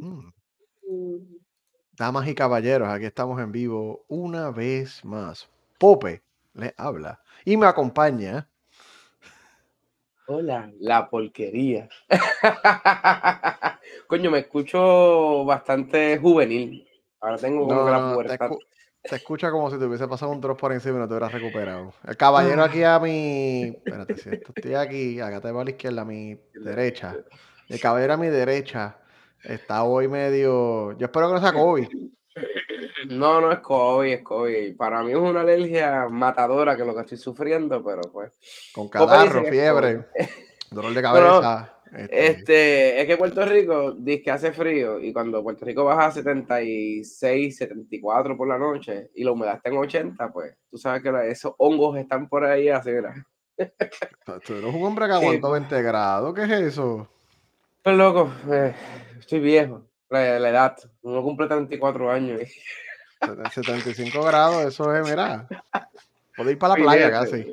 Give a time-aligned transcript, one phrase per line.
[0.00, 0.30] Mm.
[1.96, 5.48] Damas y caballeros, aquí estamos en vivo una vez más.
[5.78, 6.22] Pope
[6.54, 8.48] le habla y me acompaña.
[10.26, 11.88] Hola, la porquería.
[14.06, 16.88] Coño, me escucho bastante juvenil.
[17.20, 18.64] Ahora tengo como No, que la te, escu-
[19.08, 21.32] te escucha como si te hubiese pasado un drop por encima y no te hubieras
[21.32, 21.92] recuperado.
[22.06, 23.64] El caballero aquí a mi.
[23.64, 27.18] Espérate, si esto estoy aquí, acá te va a la izquierda, a mi derecha.
[27.68, 28.96] El caballero a mi derecha
[29.42, 30.96] está hoy medio.
[30.98, 31.88] Yo espero que no sea COVID.
[33.10, 34.76] No, no es COVID, es COVID.
[34.76, 38.32] Para mí es una alergia matadora que es lo que estoy sufriendo, pero pues.
[38.72, 40.06] Con es fiebre,
[40.70, 41.78] dolor de no, cabeza.
[41.92, 46.06] este, Este, es que Puerto Rico dice que hace frío y cuando Puerto Rico baja
[46.06, 51.02] a 76, 74 por la noche y la humedad está en 80, pues tú sabes
[51.02, 53.14] que esos hongos están por ahí así, mira.
[54.46, 55.60] Tú eres un hombre que aguantó pues.
[55.60, 56.34] 20 grados.
[56.34, 57.08] ¿Qué es eso?
[57.82, 58.72] Pues loco, eh,
[59.22, 62.40] estoy viejo, la, la edad, uno cumple 34 años.
[63.20, 65.46] Seten- 75 grados, eso es, mira.
[66.36, 67.46] Puedo ir para la playa casi.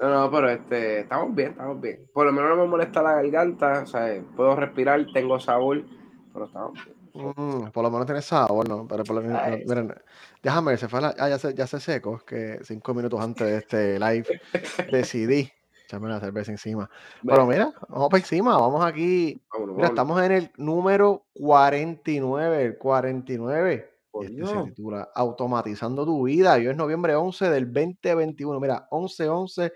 [0.00, 2.06] No, no, pero este, estamos bien, estamos bien.
[2.12, 5.84] Por lo menos no me molesta la garganta, o sea, puedo respirar, tengo sabor,
[6.32, 6.96] pero estamos bien.
[7.14, 8.86] Mm, por lo menos tiene sabor, ¿no?
[8.88, 9.94] Pero por lo menos, no, Ay, miren,
[10.42, 13.46] déjame ver, se fue la, ah, ya se, ya se secó, que cinco minutos antes
[13.46, 14.26] de este live
[14.90, 15.50] decidí
[15.92, 16.88] echarme la cerveza encima.
[17.26, 19.40] Pero mira, vamos para encima, vamos aquí.
[19.52, 19.90] vámonos, Mira, vámonos.
[19.90, 23.88] estamos en el número 49, el 49.
[24.14, 26.58] Y este se titula Automatizando tu vida.
[26.58, 28.60] Y hoy es noviembre 11 del 2021.
[28.60, 29.72] Mira, 11, 11,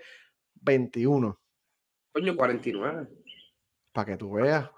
[0.61, 1.39] 21.
[2.13, 3.07] Coño, 49.
[3.91, 4.69] Para que tú veas.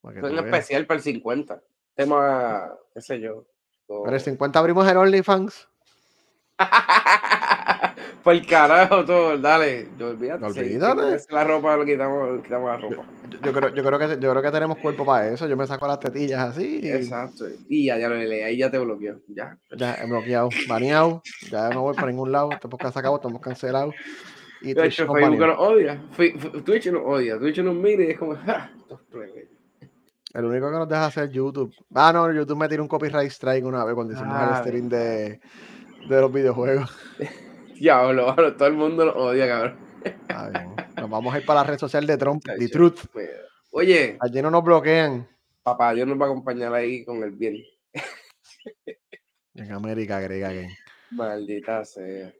[0.00, 0.44] Para que Es tú un veas.
[0.46, 1.62] especial para el 50.
[1.94, 3.44] Tema, qué sé yo.
[3.86, 5.67] Pero el 50 abrimos el OnlyFans.
[8.22, 9.88] Por el carajo todo, dale.
[9.98, 10.52] Yo olvídate.
[10.52, 11.24] sí, Olvídate.
[11.30, 13.04] la ropa, lo quitamos, le quitamos la ropa.
[13.30, 15.46] Yo, yo creo, yo, creo que, yo creo que tenemos cuerpo para eso.
[15.46, 16.80] Yo me saco las tetillas así.
[16.82, 17.46] y Exacto.
[17.68, 19.20] Y ya, ya lo leí, ahí ya te bloqueó.
[19.28, 19.56] Ya.
[19.76, 21.22] Ya he bloqueado, baneado.
[21.50, 22.50] Ya no voy para ningún lado.
[22.50, 23.94] Podcast se acabó, estamos cancelados.
[24.60, 25.46] Y Twitch hecho, nos Facebook baneó.
[25.56, 26.02] nos odia.
[26.64, 27.38] Twitch nos odia.
[27.38, 28.36] Twitch nos mira y es como.
[30.34, 31.72] El único que nos deja hacer YouTube.
[31.94, 34.88] Ah, no, YouTube me tiró un copyright strike una vez cuando hicimos el Ah, stream
[34.88, 35.40] de,
[36.08, 36.90] de los videojuegos.
[37.74, 39.76] Diablo, mano, todo el mundo nos odia, cabrón.
[40.04, 40.74] Está bien.
[40.96, 42.70] Nos vamos a ir para la red social de Trump, The Chacho.
[42.72, 42.98] Truth.
[43.12, 43.30] Pues,
[43.70, 45.28] Oye, Allí no nos bloquean.
[45.62, 47.56] papá, Dios nos va a acompañar ahí con el bien.
[49.54, 50.68] En América, agrega que.
[51.10, 52.32] Maldita sea.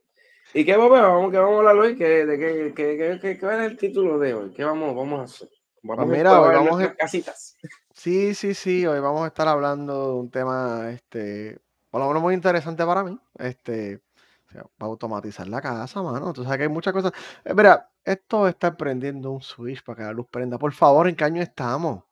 [0.54, 1.96] ¿Y qué vamos, qué vamos a hablar hoy?
[1.96, 4.50] ¿Qué, de qué, qué, qué, qué, es el título de hoy?
[4.54, 5.48] ¿Qué vamos, vamos a hacer?
[5.82, 7.56] Vamos Pues a mira, hoy probar vamos a- casitas.
[7.92, 8.86] Sí, sí, sí.
[8.86, 11.58] Hoy vamos a estar hablando de un tema, este,
[11.91, 13.19] por lo menos muy interesante para mí.
[13.38, 14.03] Este,
[14.49, 16.32] o sea, para automatizar la casa, mano.
[16.32, 17.12] Tú sabes que hay muchas cosas.
[17.44, 20.59] Eh, mira, esto está prendiendo un switch para que la luz prenda.
[20.59, 22.04] Por favor, ¿en qué año estamos?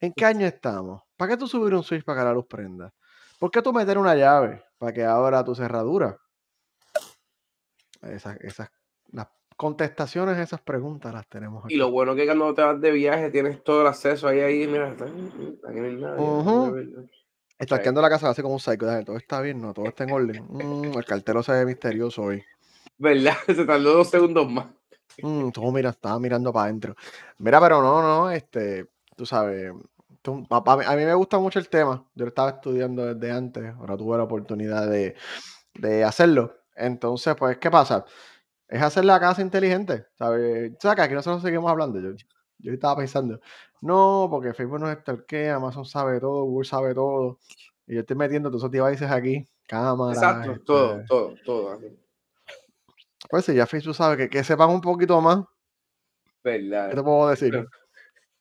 [0.00, 1.02] ¿En qué año estamos?
[1.16, 2.92] ¿Para qué tú subir un switch para que la luz prenda?
[3.38, 6.18] ¿Por qué tú meter una llave para que abra tu cerradura?
[8.02, 8.70] Esas, esas,
[9.12, 9.26] las
[9.56, 11.74] contestaciones a esas preguntas las tenemos aquí.
[11.74, 14.66] Y lo bueno que cuando te vas de viaje tienes todo el acceso ahí, ahí,
[14.66, 16.30] mira, está- aquí no hay nadie.
[16.30, 16.76] Ujú.
[17.58, 18.86] Estalqueando la casa así como un psycho.
[19.04, 20.44] Todo está bien, no, todo está en orden.
[20.48, 22.42] Mm, el cartero se ve misterioso hoy.
[22.98, 23.34] ¿Verdad?
[23.46, 24.66] Se tardó dos segundos más.
[25.22, 26.94] Mm, todo mira, estaba mirando para adentro.
[27.38, 29.72] Mira, pero no, no, este, tú sabes,
[30.22, 32.04] tú- a, a mí, a mí me gusta mucho el tema.
[32.14, 35.14] Yo lo estaba estudiando desde antes, ahora tuve la oportunidad de,
[35.74, 36.54] de hacerlo.
[36.74, 38.04] Entonces, pues, ¿qué pasa?
[38.68, 40.72] Es hacer la casa inteligente, ¿sabes?
[40.76, 42.00] O sea, que aquí nosotros seguimos hablando.
[42.00, 42.10] Yo,
[42.58, 43.40] yo estaba pensando,
[43.80, 47.38] no, porque Facebook nos stalkea, Amazon sabe todo, Google sabe todo.
[47.86, 50.16] Y yo estoy metiendo todos esos devices aquí, cámaras.
[50.16, 51.80] Exacto, este, todo, todo, todo.
[53.30, 55.44] Pues si ya Facebook sabe que, que sepan un poquito más,
[56.90, 57.50] ¿qué te puedo decir?
[57.50, 57.68] Pero-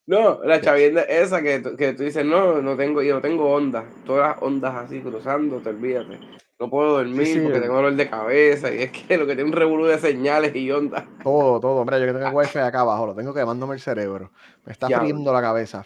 [0.08, 3.86] No, la chavienda esa que, que tú dices, no, no tengo, yo no tengo ondas,
[4.06, 6.20] todas las ondas así cruzando, te olvídate.
[6.59, 9.35] No puedo dormir sí, porque el- tengo dolor de cabeza y es que lo que
[9.35, 11.03] tiene un revolú de señales y ondas.
[11.21, 11.83] Todo, todo.
[11.83, 14.31] Mira, yo que tengo el wifi acá abajo, lo tengo quemándome el cerebro.
[14.63, 15.05] Me está Diablo.
[15.07, 15.85] friendo la cabeza.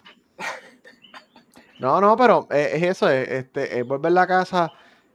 [1.80, 4.70] No, no, pero eh, es eso, es, este, es volver la casa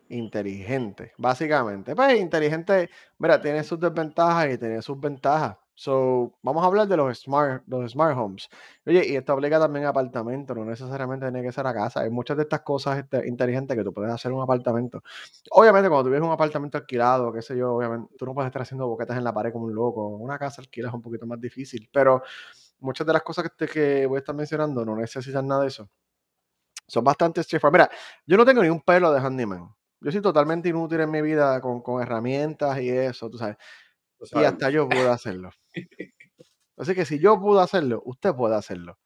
[0.09, 1.95] inteligente, básicamente.
[1.95, 5.57] Pues inteligente, mira, tiene sus desventajas y tiene sus ventajas.
[5.77, 8.49] So, vamos a hablar de los smart, los smart homes.
[8.85, 11.99] Oye, y esto aplica también a apartamentos, no necesariamente tiene que ser a casa.
[12.01, 15.03] Hay muchas de estas cosas este, inteligentes que tú puedes hacer en un apartamento.
[15.51, 18.61] Obviamente, cuando tú vives un apartamento alquilado, qué sé yo, obviamente, tú no puedes estar
[18.61, 20.07] haciendo boquetas en la pared como un loco.
[20.07, 22.23] Una casa alquila es un poquito más difícil, pero
[22.79, 25.67] muchas de las cosas que, te- que voy a estar mencionando no necesitan nada de
[25.67, 25.89] eso.
[26.87, 27.73] Son bastante straightforward.
[27.73, 27.89] Mira,
[28.25, 29.73] yo no tengo ni un pelo de handyman.
[30.01, 33.57] Yo soy totalmente inútil en mi vida con, con herramientas y eso, tú sabes.
[34.19, 35.49] Lo Y hasta yo pude hacerlo.
[36.77, 38.99] Así que si yo pude hacerlo, usted puede hacerlo.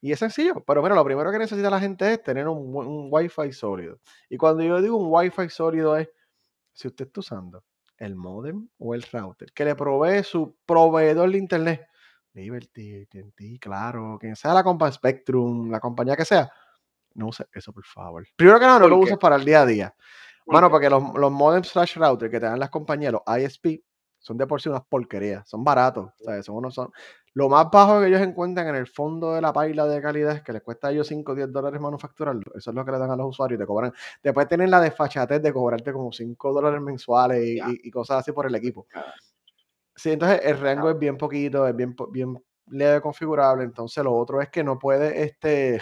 [0.00, 3.08] Y es sencillo, pero mira, lo primero que necesita la gente es tener un, un
[3.10, 4.00] Wi-Fi sólido.
[4.30, 6.10] Y cuando yo digo un Wi-Fi sólido es,
[6.72, 7.64] si usted está usando
[7.98, 11.86] el modem o el router que le provee su proveedor de internet,
[12.32, 16.50] Liberty, AT&T, claro, quien sea la compañía Spectrum, la compañía que sea,
[17.14, 18.26] no use eso, por favor.
[18.36, 19.04] Primero que nada, no ¿Por lo qué?
[19.04, 19.94] uses para el día a día.
[20.44, 20.70] ¿Por Mano, qué?
[20.70, 23.82] porque los, los modems slash router que te dan las compañías, los ISP,
[24.20, 26.46] son de por sí unas porquerías, son baratos, ¿sabes?
[26.46, 26.90] Son unos, son,
[27.34, 30.42] lo más bajo que ellos encuentran en el fondo de la paila de calidad es
[30.42, 32.42] que les cuesta a ellos 5 o 10 dólares manufacturarlo.
[32.56, 33.92] Eso es lo que le dan a los usuarios y te cobran.
[34.22, 37.68] Después tienen la desfachatez de cobrarte como 5 dólares mensuales y, Ya.
[37.70, 38.86] y- y cosas así por el equipo.
[39.94, 43.64] Sí, entonces el rango es bien poquito, es bien, bien leve configurable.
[43.64, 45.80] Entonces lo otro es que no puede, este,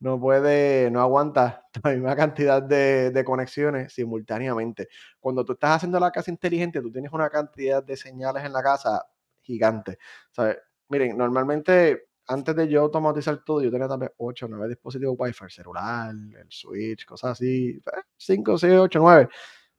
[0.00, 4.88] no puede, no aguanta la misma cantidad de, de conexiones simultáneamente.
[5.20, 8.62] Cuando tú estás haciendo la casa inteligente, tú tienes una cantidad de señales en la
[8.62, 9.06] casa
[9.42, 9.98] gigante.
[10.30, 10.58] ¿sabes?
[10.88, 15.16] Miren, normalmente antes de yo automatizar todo, yo tenía tal vez 8 o 9 dispositivos
[15.18, 17.80] Wi-Fi, el celular, el Switch, cosas así,
[18.16, 19.28] 5, 6, 8, 9.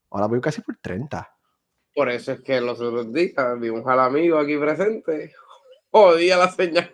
[0.09, 1.29] Ahora voy casi por 30.
[1.93, 5.33] Por eso es que los otros días vimos al amigo aquí presente.
[5.91, 6.93] Jodía la señal.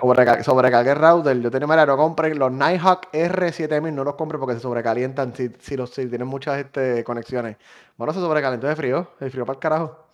[0.00, 1.40] Sobreca sobrecargué el router.
[1.40, 5.50] Yo tenía, mira, no compren los Nighthawk R7000, no los compren porque se sobrecalientan si,
[5.58, 7.56] si, los, si tienen muchas este, conexiones.
[7.96, 10.08] Bueno, se sobrecalentó de frío, de frío para el carajo.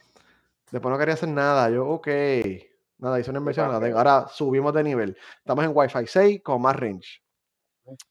[0.71, 1.69] Después no quería hacer nada.
[1.69, 2.09] Yo, ok.
[2.99, 3.71] Nada, hice una inversión.
[3.71, 5.17] Ahora subimos de nivel.
[5.39, 7.23] Estamos en Wi-Fi 6 con más range.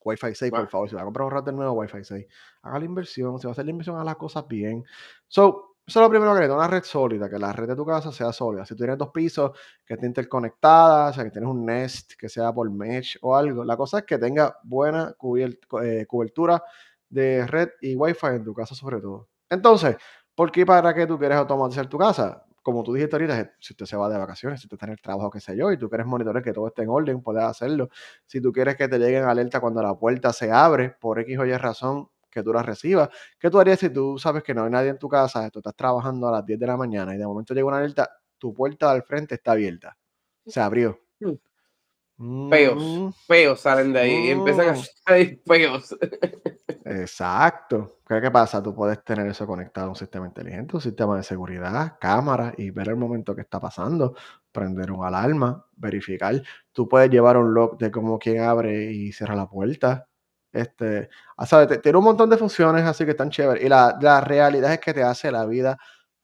[0.04, 0.90] Wi-Fi 6, por favor.
[0.90, 2.28] Si va a comprar un router nuevo, Wi-Fi 6.
[2.62, 3.40] Haga la inversión.
[3.40, 4.84] Si va a hacer la inversión, haga las cosas bien.
[5.28, 7.86] So, eso es lo primero que necesito, una red sólida, que la red de tu
[7.86, 8.66] casa sea sólida.
[8.66, 9.52] Si tú tienes dos pisos,
[9.86, 13.66] que esté interconectada, o sea, que tienes un Nest, que sea por mesh o algo.
[13.66, 15.14] La cosa es que tenga buena
[15.84, 16.64] eh, cobertura
[17.10, 19.28] de red y Wi-Fi en tu casa sobre todo.
[19.50, 19.98] Entonces,
[20.36, 22.46] ¿por qué para qué tú quieres automatizar tu casa?
[22.62, 25.02] Como tú dijiste ahorita, si usted se va de vacaciones, si usted está en el
[25.02, 27.90] trabajo, qué sé yo, y tú quieres monitorear que todo esté en orden, puedes hacerlo.
[28.26, 31.46] Si tú quieres que te lleguen alerta cuando la puerta se abre, por X o
[31.46, 33.10] Y razón, que tú la recibas.
[33.40, 35.76] ¿Qué tú harías si tú sabes que no hay nadie en tu casa, tú estás
[35.76, 38.94] trabajando a las 10 de la mañana y de momento llega una alerta, tu puerta
[38.94, 39.98] del frente está abierta?
[40.46, 41.00] Se abrió.
[42.50, 44.84] Peos, Mm, peos salen de ahí y empiezan a mm.
[45.06, 45.96] salir peos.
[46.86, 48.00] Exacto.
[48.08, 48.62] ¿Qué, qué pasa?
[48.62, 52.70] Tú puedes tener eso conectado a un sistema inteligente, un sistema de seguridad, cámara y
[52.70, 54.16] ver el momento que está pasando,
[54.52, 56.42] prender una alarma, verificar.
[56.72, 60.08] Tú puedes llevar un log de cómo quién abre y cierra la puerta.
[60.54, 61.82] Este, ah, ¿sabes?
[61.82, 63.64] Tiene un montón de funciones así que están chéveres.
[63.64, 65.78] Y la, la realidad es que te hace la vida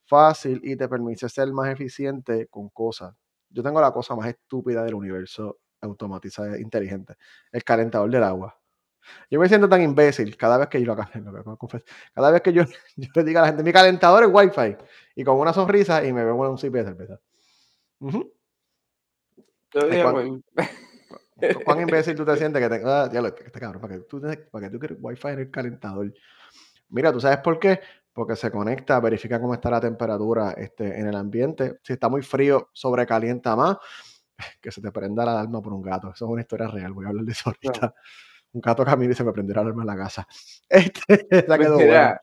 [0.05, 3.13] fácil y te permite ser más eficiente con cosas.
[3.49, 7.15] Yo tengo la cosa más estúpida del universo automatizada inteligente,
[7.51, 8.55] el calentador del agua.
[9.31, 10.95] Yo me siento tan imbécil cada vez que yo lo
[12.13, 12.63] cada vez que yo,
[12.95, 14.77] yo le digo a la gente, mi calentador es Wi-Fi,
[15.15, 17.19] y con una sonrisa y me bebo un sip de cerveza.
[17.99, 18.31] Ujú.
[19.73, 20.03] Yo Ay, dije,
[21.39, 23.81] ¿cuán, pues, cu- cuán imbécil tú te sientes que te, ah, diablo, este, este cabrón,
[23.81, 24.21] para que tú,
[24.51, 26.13] para que tú quieres Wi-Fi en el calentador.
[26.89, 27.79] Mira, ¿tú sabes por qué?
[28.13, 31.79] Porque se conecta, verifica cómo está la temperatura este, en el ambiente.
[31.83, 33.77] Si está muy frío, sobrecalienta más.
[34.61, 36.11] Que se te prenda la alarma por un gato.
[36.13, 36.93] Eso es una historia real.
[36.93, 37.93] Voy a hablar de eso ahorita.
[38.53, 40.25] Un gato camina y se me prendió la alarma en la casa.
[40.69, 42.19] Este, esa quedó buena.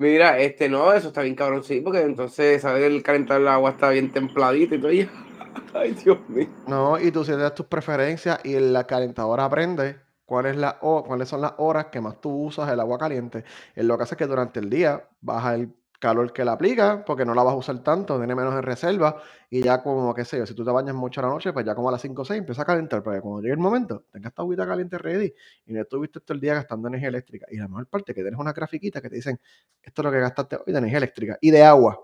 [0.00, 2.84] Mira, este no, eso está bien cabrón, sí, porque entonces, ¿sabes?
[2.84, 4.92] El calentar el agua está bien templadito y todo.
[4.92, 5.08] y-
[5.74, 6.48] Ay, Dios mío.
[6.66, 11.28] No, y tú sientes tus preferencias y la calentadora aprende cuál es la, ho- cuáles
[11.28, 13.44] son las horas que más tú usas el agua caliente.
[13.74, 17.04] Él lo que hace es que durante el día baja el calor que le aplica
[17.04, 20.24] porque no la vas a usar tanto, tiene menos en reserva y ya como, qué
[20.24, 22.00] sé yo, si tú te bañas mucho a la noche, pues ya como a las
[22.00, 24.98] 5 o 6 empieza a calentar, porque cuando llegue el momento, tengas esta agüita caliente
[24.98, 25.32] ready
[25.66, 27.46] y no estuviste todo el día gastando energía eléctrica.
[27.50, 29.38] Y la mejor parte que tienes una grafiquita que te dicen,
[29.82, 32.00] esto es lo que gastaste hoy de energía eléctrica y de agua.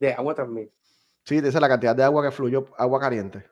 [0.00, 0.72] De agua también.
[1.24, 3.44] Sí, te dice la cantidad de agua que fluyó, agua caliente.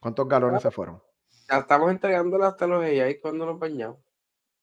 [0.00, 1.02] ¿Cuántos galones se fueron?
[1.50, 3.98] Ya estamos entregándola hasta los AI cuando nos bañamos.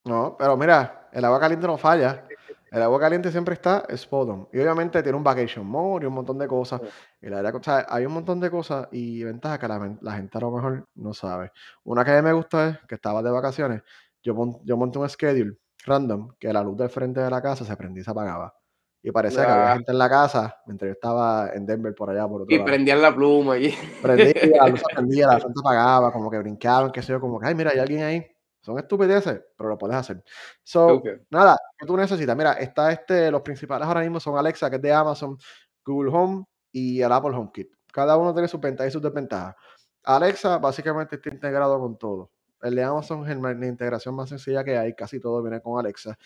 [0.05, 2.27] No, pero mira, el agua caliente no falla.
[2.75, 4.49] El agua caliente siempre está spot on.
[4.51, 6.81] Y obviamente tiene un vacation mode y un montón de cosas.
[6.81, 6.87] Sí.
[7.21, 10.13] Y la verdad, que, o sea, hay un montón de cosas y ventajas que la,
[10.13, 11.51] gente a lo mejor no sabe.
[11.85, 13.81] Una que a mí me gusta es que estaba de vacaciones.
[14.21, 17.77] Yo, yo monté un schedule random que la luz del frente de la casa se
[17.77, 18.53] prendía y se apagaba.
[19.01, 22.09] Y parecía que había Ah, gente en la casa mientras yo estaba en Denver por
[22.09, 22.65] allá, por otro y lado.
[22.65, 26.91] prendían la pluma y Prendía, la luz se prendía, la gente apagaba, como que brincaban,
[26.91, 28.34] qué sé yo, como que, ay, mira, hay alguien ahí.
[28.65, 30.23] Son estupideces, pero lo puedes hacer.
[30.63, 31.07] So, Ok.
[31.29, 32.35] nada, ¿qué tú necesitas?
[32.35, 35.37] Mira, está este, los principales ahora mismo son Alexa, que es de Amazon,
[35.85, 37.69] Google Home y el Apple HomeKit.
[37.93, 39.55] Cada uno tiene sus ventajas y sus desventajas.
[40.03, 42.31] Alexa básicamente está integrado con todo.
[42.61, 46.17] El de Amazon es la integración más sencilla que hay, casi todo viene con Alexa.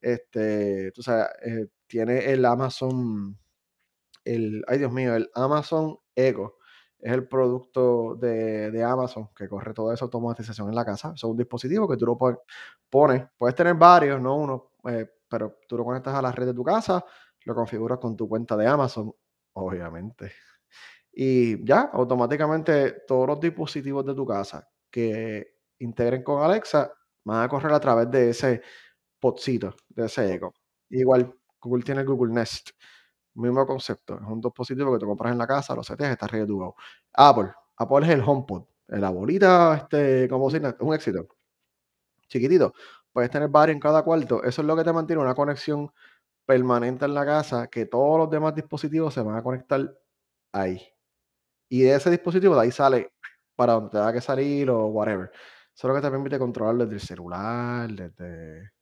[0.00, 3.36] Este, tú sabes, eh, tiene el Amazon,
[4.24, 6.57] el, ay Dios mío, el Amazon Echo,
[7.00, 11.12] es el producto de, de Amazon que corre toda esa automatización en la casa.
[11.14, 12.18] Es un dispositivo que tú lo
[12.90, 16.54] pones, puedes tener varios, no uno, eh, pero tú lo conectas a la red de
[16.54, 17.04] tu casa,
[17.44, 19.12] lo configuras con tu cuenta de Amazon,
[19.54, 20.32] obviamente.
[21.12, 26.92] Y ya, automáticamente todos los dispositivos de tu casa que integren con Alexa
[27.24, 28.62] van a correr a través de ese
[29.20, 30.54] potcito, de ese eco.
[30.90, 32.70] Igual, Google tiene el Google Nest.
[33.38, 34.16] Mismo concepto.
[34.16, 36.74] Es un dispositivo que tú compras en la casa, lo seteas, está arriba de tu
[37.14, 37.52] Apple.
[37.76, 38.64] Apple es el HomePod.
[38.88, 41.28] La bolita, este, como si es un éxito.
[42.28, 42.74] Chiquitito.
[43.12, 44.42] Puedes tener varios en cada cuarto.
[44.42, 45.92] Eso es lo que te mantiene una conexión
[46.44, 49.96] permanente en la casa, que todos los demás dispositivos se van a conectar
[50.52, 50.82] ahí.
[51.68, 53.12] Y de ese dispositivo, de ahí sale
[53.54, 55.30] para donde te da que salir o whatever.
[55.32, 58.72] Eso es lo que te permite controlar desde el celular, desde,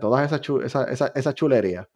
[0.00, 1.86] todas esas esa, esa, esa chulerías.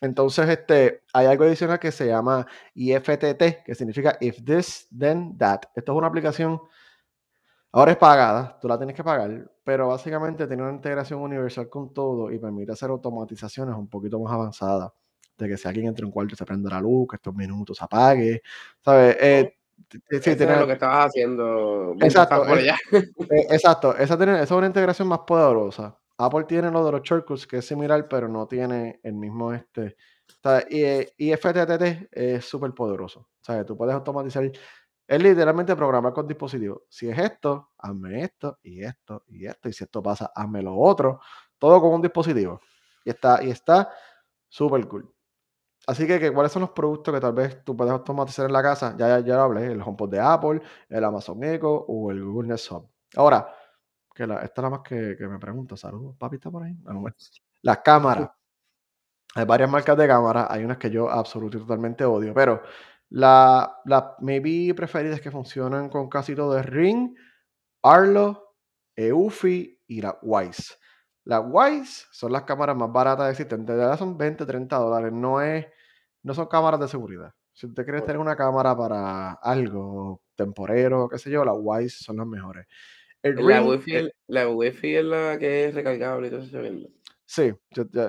[0.00, 5.62] Entonces, este, hay algo adicional que se llama IFTT, que significa If This, Then That.
[5.74, 6.60] Esto es una aplicación,
[7.72, 11.94] ahora es pagada, tú la tienes que pagar, pero básicamente tiene una integración universal con
[11.94, 14.92] todo y permite hacer automatizaciones un poquito más avanzadas.
[15.38, 17.76] De que si alguien entra en un cuarto se prende la luz, que estos minutos
[17.76, 18.42] se apague,
[18.82, 19.16] ¿sabes?
[19.20, 19.54] Eh,
[20.22, 20.56] sí, tiene...
[20.56, 21.94] lo que estabas haciendo.
[22.00, 22.76] Exacto, por allá.
[22.92, 25.98] Eh, exacto, esa, tiene, esa es una integración más poderosa.
[26.18, 29.96] Apple tiene lo de los shortcuts, que es similar, pero no tiene el mismo este.
[30.70, 33.28] y, FTTT es súper poderoso.
[33.40, 33.66] ¿sabes?
[33.66, 34.50] Tú puedes automatizar.
[35.06, 36.82] Es literalmente programar con dispositivos.
[36.88, 39.68] Si es esto, hazme esto y esto y esto.
[39.68, 41.20] Y si esto pasa, hazme lo otro.
[41.58, 42.60] Todo con un dispositivo.
[43.04, 43.90] Y está y está
[44.48, 45.12] súper cool.
[45.86, 48.96] Así que, ¿cuáles son los productos que tal vez tú puedes automatizar en la casa?
[48.98, 52.48] Ya, ya, ya lo hablé, el HomePod de Apple, el Amazon Echo o el Google
[52.48, 52.90] Nest Hub.
[53.14, 53.54] Ahora,
[54.16, 55.76] que esta es la más que, me pregunto.
[55.76, 56.74] Saludos, papi, ¿está por ahí?
[56.86, 56.94] Ah,
[57.62, 58.30] Las cámaras.
[59.34, 60.46] Hay varias marcas de cámaras.
[60.48, 62.32] Hay unas que yo absolutamente totalmente odio.
[62.32, 62.62] Pero
[63.10, 67.14] la, la maybe preferidas que funcionan con casi todo es Ring,
[67.82, 68.54] Arlo,
[68.96, 70.76] Eufy y la Wise.
[71.24, 73.76] Las Wise son las cámaras más baratas existentes.
[73.76, 75.12] De verdad son 20, 30 dólares.
[75.12, 75.66] No, es,
[76.22, 77.34] no son cámaras de seguridad.
[77.52, 82.16] Si usted quiere tener una cámara para algo temporero, qué sé yo, las Wise son
[82.16, 82.66] las mejores
[83.34, 86.90] la, wifi, la wifi es la que es recargable y todo eso
[87.26, 87.52] Sí,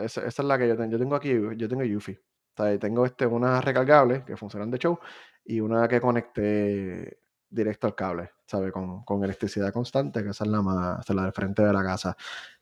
[0.04, 0.92] esa, es la que yo tengo.
[0.92, 2.18] Yo tengo aquí, yo tengo Yufi.
[2.80, 5.00] tengo este, una recargable que funcionan de show
[5.44, 7.20] y una que conecté
[7.50, 8.72] directo al cable, ¿sabes?
[8.72, 12.16] Con, con electricidad constante, que esa es la más, la del frente de la casa.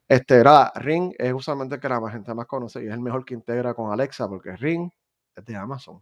[0.08, 3.26] Este, nada, Ring es usualmente el que la gente más conoce y es el mejor
[3.26, 4.90] que integra con Alexa porque Ring
[5.36, 6.02] es de Amazon.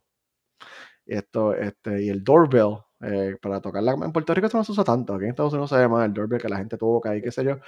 [1.05, 3.93] Y esto, este, y el doorbell eh, para tocarla.
[3.93, 6.13] En Puerto Rico esto no se usa tanto, aquí en Estados Unidos se llama el
[6.13, 7.59] doorbell que la gente toca y qué sé yo.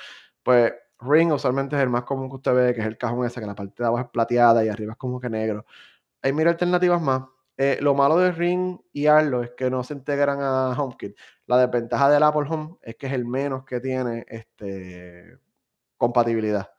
[0.44, 3.40] Pues Ring usualmente es el más común que usted ve, que es el cajón ese,
[3.42, 5.66] que la parte de abajo es plateada y arriba es como que negro.
[6.22, 7.24] Hay mil alternativas más.
[7.58, 11.18] Eh, lo malo de Ring y Arlo es que no se integran a HomeKit.
[11.48, 15.40] La desventaja del Apple Home es que es el menos que tiene este,
[15.98, 16.70] compatibilidad.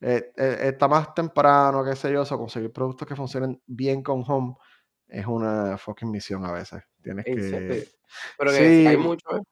[0.00, 4.54] Eh, está más temprano, qué sé yo, o conseguir productos que funcionen bien con Home
[5.08, 6.82] es una fucking misión a veces.
[7.02, 7.88] Tienes que.
[8.38, 9.36] Pero que hay mucho.
[9.36, 9.42] ¿eh?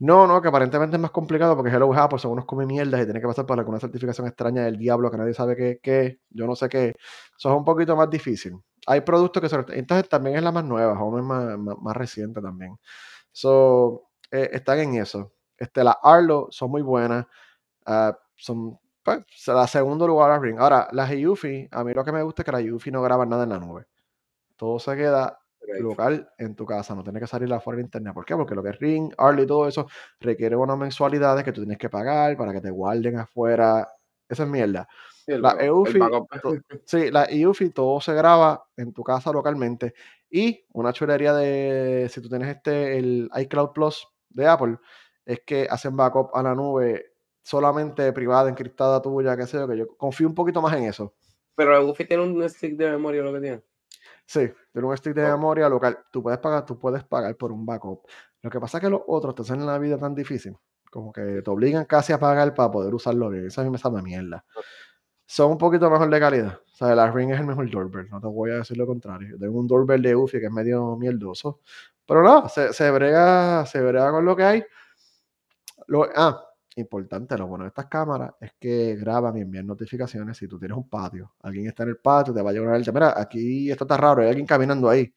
[0.00, 3.04] No, no, que aparentemente es más complicado porque Hello Apple son unos come mierdas y
[3.04, 6.46] tiene que pasar por alguna certificación extraña del diablo que nadie sabe qué, qué yo
[6.46, 6.94] no sé qué.
[7.36, 8.54] Eso es un poquito más difícil.
[8.86, 9.66] Hay productos que son.
[9.70, 12.78] Entonces también es la más nueva, Home es más, más, reciente también.
[13.32, 15.32] So, eh, están en eso.
[15.56, 17.26] Este, las Arlo son muy buenas.
[17.86, 20.58] Uh, son pues, la segundo lugar a Ring.
[20.60, 23.28] Ahora, las Yufi, a mí lo que me gusta es que las Yufi no graban
[23.28, 23.86] nada en la nube.
[24.56, 25.40] Todo se queda
[25.80, 28.14] local en tu casa, no tienes que salir afuera de internet.
[28.14, 28.34] ¿Por qué?
[28.34, 29.86] Porque lo que es Ring, Arly y todo eso
[30.20, 33.88] requiere unas mensualidades que tú tienes que pagar para que te guarden afuera.
[34.28, 34.88] Esa es mierda.
[35.26, 36.00] la EUFI,
[36.84, 39.94] sí, la EUFI todo se graba en tu casa localmente.
[40.30, 44.78] Y una chulería de, si tú tienes este, el iCloud Plus de Apple,
[45.24, 49.76] es que hacen backup a la nube solamente privada, encriptada tuya, qué sé yo, que
[49.78, 51.14] yo confío un poquito más en eso.
[51.54, 53.62] Pero la EUFI tiene un stick de memoria, lo que tiene.
[54.28, 54.40] Sí,
[54.74, 56.00] tiene un stick de memoria local.
[56.12, 58.02] Tú puedes pagar, tú puedes pagar por un backup.
[58.42, 60.54] Lo que pasa es que los otros te hacen la vida tan difícil,
[60.90, 63.46] como que te obligan casi a pagar para poder usarlo bien.
[63.46, 64.44] Eso a mí me sabe mierda.
[65.24, 66.60] Son un poquito mejor de calidad.
[66.72, 69.30] O sea, la Ring es el mejor doorbell, no te voy a decir lo contrario.
[69.30, 71.60] Yo tengo un doorbell de UFI que es medio mierdoso.
[72.06, 74.64] Pero no, se, se brega, se brega con lo que hay.
[75.86, 76.47] Lo, ah,
[76.78, 80.36] importante, lo bueno de estas cámaras es que graban y envían notificaciones.
[80.36, 82.92] Si tú tienes un patio, alguien está en el patio, te va a llegar el
[82.92, 85.12] mira, aquí esto está raro, hay alguien caminando ahí.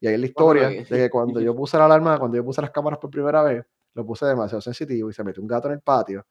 [0.00, 2.60] Y ahí es la historia de que cuando yo puse la alarma, cuando yo puse
[2.60, 3.64] las cámaras por primera vez,
[3.94, 6.26] lo puse demasiado sensitivo y se metió un gato en el patio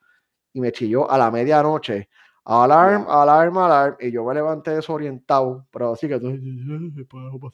[0.53, 2.09] y me chilló a la medianoche.
[2.43, 3.97] Alarm, alarm, alarm.
[3.99, 6.27] Y yo me levanté desorientado, pero así que tú,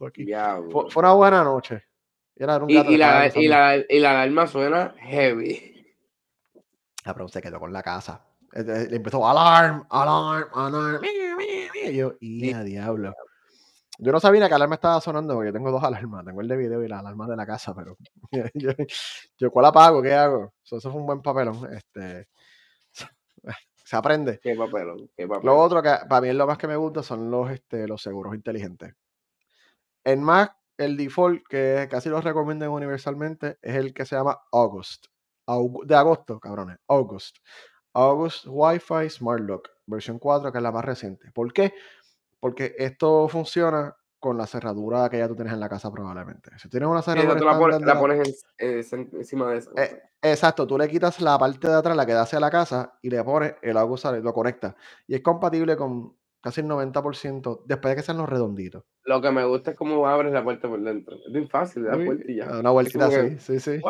[0.07, 0.25] aquí?
[0.71, 1.83] fue, una buena noche.
[2.35, 5.76] Era, era un Y gato la y la y la alarma suena heavy.
[7.07, 8.21] Ah, pero se quedó con la casa.
[8.51, 11.01] Este, le empezó alarm, alarm, alarm.
[11.85, 13.13] Y yo, y Sí, a diablo.
[13.99, 16.25] Yo no sabía que alarma estaba sonando porque yo tengo dos alarmas.
[16.25, 17.97] Tengo el de video y la alarma de la casa, pero
[18.53, 18.71] yo,
[19.37, 20.01] yo ¿cuál apago?
[20.01, 20.53] ¿Qué hago?
[20.63, 21.73] So, eso fue un buen papelón.
[21.73, 22.27] Este,
[23.85, 24.39] se aprende.
[24.43, 27.31] qué papelón, qué Lo otro que para mí es lo más que me gusta son
[27.31, 28.93] los, este, los seguros inteligentes.
[30.03, 35.07] En Mac, el default que casi los recomiendan universalmente es el que se llama August.
[35.47, 36.77] Aug- de agosto, cabrones.
[36.87, 37.37] August.
[37.93, 41.31] August Wi-Fi Smart Lock, versión 4, que es la más reciente.
[41.31, 41.73] ¿Por qué?
[42.39, 46.51] Porque esto funciona con la cerradura que ya tú tienes en la casa probablemente.
[46.59, 48.27] Si tienes una Sí, esa cerradura tú la la pones
[48.59, 49.71] en es en encima de eso.
[49.75, 52.97] eh, exacto, tú le quitas la parte de atrás, la que da hacia la casa,
[53.01, 54.75] y le pones el August, lo conectas.
[55.07, 58.83] Y es compatible con casi el 90% después de que sean los redonditos.
[59.03, 61.15] Lo que me gusta es cómo abres la puerta por dentro.
[61.25, 62.59] Es bien fácil, le das vuelta y ya.
[62.59, 63.81] una vueltita que, así, sí, sí.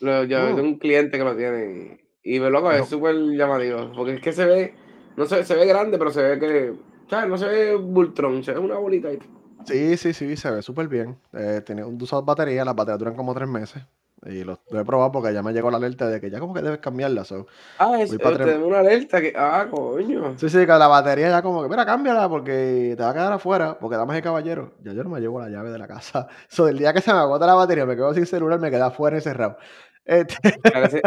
[0.00, 3.14] Lo yo Mm, tengo un cliente que lo tiene y me loco, es es- súper
[3.16, 4.74] llamativo, porque es que se ve,
[5.16, 6.74] no se se ve grande, pero se ve que,
[7.08, 7.28] ¿sabes?
[7.28, 9.18] No se ve bultrón, se ve una bolita ahí.
[9.66, 11.18] Sí, sí, sí, se ve súper bien.
[11.32, 13.82] Eh, tiene un usas batería, las baterías duran como tres meses.
[14.26, 16.54] Y lo, lo he probado porque ya me llegó la alerta de que ya como
[16.54, 17.24] que debes cambiarla.
[17.24, 17.46] so,
[17.78, 20.38] Ah, es te una alerta que, ah, coño.
[20.38, 23.32] Sí, sí, que la batería ya como que, mira, cámbiala porque te va a quedar
[23.32, 26.26] afuera, porque damas y caballeros, ya yo no me llevo la llave de la casa.
[26.48, 28.86] So, el día que se me agota la batería, me quedo sin celular, me queda
[28.86, 29.56] afuera encerrado.
[30.04, 30.36] Este,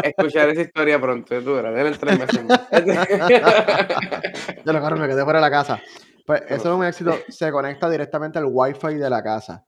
[0.02, 2.60] Escuchar esa historia pronto, es dura, 3 meses más.
[2.70, 5.80] ya lo claro, me quedé fuera de la casa.
[6.26, 9.64] Pues Eso es un éxito, se conecta directamente al wifi de la casa.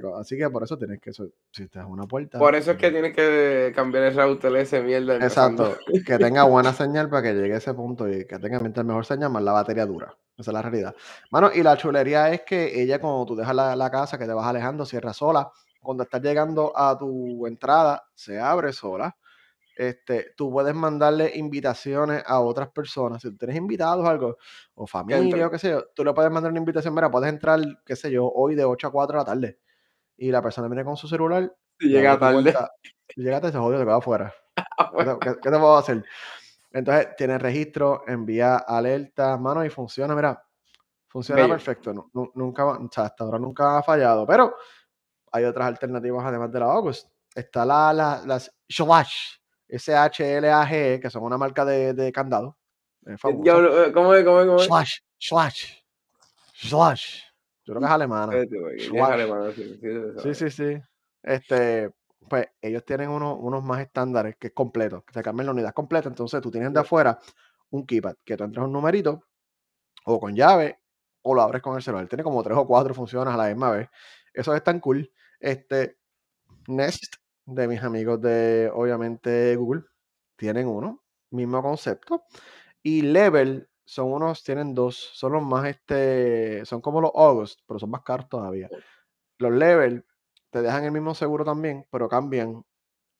[0.00, 2.76] Co- Así que por eso tienes que, si te das una puerta, Por eso es
[2.78, 5.16] que eh, tienes que cambiar el router ese mierda.
[5.16, 8.84] Exacto, que tenga buena señal para que llegue a ese punto y que tenga mientras
[8.84, 10.14] mejor señal, más la batería dura.
[10.36, 10.94] Esa es la realidad.
[11.30, 14.32] Mano, y la chulería es que ella, cuando tú dejas la, la casa, que te
[14.32, 15.50] vas alejando, cierra sola.
[15.82, 19.16] Cuando estás llegando a tu entrada, se abre sola.
[19.76, 23.22] Este, tú puedes mandarle invitaciones a otras personas.
[23.22, 24.36] Si tú tienes invitados o algo,
[24.74, 26.94] o familia o qué sé yo, tú le puedes mandar una invitación.
[26.94, 29.58] Mira, puedes entrar, qué sé yo, hoy de 8 a 4 de la tarde.
[30.22, 32.42] Y la persona viene con su celular Si y llega tarde.
[32.42, 32.70] puerta.
[33.16, 34.34] Y llegaste y se jodió, te queda afuera.
[34.98, 36.04] ¿Qué te, qué- te puedo hacer?
[36.72, 40.40] Entonces, tiene registro, envía alerta, mano, y funciona, mira,
[41.08, 41.54] funciona Bello.
[41.54, 41.92] perfecto.
[41.94, 44.54] nu- nu- nunca, o sea, hasta ahora nunca ha fallado, pero
[45.32, 47.08] hay otras alternativas además de la August.
[47.34, 49.14] Está la, la, las Slash,
[49.68, 52.58] S-H-L-A-G, que son una marca de, de candado
[53.18, 53.42] famosa.
[53.42, 54.24] Diablo, ¿cómo es?
[54.24, 54.46] ¿Cómo es?
[54.46, 54.66] ¿Cómo es?
[54.66, 55.72] Slash, Slash,
[56.54, 57.22] Slash.
[57.70, 58.36] Yo creo que es alemana.
[58.36, 58.48] Es
[60.22, 60.82] sí, sí, Sí.
[61.22, 61.92] Este,
[62.28, 65.72] pues ellos tienen unos, unos más estándares que es completo, que te cambian la unidad
[65.72, 66.08] completa.
[66.08, 67.20] Entonces tú tienes de afuera
[67.70, 69.22] un keypad que tú entras un numerito
[70.04, 70.80] o con llave
[71.22, 72.08] o lo abres con el celular.
[72.08, 73.88] Tiene como tres o cuatro funciones a la misma vez.
[74.34, 75.08] Eso es tan cool.
[75.38, 75.98] Este,
[76.66, 77.14] Nest,
[77.46, 79.84] de mis amigos de, obviamente, Google,
[80.34, 82.24] tienen uno, mismo concepto.
[82.82, 87.80] Y Level son unos, tienen dos, son los más, este, son como los August, pero
[87.80, 88.68] son más caros todavía.
[89.38, 90.04] Los Level
[90.50, 92.64] te dejan el mismo seguro también, pero cambian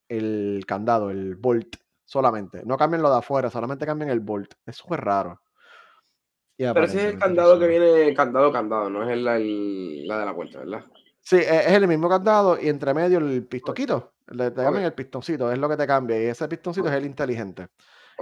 [0.08, 2.62] el candado, el bolt solamente.
[2.64, 4.54] No cambian lo de afuera, solamente cambian el bolt.
[4.64, 5.40] Es súper raro.
[6.56, 10.18] Y Pero ese es el candado que viene candado, candado, no es el, el- la
[10.20, 10.84] de la puerta, ¿verdad?
[11.20, 14.14] Sí, e- es el mismo candado y entre medio el pistoquito.
[14.28, 16.20] Le, te cambian el pistoncito, es lo que te cambia.
[16.22, 17.68] Y ese pistoncito es ok, el inteligente.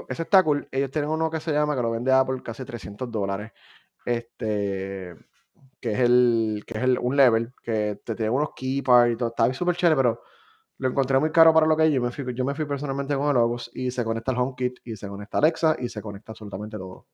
[0.09, 0.69] Ese está cool.
[0.71, 3.53] Ellos tienen uno que se llama, que lo vende Apple casi 300 dólares.
[4.05, 5.15] Este,
[5.81, 9.29] que es el, que es el, un level, que te tiene unos keypads y todo.
[9.31, 10.23] Está súper chévere, pero
[10.79, 11.93] lo encontré muy caro para lo que es.
[11.93, 14.79] Yo me fui, yo me fui personalmente con el August y se conecta al HomeKit
[14.85, 17.07] y se conecta a Alexa y se conecta absolutamente todo.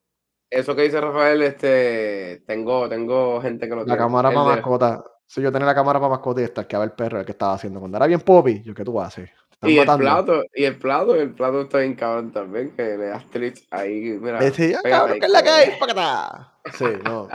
[0.50, 3.98] Eso que dice Rafael, este, tengo, tengo gente que lo La tiene.
[3.98, 5.04] cámara El para de, mascota.
[5.26, 7.80] Si yo tenía la cámara para mascota y estalqueaba el perro, el que estaba haciendo.
[7.80, 9.30] Cuando era bien poppy, yo, ¿qué tú haces?
[9.64, 10.04] ¿Te están y el matando?
[10.04, 14.18] plato, y el plato, el plato está bien cabrón también, que le das clics ahí,
[14.20, 15.70] mira, Decía, ah, cabrón, ¿qué es la que hay?
[16.72, 17.28] Sí, no.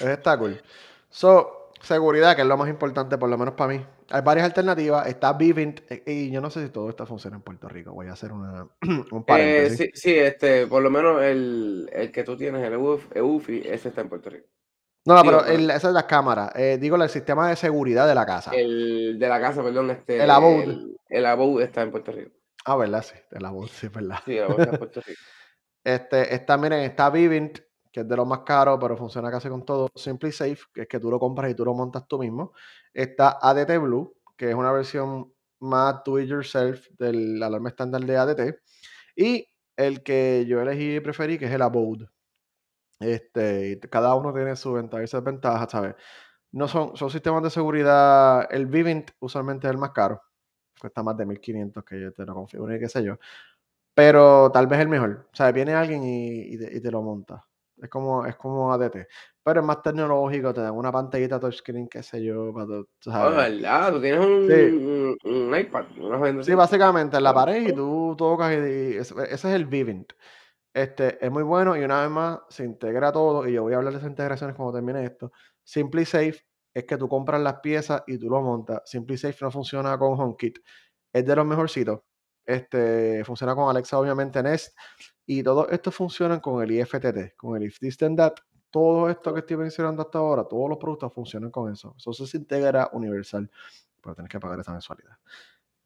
[0.00, 0.60] Está cool.
[1.10, 3.86] So, seguridad, que es lo más importante, por lo menos para mí.
[4.10, 5.06] Hay varias alternativas.
[5.06, 7.92] Está Vivint, eh, y yo no sé si todo esto funciona en Puerto Rico.
[7.92, 9.78] Voy a hacer una, un Eh, paréntesis.
[9.78, 13.88] sí, sí, este, por lo menos el, el que tú tienes, el EUF- EUFI, ese
[13.88, 14.48] está en Puerto Rico.
[15.06, 16.50] No, no, Digo, pero el- esa es la cámara.
[16.54, 18.52] Eh, digo, el sistema de seguridad de la casa.
[18.54, 20.64] el de la casa, perdón, El este, Abode.
[20.64, 22.30] el, el Abode está en Puerto Rico.
[22.64, 23.02] Ah, ¿verdad?
[23.02, 24.18] Sí, el Abode, sí, es verdad.
[24.24, 25.20] Sí, el Abode está en Puerto Rico.
[25.86, 27.58] Este, está, miren, está Vivint,
[27.92, 29.90] que es de los más caros, pero funciona casi con todo.
[29.94, 32.54] Simply Safe, que es que tú lo compras y tú lo montas tú mismo.
[32.94, 38.16] Está ADT Blue, que es una versión más do it yourself del alarma estándar de
[38.16, 38.58] ADT.
[39.14, 42.06] Y el que yo elegí y preferí, que es el Abode.
[43.04, 45.94] Este, y cada uno tiene su ventaja y sus desventajas, ¿sabes?
[46.52, 48.48] no son, son sistemas de seguridad.
[48.52, 50.22] El Vivint usualmente es el más caro.
[50.80, 53.18] Cuesta más de 1500 que yo te lo configure qué sé yo.
[53.94, 55.28] Pero tal vez el mejor.
[55.32, 57.46] O sea, viene alguien y, y te, y te lo monta.
[57.78, 59.08] Es como, es como ADT.
[59.42, 63.10] Pero es más tecnológico, te dan una pantallita touchscreen, qué sé yo, para tú Oh,
[63.10, 63.36] sabes.
[63.36, 63.92] ¿verdad?
[63.92, 65.84] Tú tienes un, Sí, un, un iPad,
[66.40, 69.66] sí, básicamente en la Ah, pared y tú tocas y, y ese, ese es el
[69.66, 70.12] Vivint.
[70.74, 73.76] Este, es muy bueno y una vez más se integra todo y yo voy a
[73.76, 75.30] hablar de esas integraciones cuando termine esto.
[75.62, 78.82] SimpliSafe es que tú compras las piezas y tú lo montas.
[78.84, 80.58] SimpliSafe no funciona con HomeKit.
[81.12, 82.00] Es de los mejorcitos.
[82.44, 84.76] Este, funciona con Alexa, obviamente, Nest.
[85.24, 88.34] Y todo esto funciona con el IFTT, con el If This Then That.
[88.68, 91.94] Todo esto que estoy mencionando hasta ahora, todos los productos funcionan con eso.
[91.96, 93.48] Eso se integra universal,
[94.02, 95.16] pero tienes que pagar esa mensualidad.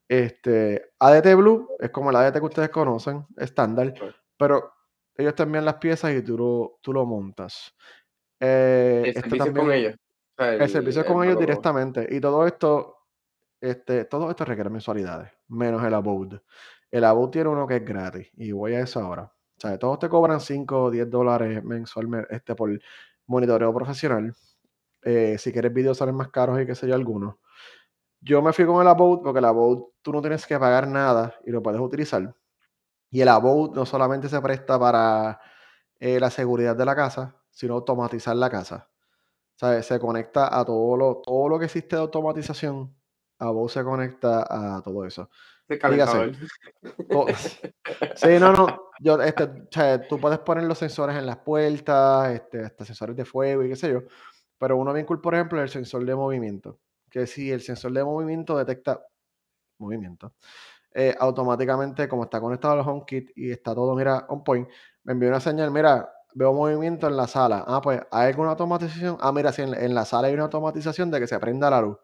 [0.08, 3.92] Este, ADT Blue es como el ADT que ustedes conocen, estándar,
[4.38, 4.77] pero
[5.18, 7.74] ellos te envían las piezas y tú lo, tú lo montas.
[8.40, 9.94] Eh, el este servicio es con también, ellos.
[9.94, 12.06] O sea, el el, servicio es el con ellos directamente.
[12.08, 12.98] Y todo esto,
[13.60, 16.40] este, todo esto requiere mensualidades, menos el Abode.
[16.90, 19.24] El Abode tiene uno que es gratis, y voy a eso ahora.
[19.24, 22.70] O sea, todos te cobran 5 o 10 dólares mensualmente este, por
[23.26, 24.32] monitoreo profesional.
[25.02, 27.34] Eh, si quieres videos salen más caros y qué sé yo, algunos.
[28.20, 31.34] Yo me fui con el Abode porque el Abode tú no tienes que pagar nada
[31.44, 32.34] y lo puedes utilizar.
[33.10, 35.40] Y el Abode no solamente se presta para
[35.98, 38.88] eh, la seguridad de la casa, sino automatizar la casa.
[39.82, 42.94] Se conecta a todo lo, todo lo que existe de automatización.
[43.40, 45.30] Abode se conecta a todo eso.
[45.68, 46.32] Dígase, calentador.
[47.10, 47.26] to-
[48.14, 48.90] sí, no, no.
[49.00, 53.16] Yo, este, o sea, tú puedes poner los sensores en las puertas, este, hasta sensores
[53.16, 54.00] de fuego y qué sé yo.
[54.58, 56.78] Pero uno bien cool, por ejemplo, es el sensor de movimiento.
[57.10, 59.00] Que si el sensor de movimiento detecta
[59.78, 60.34] movimiento,
[60.94, 64.68] eh, automáticamente, como está conectado al HomeKit y está todo, mira, on point,
[65.04, 67.64] me envió una señal, mira, veo movimiento en la sala.
[67.66, 69.16] Ah, pues, ¿hay alguna automatización?
[69.20, 71.80] Ah, mira, si en, en la sala hay una automatización de que se prenda la
[71.80, 71.98] luz.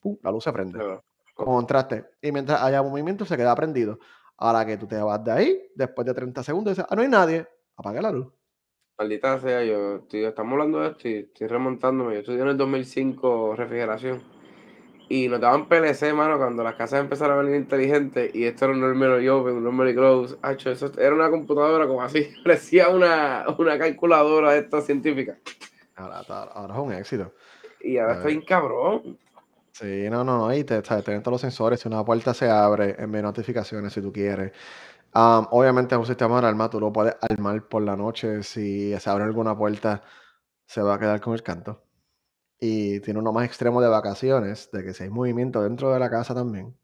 [0.00, 0.78] Pum, la luz se prende.
[0.78, 1.04] Claro.
[1.34, 2.06] Con contraste.
[2.22, 3.98] Y mientras haya movimiento, se queda prendido.
[4.38, 7.08] Ahora que tú te vas de ahí, después de 30 segundos, dices, ah, no hay
[7.08, 8.28] nadie, apaga la luz.
[8.98, 12.14] Maldita sea, yo estoy, estamos hablando de esto y estoy remontándome.
[12.14, 14.35] Yo estudié en el 2005 refrigeración.
[15.08, 18.34] Y nos daban PLC, mano, cuando las casas empezaron a venir inteligentes.
[18.34, 20.36] Y esto era un normally open, un normally close.
[20.42, 22.28] Hacho, eso era una computadora como así.
[22.44, 25.38] Parecía una, una calculadora de estas científicas.
[25.94, 27.32] Ahora, ahora- ahora es un éxito.
[27.80, 29.18] Y ahora estoy bien cabrón.
[29.72, 30.54] Sí, no, no, no.
[30.54, 31.78] Y te, sabes, tienen todos los sensores.
[31.80, 34.52] Si una puerta se abre, envía notificaciones si tú quieres.
[35.12, 38.42] Am, obviamente es un sistema de alarma, tú lo puedes armar por la noche.
[38.42, 40.02] Si se abre alguna puerta,
[40.66, 41.85] se va a quedar con el canto.
[42.60, 46.10] Y tiene uno más extremo de vacaciones, de que si hay movimiento dentro de la
[46.10, 46.76] casa también,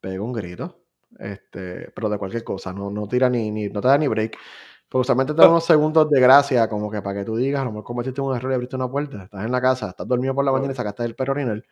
[0.00, 0.80] pega un grito.
[1.18, 4.36] Este, pero de cualquier cosa, no, no tira ni, ni, no te da ni break.
[4.88, 7.64] Porque usualmente te da unos segundos de gracia, como que para que tú digas, a
[7.66, 10.34] lo mejor cometiste un error y abriste una puerta, estás en la casa, estás dormido
[10.34, 11.64] por la mañana y sacaste el perro orinal,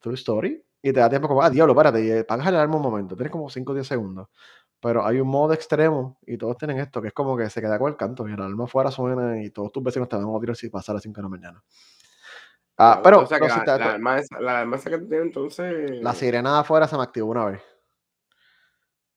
[0.00, 2.82] True story, y te da tiempo como, ah, diablo, espérate, y apagas el alarma un
[2.82, 4.28] momento, tienes como 5 o 10 segundos.
[4.80, 7.78] Pero hay un modo extremo y todos tienen esto, que es como que se queda
[7.78, 10.40] con el canto y el alarma afuera suena y todos tus vecinos te van a
[10.40, 11.64] tirar si pasar a las 5 de la mañana.
[12.78, 16.00] Ah, o pero sea la, esa, la esa que tú tienes entonces.
[16.02, 17.60] la sirena de afuera se me activó una vez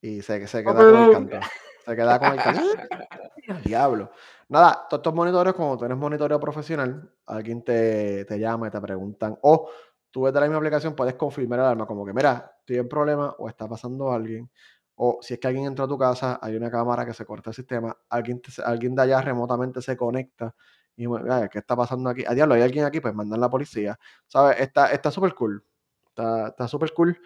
[0.02, 1.40] y se, se Oh, queda con el canto.
[1.86, 2.60] Se queda con el canto.
[3.50, 4.12] ¡Ah, Diablo.
[4.50, 8.82] Nada, todos estos monitores, como tú eres monitoreo profesional, alguien te, te llama y te
[8.82, 9.70] preguntan, o
[10.12, 12.88] tú ves de la misma aplicación, puedes confirmar el alarma, como que, mira, estoy en
[12.90, 14.50] problema o está pasando alguien,
[14.96, 17.50] o si es que alguien entró a tu casa, hay una cámara que se corta
[17.52, 20.54] el sistema, alguien, te- alguien de allá remotamente se conecta
[20.96, 22.24] y, "Mira, ¿qué está pasando aquí?
[22.28, 23.98] A diablo, hay alguien aquí, pues mandan la policía.
[24.28, 24.60] ¿Sabes?
[24.60, 25.64] Está está súper cool.
[26.10, 27.18] Está está súper cool.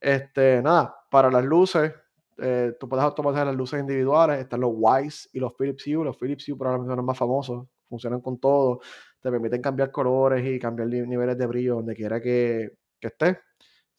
[0.00, 1.92] Este, nada, para las luces,
[2.38, 6.16] eh, tú puedes automatizar las luces individuales, están los Wise y los Philips Hue, los
[6.16, 8.80] Philips Hue probablemente son los más famosos, funcionan con todo,
[9.20, 13.38] te permiten cambiar colores y cambiar ni- niveles de brillo donde quiera que, que estés.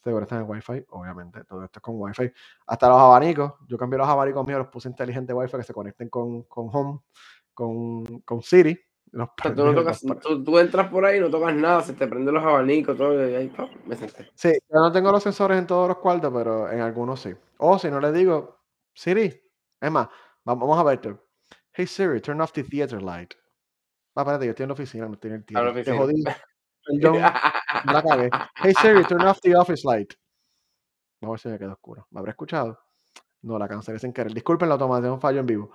[0.04, 2.32] Se conectan en Wi-Fi, obviamente, todo esto es con Wi-Fi.
[2.68, 6.10] Hasta los abanicos, yo cambié los abanicos míos, los puse inteligentes Wi-Fi que se conecten
[6.10, 7.00] con, con Home,
[7.54, 8.78] con, con Siri.
[9.14, 12.34] Los tú, no tocas, tú, tú entras por ahí, no tocas nada, se te prenden
[12.34, 13.70] los abanicos, todo, y ahí ¡pam!
[13.86, 14.32] me senté.
[14.34, 17.32] Sí, yo no tengo los sensores en todos los cuartos, pero en algunos sí.
[17.60, 18.58] O si no le digo,
[18.92, 19.26] Siri,
[19.80, 21.16] es más, va- vamos a verte.
[21.74, 23.36] Hey Siri, turn off the theater light.
[24.16, 25.84] Ah, espérate, yo estoy en la oficina, no estoy en el A la theater.
[25.94, 26.24] Te jodí,
[27.02, 27.34] perdón,
[27.86, 28.32] la cagué.
[28.64, 30.12] Hey Siri, turn off the office light.
[31.22, 32.08] Vamos a ver si me queda oscuro.
[32.10, 32.80] ¿Me habrá escuchado?
[33.44, 34.34] No, la cancelé sin querer.
[34.34, 35.72] Disculpen la toma, un fallo en vivo.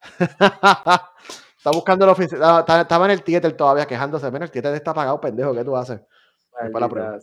[1.66, 2.60] está buscando la oficina.
[2.60, 4.30] Estaba, estaba en el theater todavía quejándose.
[4.30, 5.52] Mira, el theater está apagado, pendejo.
[5.52, 6.00] ¿Qué tú haces?
[6.62, 7.18] Después la.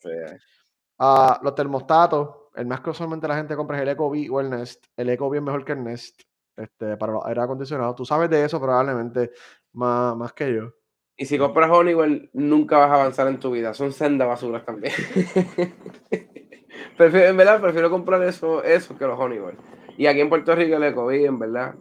[0.99, 4.49] Ah, los termostatos, el más que usualmente la gente compra es el Ecobee o el
[4.49, 4.85] Nest.
[4.95, 6.21] El Ecobee es mejor que el Nest
[6.55, 7.95] este, para los aire acondicionados.
[7.95, 9.31] Tú sabes de eso probablemente
[9.71, 10.73] más, más que yo.
[11.15, 13.73] Y si compras Honeywell, nunca vas a avanzar en tu vida.
[13.73, 14.93] Son senda basuras también.
[16.97, 19.57] prefiero, en verdad, prefiero comprar eso, eso que los Honeywell.
[19.97, 21.75] Y aquí en Puerto Rico el Ecoví, en verdad,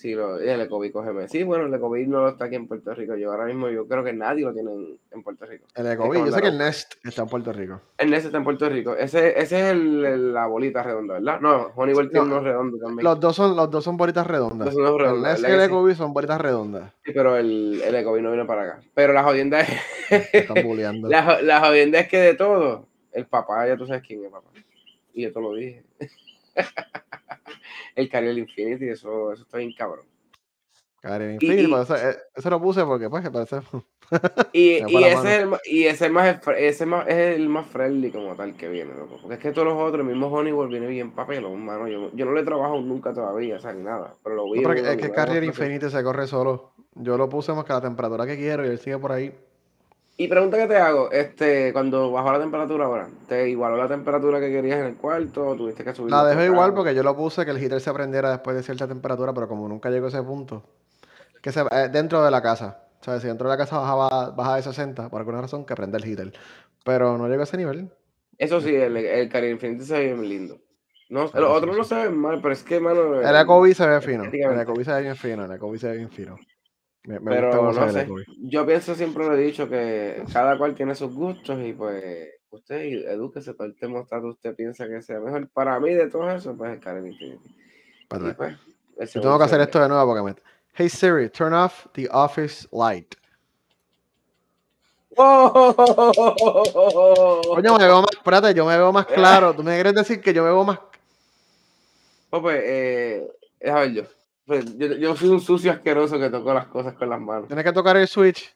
[0.00, 1.28] sí, lo, el Ecoví, cógeme.
[1.28, 3.16] Sí, bueno, el Ecoví no está aquí en Puerto Rico.
[3.16, 5.66] Yo ahora mismo, yo creo que nadie lo tiene en, en Puerto Rico.
[5.74, 7.80] El Ecoví, yo sé que el Nest está en Puerto Rico.
[7.98, 8.96] El Nest está en Puerto Rico.
[8.96, 11.40] Ese, ese es el, el, la bolita redonda, ¿verdad?
[11.40, 13.04] No, Honeywell No, tiene unos redondos también.
[13.04, 14.66] Los dos son, los dos son bolitas redondas.
[14.68, 15.98] Los dos son redondos, el Nest y ¿verdad el que sí?
[15.98, 16.92] Son bolitas redondas.
[17.04, 18.80] Sí, pero el, el no viene para acá.
[18.94, 19.68] Pero la jodienda es...
[20.32, 21.08] Están bulleando.
[21.08, 24.48] La, la jodienda es que de todo, el papá, ya tú sabes quién es papá.
[25.12, 25.84] Y yo te lo dije.
[27.96, 30.06] el Carrier Infinity, eso, eso está bien cabrón.
[31.02, 33.60] Y- Infinity, y- pero eso, eh, eso lo puse porque pues que parece.
[34.52, 37.64] Y, me y ese, es el, y ese, es más, ese más, es el más
[37.68, 39.18] friendly como tal que viene, loco.
[39.22, 41.86] Porque es que todos los otros, el mismo Honeywell viene bien papelón, mano.
[41.86, 44.16] Yo, yo no le he trabajado nunca todavía, o sea, ni nada.
[44.24, 44.62] Pero lo vi.
[44.62, 45.44] No, pero es una- que Carrier.
[45.44, 46.72] Infinity se corre solo.
[46.96, 49.32] Yo lo puse más que a la temperatura que quiero y él sigue por ahí.
[50.20, 54.38] Y pregunta que te hago, este, cuando bajó la temperatura ahora, ¿te igualó la temperatura
[54.38, 56.10] que querías en el cuarto o tuviste que subir?
[56.10, 58.86] La dejo igual porque yo lo puse que el heater se prendiera después de cierta
[58.86, 60.62] temperatura, pero como nunca llegó a ese punto,
[61.40, 63.22] que se, eh, dentro de la casa, ¿sabes?
[63.22, 66.04] Si dentro de la casa bajaba, baja de 60, por alguna razón, que prende el
[66.04, 66.34] heater.
[66.84, 67.90] Pero no llegó a ese nivel.
[68.36, 70.58] Eso sí, el, el Carrier Infinity se ve bien lindo.
[71.08, 73.22] No, los otros no se ven mal, pero es que, mano.
[73.22, 74.24] El Ecoví se ve fino.
[74.24, 74.60] El.
[74.60, 75.46] Ecoví se ve bien fino.
[75.46, 76.36] El Ecoví se ve bien fino.
[77.04, 78.08] Me, me gusta Pero no sé.
[78.42, 83.08] Yo pienso, siempre lo he dicho, que cada cual tiene sus gustos y pues usted
[83.08, 85.48] edúquese todo el termostato, usted piensa que sea mejor.
[85.48, 87.54] Para mí, de todo eso, pues el Carrier Infinity.
[88.08, 90.34] Pues, Yo tengo que hacer esto de nuevo porque me...
[90.74, 93.14] Hey Siri, turn off the office light.
[95.14, 95.38] Coño,
[97.78, 98.10] me veo más...
[98.12, 99.54] Espérate, yo me veo más claro.
[99.54, 100.78] ¿Tú me quieres decir que yo me veo más...
[102.30, 104.02] Oh, pues, eh, déjame ver yo.
[104.50, 104.88] Pues, yo.
[104.94, 107.46] Yo soy un sucio asqueroso que toco las cosas con las manos.
[107.46, 108.52] Tienes que tocar el switch.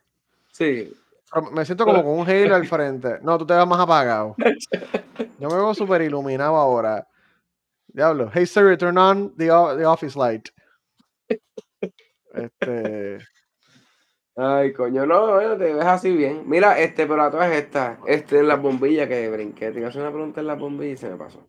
[0.50, 0.92] Sí.
[1.32, 3.20] Pero me siento como con un halo al frente.
[3.22, 4.34] No, tú te ves más apagado.
[5.38, 7.06] Yo me veo súper iluminado ahora.
[7.86, 8.28] Diablo.
[8.34, 10.48] Hey Siri, turn on the, the office light.
[12.32, 13.18] Este...
[14.34, 16.42] Ay, coño, no, bueno, te ves así bien.
[16.44, 19.90] Mira, este, pero a todas estas, este, en las bombillas que brinqué, te iba a
[19.90, 21.46] hacer una pregunta en las bombillas y se me pasó.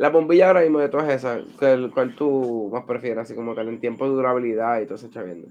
[0.00, 3.78] Las bombillas ahora mismo de todas esas, ¿cuál, tú más prefieres, así como tal, en
[3.78, 5.48] tiempo de durabilidad y todo ese chaviendo?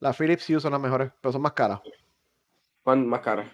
[0.00, 1.82] Las Philips Hue son las mejores, pero son más caras.
[2.82, 3.44] ¿Cuál más cara?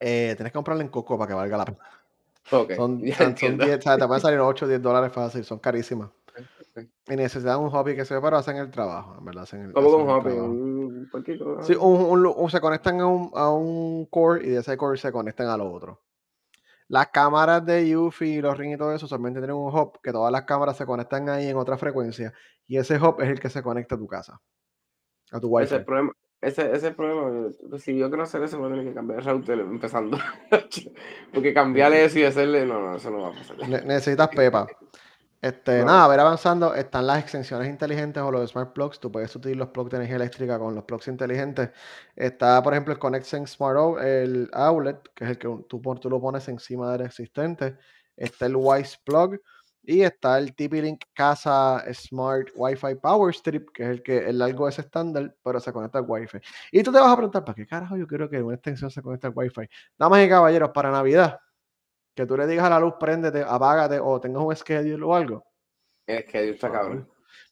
[0.00, 1.78] Eh, tienes que comprarla en Coco para que valga la pena.
[2.50, 3.64] Ok, Son, son, son entiendo.
[3.64, 6.10] 10, o sea, te pueden salir 8 o 10 dólares fácil, son carísimas.
[6.76, 6.84] Ok.
[7.10, 9.44] Y necesitan un hobby que se pero hacen el trabajo, en verdad.
[9.44, 10.22] Hacen el, ¿Cómo hacen Hoppy?
[10.30, 10.48] trabajo.
[10.48, 11.10] Un.
[11.62, 14.98] Sí, un, un un- se conectan a un, a un core y de ese core
[14.98, 16.00] se conectan a lo otro.
[16.88, 20.12] Las cámaras de Yuffie y los Ring y todo eso solamente tienen un hub que
[20.12, 22.32] todas las cámaras se conectan ahí en otra frecuencia
[22.66, 24.40] y ese hub es el que se conecta a tu casa,
[25.32, 25.74] a tu Ese es wifi.
[25.80, 26.12] el problema.
[26.40, 27.48] Ese, ese es el problema.
[27.78, 30.18] Si yo quiero hacer eso, voy a tener que cambiar el router empezando.
[31.32, 32.66] Porque cambiarle eso y hacerle.
[32.66, 33.56] No, no, eso no va a pasar.
[33.66, 34.66] Ne- necesitas Pepa.
[35.44, 35.84] Este, No.
[35.84, 38.98] nada, a ver avanzando, están las extensiones inteligentes o los smart plugs.
[38.98, 41.70] Tú puedes sustituir los plugs de energía eléctrica con los plugs inteligentes.
[42.16, 46.08] Está, por ejemplo, el ConnectSense Smart Out- el Outlet, que es el que tú, tú
[46.10, 47.76] lo pones encima del existente.
[48.16, 49.38] Está el Wise Plug.
[49.86, 54.66] Y está el TP-Link Casa Smart Wi-Fi Power Strip, que es el que el largo
[54.66, 56.38] es estándar, pero se conecta al Wi-Fi.
[56.72, 59.02] Y tú te vas a preguntar, ¿para qué carajo yo quiero que una extensión se
[59.02, 59.68] conecte al Wi-Fi?
[59.98, 61.38] Damas y caballeros, para Navidad,
[62.14, 65.44] que tú le digas a la luz, préndete, apágate, o tengas un schedule o algo.
[66.06, 67.08] Que Dios está cabrón.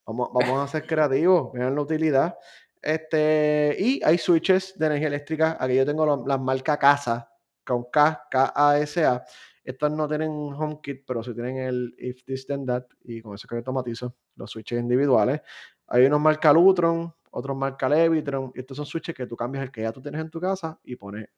[0.07, 2.39] Vamos, vamos a ser creativos, vean la utilidad.
[2.81, 5.57] Este, y hay switches de energía eléctrica.
[5.59, 7.31] Aquí yo tengo las marcas CASA,
[7.65, 9.25] con K, K-A-S-A.
[9.65, 13.47] Estas no tienen HomeKit, pero sí tienen el If This Then That, y con eso
[13.47, 15.41] que automatizo los switches individuales.
[15.87, 19.71] Hay unos marca Lutron, otros marca Levitron, y estos son switches que tú cambias el
[19.71, 21.29] que ya tú tienes en tu casa y pones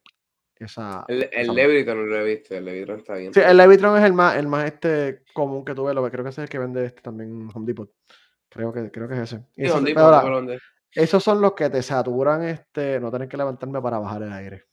[0.59, 1.05] esa.
[1.09, 1.29] El.
[1.55, 2.55] Levitron lo he visto.
[2.55, 3.33] El Levitron está bien.
[3.35, 6.25] Sí, el Levitron es el más, el más este común que tuve, lo que creo
[6.25, 7.91] que ese es el que vende este también Home Depot.
[8.49, 9.37] Creo que, creo que es ese.
[9.57, 10.59] Y Sí, esos- Home Depot, pero Home ahora, Depot, ¿dónde?
[10.95, 14.65] esos son los que te saturan, este, no tener que levantarme para bajar el aire.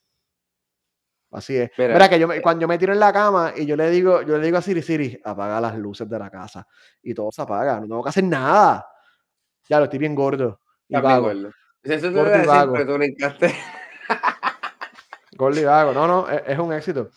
[1.32, 1.72] Así es.
[1.78, 3.89] Mira, Mira, que yo me- cuando yo me tiro en la cama y yo le
[3.89, 6.67] digo, yo le digo a Siri, Siri, apaga las luces de la casa.
[7.02, 8.86] Y todo se apaga, no tengo que hacer nada.
[9.70, 11.28] Ya lo estoy bien gordo y vago.
[11.28, 11.52] gordo.
[11.84, 12.76] Eso te Gordo y vago.
[15.38, 15.38] Pero tú brincaste.
[15.38, 15.94] Gordo y vago.
[15.94, 17.10] No, no, es, es un éxito.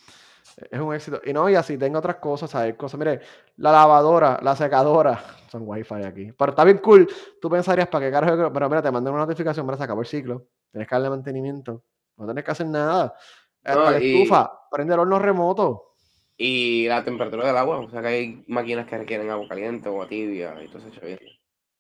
[0.70, 1.20] Es un éxito.
[1.24, 2.74] Y no, y así tengo otras cosas, ¿sabes?
[2.76, 2.98] Cosas.
[2.98, 3.20] Mire,
[3.56, 6.32] la lavadora, la secadora, son wifi aquí.
[6.32, 7.08] Pero está bien cool.
[7.40, 8.52] Tú pensarías, ¿para qué carajo?
[8.52, 10.46] Pero mira, te mandan una notificación, mira, se acabó el ciclo.
[10.70, 11.82] Tienes que darle mantenimiento.
[12.16, 13.14] No tienes que hacer nada.
[13.64, 15.94] Hasta No, la y- estufa, prende el horno remoto.
[16.36, 17.78] Y la temperatura del agua.
[17.78, 21.00] O sea que hay máquinas que requieren agua caliente o tibia y todo eso.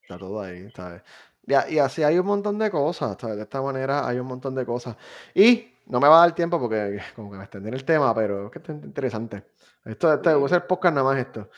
[0.02, 1.02] Está todo ahí, ¿sabes?
[1.46, 3.36] Y, así hay un montón de cosas, ¿sabes?
[3.36, 4.96] De esta manera hay un montón de cosas.
[5.34, 8.14] Y no me va a dar tiempo porque como que me extendí en el tema,
[8.14, 9.44] pero es que está interesante.
[9.84, 11.50] Esto, este, voy a hacer podcast nada más esto.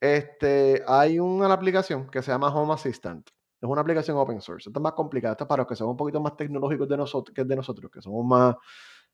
[0.00, 3.28] Este, hay una aplicación que se llama Home Assistant.
[3.60, 4.68] Es una aplicación open source.
[4.68, 5.32] Esto es más complicado.
[5.32, 7.90] Esto es para los que son un poquito más tecnológicos de nosotros, que de nosotros,
[7.90, 8.56] que somos más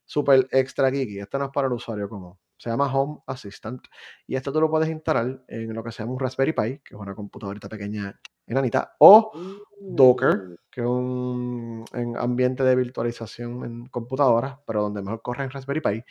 [0.07, 1.21] super extra geeky.
[1.21, 2.35] Esto no es para el usuario común.
[2.59, 3.87] Se llama Home Assistant.
[4.27, 6.94] Y esto tú lo puedes instalar en lo que se llama un Raspberry Pi, que
[6.94, 9.33] es una computadorita pequeña enanita, o
[9.81, 15.44] Docker, Mm, que es un en ambiente de virtualización en computadoras, pero donde mejor corre
[15.44, 16.05] en Raspberry Pi.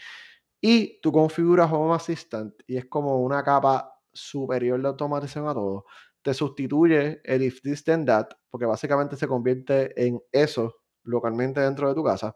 [0.62, 5.86] Y tú configuras Home Assistant y es como una capa superior de automatización a todo.
[6.22, 11.88] Te sustituye el if this then that, porque básicamente se convierte en eso localmente dentro
[11.90, 12.36] de tu casa.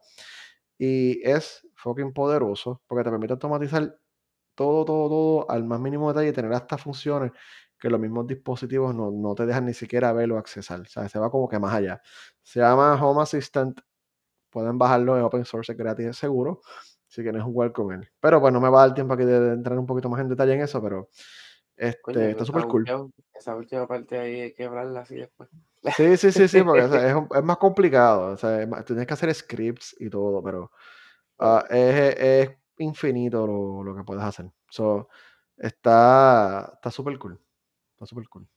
[0.77, 3.99] Y es fucking poderoso porque te permite automatizar
[4.61, 7.31] todo, todo, todo al más mínimo detalle tener hasta funciones
[7.79, 10.81] que los mismos dispositivos no, no te dejan ni siquiera ver o accesar.
[10.81, 12.01] O sea, se va como que más allá.
[12.43, 13.81] Se llama Home Assistant.
[14.51, 16.61] Pueden bajarlo en open source, es gratis, es seguro,
[17.07, 18.09] si quieren jugar con él.
[18.19, 20.27] Pero pues no me va a dar tiempo aquí de, entrar un poquito más en
[20.29, 21.09] detalle en eso, pero
[21.75, 22.85] este, está súper cool.
[23.33, 25.49] Esa última parte ahí hay que hablarla así después.
[25.95, 28.33] Sí, sí, sí, sí, porque o sea, es, es más complicado.
[28.33, 30.71] O sea, es más- tienes que hacer scripts y todo, pero
[31.69, 34.51] es, es infinito lo, lo que puedes hacer.
[34.69, 35.09] So,
[35.57, 37.39] está está súper cool.
[37.93, 38.47] Está súper cool.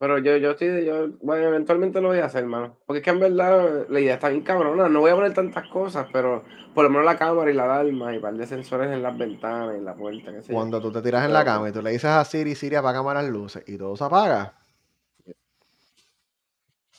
[0.00, 2.78] Pero yo, yo estoy, yo, bueno, eventualmente lo voy a hacer, hermano.
[2.86, 4.88] Porque es que en verdad la idea está bien cabrona.
[4.88, 6.42] No voy a poner tantas cosas, pero
[6.74, 9.18] por lo menos la cámara y la alarma y un par de sensores en las
[9.18, 10.54] ventanas y en la puerta, qué sé yo.
[10.54, 12.76] Cuando tú te tiras en la Pero cama y tú le dices a Siri, Siri
[12.76, 14.54] apaga las luces y todo se apaga.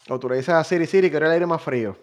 [0.08, 1.98] O tú le dices a Siri, Siri, quiero el aire más frío.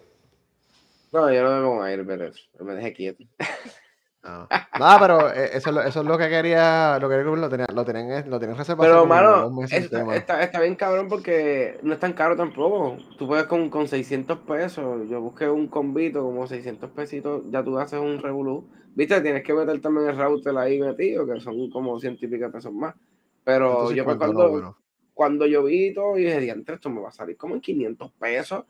[1.13, 3.23] no, yo no me pongo aire, pero eso, me dejé quieto.
[4.21, 7.67] Nada, pero eh, eso, es lo- eso es lo que quería, lo que lo tenían,
[7.73, 11.99] lo tenían, lo tenían reservado Pero, mano, está, está, está bien cabrón porque no es
[11.99, 12.97] tan caro tampoco.
[13.17, 15.07] Tú puedes con, con 600 pesos.
[15.09, 17.43] Yo busqué un combito como 600 pesitos.
[17.49, 18.67] Ya tú haces un revolú.
[18.93, 22.51] Viste, tienes que meter también el router ahí metido, que son como 100 y pico
[22.51, 22.95] pesos más.
[23.43, 24.77] Pero yo 150, no, cuando, bueno.
[25.13, 28.11] cuando yo vi todo, y dije, diantre, esto me va a salir como en 500
[28.19, 28.65] pesos.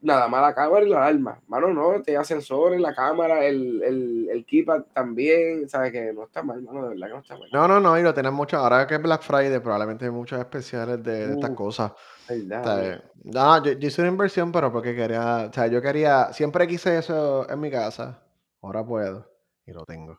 [0.00, 1.40] Nada más la cámara y la alarma.
[1.48, 5.68] Mano, no, te sensores, la cámara, el, el, el keypad también.
[5.68, 7.48] Sabes que no está mal, mano, de verdad que no está mal.
[7.52, 8.58] No, no, no, y lo tienen mucho.
[8.58, 11.92] Ahora que es Black Friday, probablemente hay muchos especiales de, de estas Uh, cosas.
[12.28, 16.32] Verdad, eh, no, yo, yo hice una inversión, pero porque quería, o sea, yo quería,
[16.32, 18.22] siempre quise eso en mi casa.
[18.62, 19.28] Ahora puedo
[19.66, 20.16] y lo tengo.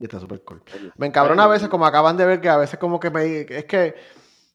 [0.00, 0.62] Y está súper cool.
[0.96, 1.70] Me encabrona a veces, bien.
[1.70, 3.40] como acaban de ver, que a veces como que me...
[3.42, 3.94] Es que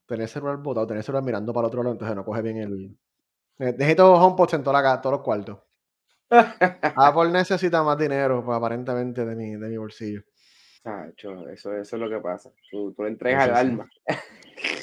[0.06, 2.41] tener el celular botado, tener el celular mirando para el otro lado, entonces no coge
[2.41, 2.98] bien el...
[3.62, 5.60] Ne- Necesito HomePods en toda la todos los cuartos.
[6.95, 10.21] Apple necesita más dinero, pues, aparentemente, de mi, de mi bolsillo.
[11.13, 12.50] Eso, eso es lo que pasa.
[12.71, 13.60] Tú, tú le entregas el sí.
[13.62, 13.89] alma.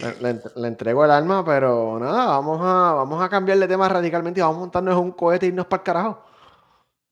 [0.01, 3.67] Le, le ent- le entrego el alma, pero nada, vamos a, vamos a cambiar de
[3.67, 6.25] tema radicalmente y vamos a montarnos en un cohete e irnos para el carajo.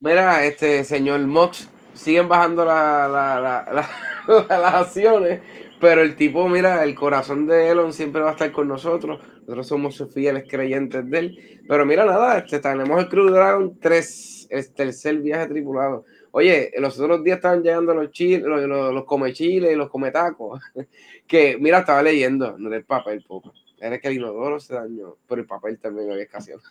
[0.01, 3.41] Mira, este señor Mox, siguen bajando la- la-
[3.73, 5.41] la- las acciones,
[5.81, 9.21] pero el tipo, mira, el corazón de Elon siempre va a estar con nosotros.
[9.41, 11.63] Nosotros somos sus fieles creyentes de él.
[11.69, 16.05] Pero mira, nada, este, tenemos el Crew Dragon 3, el tercer viaje tripulado.
[16.31, 19.91] Oye, los otros días estaban llegando los chiles, los, los, los come chiles y los
[19.91, 20.61] come tacos.
[21.27, 23.53] Que, mira, estaba leyendo, no era el papel, poco.
[23.81, 26.63] Era que el inodoro se dañó, pero el papel también había escaseado.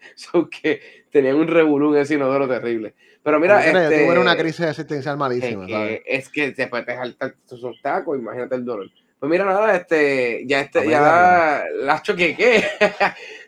[0.14, 2.94] So que tenían un revolú en ese inodoro terrible.
[3.22, 6.00] Pero mira, yo tuve una este, crisis existencial es malísima, ¿sabes?
[6.00, 8.90] que, es que después te saltan esos tacos, imagínate el dolor.
[9.18, 12.64] Pues mira, nada, este, ya este, ya la choque que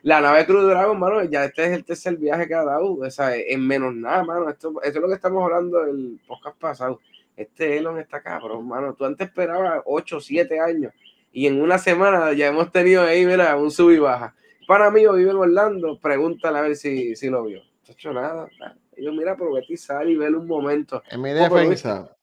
[0.02, 3.10] la nave Cruz Dragon, mano, ya este es el tercer viaje que ha dado, o
[3.10, 4.50] sea, en menos nada, mano.
[4.50, 7.00] Esto, esto es lo que estamos hablando del podcast pasado.
[7.34, 8.92] Este Elon está cabrón, mano.
[8.92, 10.92] Tú antes esperabas 8 o 7 años
[11.32, 14.34] y en una semana ya hemos tenido ahí, mira, un sub y baja.
[14.72, 17.58] Para mí, vive en Orlando, pregúntale a ver si, si lo vio.
[17.58, 18.48] No ha hecho nada.
[18.96, 21.02] Yo, mira, aprovecha y vele un momento.
[21.10, 22.16] En mi defensa,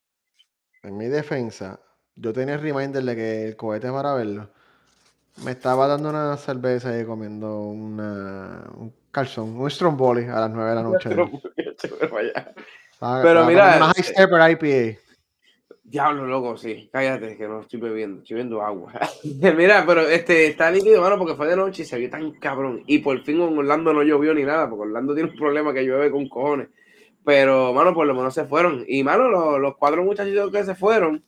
[0.81, 1.79] en mi defensa,
[2.15, 4.49] yo tenía el reminder de que el cohete para verlo.
[5.45, 10.69] Me estaba dando una cerveza y comiendo una, un calzón, un Stromboli a las 9
[10.71, 11.09] de la noche.
[11.12, 11.29] pero
[13.21, 15.00] Pero mira, una High eh, Stepper IPA.
[15.90, 16.90] Diablo, loco, sí.
[16.92, 18.94] Cállate, que no estoy bebiendo, estoy bebiendo agua.
[19.58, 22.83] mira, pero este está nítido, mano, porque fue de noche y se vio tan cabrón.
[22.85, 25.83] Y por fin en Orlando no llovió ni nada, porque Orlando tiene un problema que
[25.83, 26.69] llueve con cojones.
[27.25, 28.85] Pero, mano, por lo menos se fueron.
[28.87, 31.23] Y, mano, los, los cuatro muchachitos que se fueron,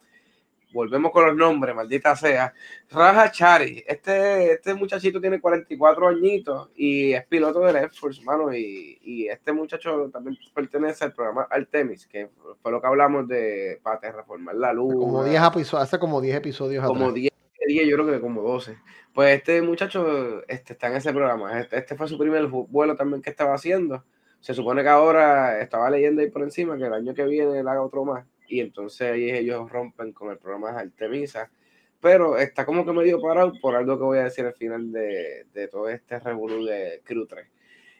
[0.73, 2.53] volvemos con los nombres, maldita sea.
[2.89, 8.53] Raja Chari, este, este muchachito tiene 44 añitos y es piloto del Air Force, mano.
[8.53, 12.29] Y, y este muchacho también pertenece al programa Artemis, que
[12.61, 15.29] fue lo que hablamos de para terraformar la Hace como luna.
[15.29, 17.15] 10 episodios, hace como 10 episodios Como atrás.
[17.15, 17.31] 10
[17.67, 18.77] 10, yo creo que como 12.
[19.13, 21.59] Pues este muchacho este, está en ese programa.
[21.59, 24.03] Este, este fue su primer vuelo también que estaba haciendo.
[24.39, 27.67] Se supone que ahora estaba leyendo ahí por encima que el año que viene él
[27.67, 28.25] haga otro más.
[28.51, 31.49] Y entonces ahí ellos rompen con el programa de Artemisa.
[32.01, 35.45] Pero está como que medio parado por algo que voy a decir al final de,
[35.53, 37.47] de todo este revolú de Crew 3.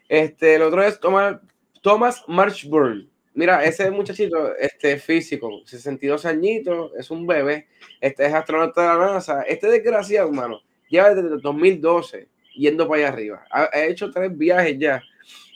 [0.08, 1.40] Este, el otro es Thomas,
[1.80, 3.08] Thomas Marchburn.
[3.34, 9.12] Mira, ese muchachito, este físico, 62 añitos, es un bebé, este es astronauta de la
[9.14, 9.42] NASA.
[9.42, 13.44] Este desgraciado, hermano, lleva desde el 2012 yendo para allá arriba.
[13.50, 15.02] Ha, hecho tres viajes ya,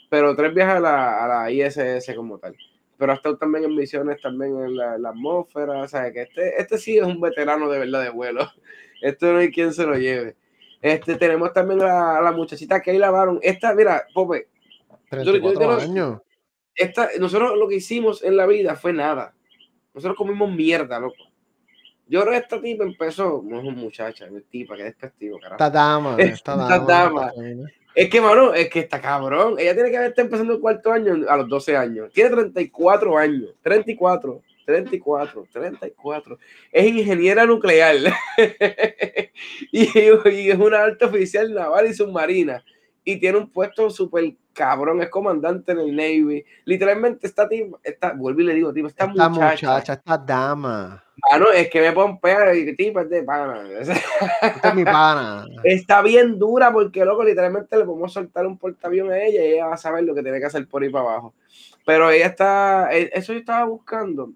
[0.09, 2.57] pero tres viajes a la, a la, ISS como tal.
[2.99, 5.83] Pero ha estado también en misiones, también en la, atmósfera.
[5.83, 8.49] O sea, que este, este sí es un veterano de verdad de vuelo.
[9.03, 10.37] Esto no hay quien se lo lleve.
[10.81, 13.39] Este, tenemos también a, la muchachita que ahí lavaron.
[13.43, 14.49] Esta, mira, Pope.
[15.11, 16.21] 34 años
[16.77, 19.35] esta, nosotros lo que hicimos en la vida fue nada.
[19.95, 21.17] Nosotros comimos mierda, loco.
[22.07, 25.55] Yo creo que esta tipa empezó, no es una muchacha, es tipa, que despectivo, carajo.
[25.55, 27.33] Esta dama, esta, dama.
[27.97, 29.55] Es que, mano, es que está cabrón.
[29.59, 32.13] Ella tiene que haber empezando el cuarto año a los 12 años.
[32.13, 33.55] Tiene 34 años.
[33.63, 36.39] 34, 34, 34.
[36.73, 37.97] Es ingeniera nuclear.
[39.73, 42.63] y, y, es una alta oficial naval y submarina.
[43.03, 46.45] Y tiene un puesto súper cabrón, es comandante en el Navy.
[46.67, 51.03] Literalmente esta tipo, esta, vuelvo y le digo, tipo, esta, esta muchacha, esta dama.
[51.31, 53.65] Mano, es que me pompea y tipo es de pana.
[53.81, 55.47] Esta es mi pana.
[55.65, 59.67] Está bien dura porque, loco, literalmente le podemos soltar un portaavión a ella y ella
[59.67, 61.35] va a saber lo que tiene que hacer por ahí para abajo.
[61.85, 64.33] Pero ella está, e, eso yo estaba buscando,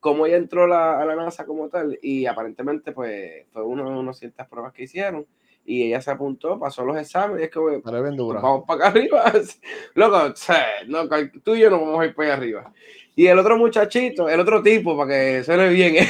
[0.00, 4.18] cómo ella entró a la NASA como tal y aparentemente pues fue una de unas
[4.18, 5.26] ciertas pruebas que hicieron
[5.64, 9.32] y ella se apuntó, pasó los exámenes y es que vamos para acá arriba.
[9.94, 10.34] Loco,
[10.88, 11.08] no,
[11.42, 12.72] tú y yo no vamos a ir para allá arriba.
[13.14, 16.06] Y el otro muchachito, el otro tipo, para que suene bien.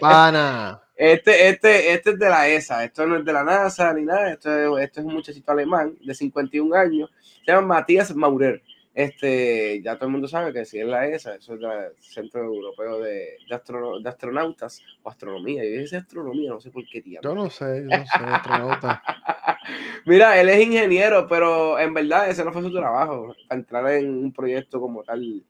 [0.00, 0.78] Pana.
[0.94, 4.30] Este, este, este es de la ESA, esto no es de la NASA ni nada,
[4.34, 7.10] esto es, esto es un muchachito alemán de 51 años,
[7.44, 8.62] se llama Matías Maurer.
[8.94, 12.44] Este, ya todo el mundo sabe que si es la ESA, eso es el Centro
[12.44, 15.64] Europeo de, de, Astronautas o Astronomía.
[15.64, 17.20] Yo dije astronomía, no sé por qué tío.
[17.22, 19.02] Yo no sé, yo no sé, astronauta.
[20.06, 24.10] Mira, él es ingeniero, pero en verdad ese no fue su trabajo, para entrar en
[24.10, 25.42] un proyecto como tal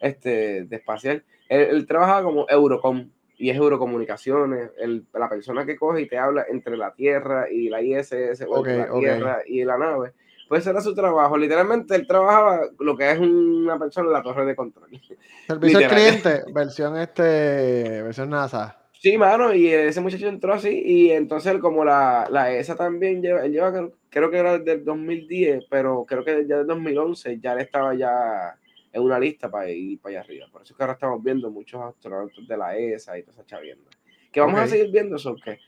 [0.00, 1.24] este, de espacial.
[1.48, 6.46] Él, trabajaba como Eurocom y es Eurocomunicaciones, el, la persona que coge y te habla
[6.50, 10.12] entre la Tierra y la ISS, o la Tierra y la nave
[10.48, 11.36] pues era su trabajo.
[11.36, 14.88] Literalmente él trabajaba lo que es una persona en la torre de control.
[15.46, 18.78] Servicio al cliente, versión este, versión NASA.
[18.92, 23.44] Sí, mano, y ese muchacho entró así, y entonces como la, la ESA también lleva,
[23.44, 27.60] él lleva, creo que era del 2010, pero creo que ya del 2011 ya él
[27.60, 28.56] estaba ya
[28.96, 30.46] en una lista para ir para allá arriba.
[30.50, 33.46] Por eso es que ahora estamos viendo muchos astronautas de la ESA y toda esa
[33.46, 33.90] chavienda.
[34.32, 35.58] Que vamos a seguir viendo eso, ¿qué?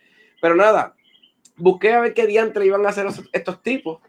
[0.41, 0.95] Pero nada,
[1.57, 4.01] busqué a ver qué diantre iban a hacer estos tipos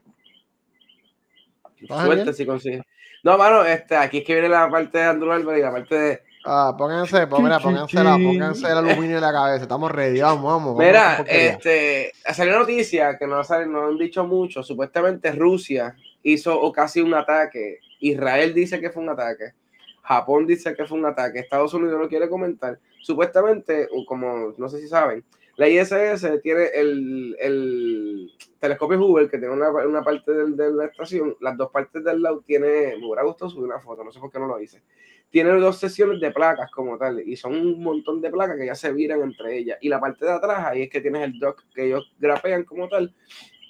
[1.87, 2.83] Suerte si consigue.
[3.23, 5.95] No, mano, este, aquí es que viene la parte de Andrew Albert y la parte
[5.95, 6.21] de.
[6.45, 9.63] Ah, pónganse, mira, pónganse, la, pónganse el aluminio en la cabeza.
[9.63, 10.77] Estamos ready, vamos, vamos.
[10.77, 14.63] Mira, este, salió una noticia que no, no han dicho mucho.
[14.63, 17.79] Supuestamente Rusia hizo casi un ataque.
[17.99, 19.53] Israel dice que fue un ataque.
[20.01, 21.39] Japón dice que fue un ataque.
[21.39, 22.79] Estados Unidos no quiere comentar.
[23.01, 25.23] Supuestamente, como no sé si saben,
[25.59, 31.35] la ISS tiene el, el telescopio Hubble, que tiene una, una parte de, la estación,
[31.41, 34.31] las dos partes del lado tiene, me hubiera gustado subir una foto, no sé por
[34.31, 34.81] qué no lo hice.
[35.29, 38.75] Tiene dos sesiones de placas como tal, y son un montón de placas que ya
[38.75, 39.77] se viran entre ellas.
[39.81, 42.87] Y la parte de atrás, ahí es que tienes el dock que ellos grapean como
[42.87, 43.13] tal,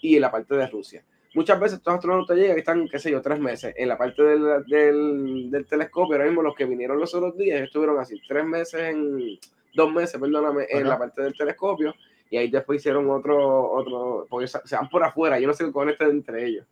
[0.04, 1.04] y la parte de Rusia.
[1.40, 4.22] Muchas veces estos astronautas llegan y están, qué sé yo, tres meses en la parte
[4.22, 6.18] del, del, del telescopio.
[6.18, 9.40] Ahora mismo los que vinieron los otros días estuvieron así, tres meses en
[9.74, 11.96] dos meses, perdóname, en la parte del telescopio
[12.30, 15.72] y ahí después hicieron otro, otro, porque se van por afuera, yo no sé qué
[15.72, 16.66] conectan entre ellos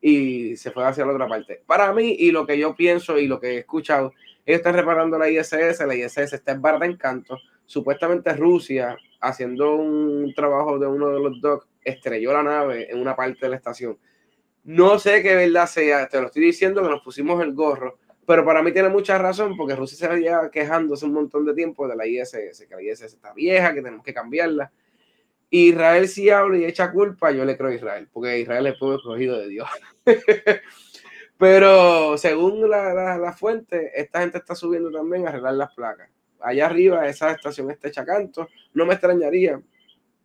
[0.00, 1.62] y se fue hacia la otra parte.
[1.64, 4.14] Para mí, y lo que yo pienso y lo que he escuchado,
[4.44, 9.76] ellos están reparando la ISS, la ISS está en barra de encanto, supuestamente Rusia, haciendo
[9.76, 13.56] un trabajo de uno de los docks, estrelló la nave en una parte de la
[13.56, 13.98] estación.
[14.64, 18.44] No sé qué verdad sea, te lo estoy diciendo que nos pusimos el gorro, pero
[18.44, 21.96] para mí tiene mucha razón porque Rusia se había quejándose un montón de tiempo de
[21.96, 24.70] la ISS, que la ISS está vieja, que tenemos que cambiarla.
[25.50, 28.78] Israel si habla y echa culpa, yo le creo a Israel, porque Israel es el
[28.78, 29.68] pueblo escogido de Dios.
[31.38, 36.10] Pero según la, la, fuente, esta gente está subiendo también a arreglar las placas.
[36.40, 38.48] Allá arriba, esa estación está hecha canto.
[38.74, 39.60] No me extrañaría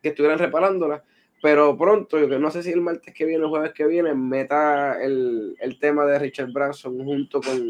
[0.01, 1.03] que estuvieran reparándola,
[1.43, 3.85] pero pronto, yo que no sé si el martes que viene o el jueves que
[3.85, 7.61] viene, meta el, el tema de Richard Branson junto con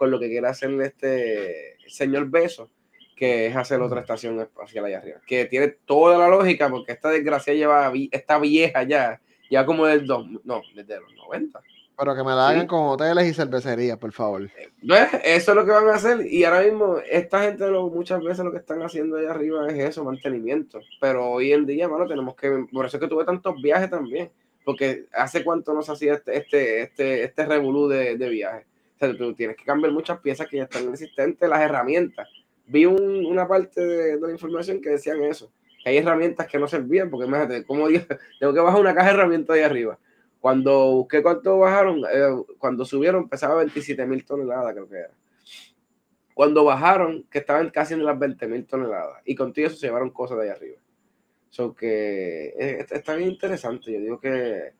[0.00, 2.70] con lo que quiere hacer este señor Beso,
[3.14, 5.20] que es hacer otra estación espacial allá arriba.
[5.26, 10.06] Que tiene toda la lógica, porque esta desgracia lleva, está vieja ya, ya como del
[10.06, 11.60] dos, no, desde los 90.
[12.00, 12.66] Pero que me la hagan Sí.
[12.66, 14.48] con hoteles y cervecerías, por favor.
[14.82, 15.08] ¿Ves?
[15.22, 16.24] Eso es lo que van a hacer.
[16.26, 19.78] Y ahora mismo, esta gente lo, muchas veces lo que están haciendo allá arriba es
[19.78, 20.80] eso, mantenimiento.
[20.98, 22.64] Pero hoy en día, mano, tenemos que.
[22.72, 24.30] Por eso es que tuve tantos viajes también.
[24.64, 28.64] Porque hace cuánto no se hacía este, este, este, este revolú de, de viajes.
[28.96, 32.28] O sea, tú tienes que cambiar muchas piezas que ya están existentes, las herramientas.
[32.66, 35.50] Vi un- una parte de, de la información que decían eso.
[35.82, 38.04] Que hay herramientas que no servían, porque imagínate, como digo,
[38.40, 39.98] tengo que bajar una caja de herramientas ahí arriba.
[40.40, 45.10] Cuando busqué cuánto bajaron, eh, cuando subieron pesaba 27 mil toneladas, creo que era.
[46.34, 49.20] Cuando bajaron, que estaban casi en las 20 mil toneladas.
[49.24, 50.78] Y contigo eso se llevaron cosas de ahí arriba.
[51.50, 53.92] So que eh, está bien interesante.
[53.92, 54.72] Yo digo que,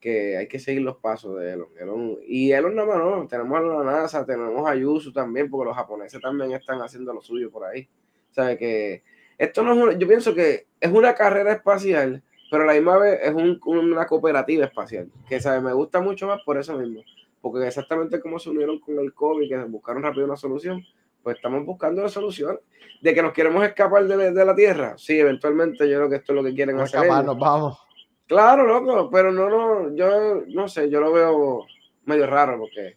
[0.00, 1.68] que hay que seguir los pasos de Elon.
[1.80, 5.76] Elon- y Elon más no, tenemos a la NASA, tenemos a Yusu también, porque los
[5.76, 7.88] japoneses también están haciendo lo suyo por ahí.
[8.30, 9.02] O sea que
[9.38, 12.96] esto no es una- yo pienso que es una carrera espacial, pero a la misma
[12.98, 15.60] vez es un- una cooperativa espacial, que ¿sabe?
[15.60, 17.02] me gusta mucho más por eso mismo,
[17.40, 20.82] porque exactamente como se unieron con el COVID, que buscaron rápido una solución,
[21.22, 22.58] pues estamos buscando la solución.
[23.00, 26.32] De que nos queremos escapar de, de la Tierra, sí, eventualmente yo creo que esto
[26.32, 27.04] es lo que quieren Vamos hacer.
[27.06, 27.16] ellos.
[27.18, 27.78] escaparnos, vamos.
[28.26, 31.64] Claro, loco, pero no, no, yo no sé, yo lo veo
[32.06, 32.96] medio raro porque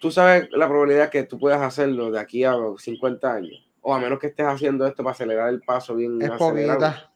[0.00, 3.98] tú sabes la probabilidad que tú puedas hacerlo de aquí a 50 años, o a
[4.00, 6.78] menos que estés haciendo esto para acelerar el paso bien Es acelerado.
[6.80, 7.10] poquita.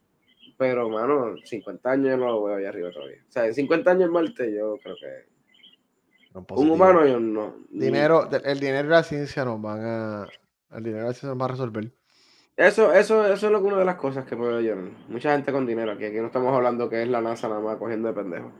[0.58, 3.22] Pero, mano, 50 años yo no lo veo ahí arriba todavía.
[3.28, 7.54] O sea, en 50 años en Marte yo creo que Un humano yo no.
[7.70, 10.26] Dinero, el dinero y la ciencia nos van a.
[10.72, 11.92] El dinero y la ciencia nos va a resolver.
[12.56, 14.74] Eso, eso, eso es lo que una de las cosas que puedo yo.
[15.06, 16.06] Mucha gente con dinero aquí.
[16.06, 18.52] Aquí no estamos hablando que es la NASA nada más cogiendo de pendejo.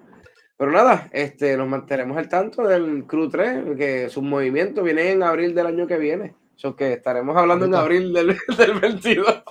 [0.57, 5.23] Pero nada, este, nos mantenemos al tanto del Crew 3, que sus movimientos vienen en
[5.25, 6.37] abril del año que viene.
[6.57, 9.43] Eso que estaremos hablando en abril del, del 22.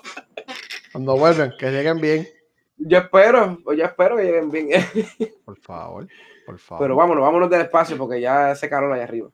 [0.93, 2.27] Cuando vuelven, que lleguen bien.
[2.78, 4.69] Yo espero, yo espero que lleguen bien.
[5.45, 6.07] Por favor,
[6.45, 6.84] por favor.
[6.84, 9.30] Pero vámonos, vámonos del espacio porque ya hace calor allá arriba.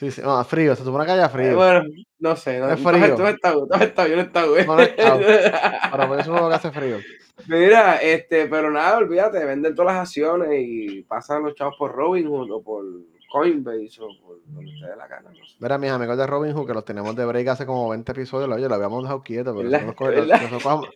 [0.00, 1.54] Sí, sí, no, frío, se supone que haya Eh, frío.
[1.56, 1.84] bueno,
[2.18, 2.58] no sé.
[2.58, 3.14] No, Es frío.
[3.16, 4.22] Tú has estado, tú has estado, yo no.
[4.24, 4.76] No.
[5.92, 6.98] Pero por eso que hace frío.
[7.46, 12.50] Mira, este, pero nada, olvídate, venden todas las acciones y pasan los chavos por Robinhood
[12.52, 12.84] o por
[13.32, 15.30] Coinbase o por donde te dé la gana.
[15.30, 15.56] No sé.
[15.58, 18.50] Mira, mis amigos de Robin Hood, que los tenemos de break hace como 20 episodios,
[18.50, 20.88] oye, lo habíamos dejado quieto, pero nosotros, cogemos,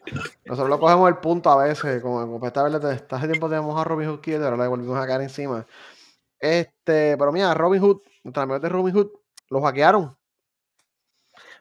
[0.45, 2.75] nosotros lo cogemos el punto a veces, como, como esta vez
[3.11, 5.67] hace tiempo tenemos a Robin Hood quieto, ahora le volvimos a caer encima.
[6.39, 9.11] Este, pero mira, Robin Hood, nuestros amigos de Robin Hood,
[9.49, 10.15] los hackearon.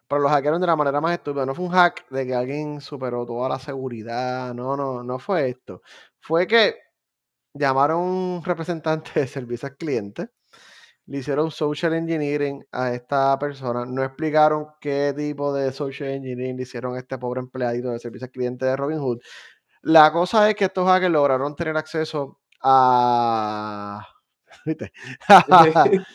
[0.08, 1.46] Pero los hackearon de la manera más estúpida.
[1.46, 4.54] No fue un hack de que alguien superó toda la seguridad.
[4.54, 5.82] No, no, no fue esto.
[6.20, 6.76] Fue que
[7.56, 10.30] llamaron a un representante de servicio al cliente,
[11.08, 16.64] le hicieron social engineering a esta persona, no explicaron qué tipo de social engineering le
[16.64, 19.20] hicieron a este pobre empleadito de servicio al cliente de Robinhood.
[19.84, 24.06] La cosa es que estos hackers lograron tener acceso a...
[24.66, 24.91] ¿Viste?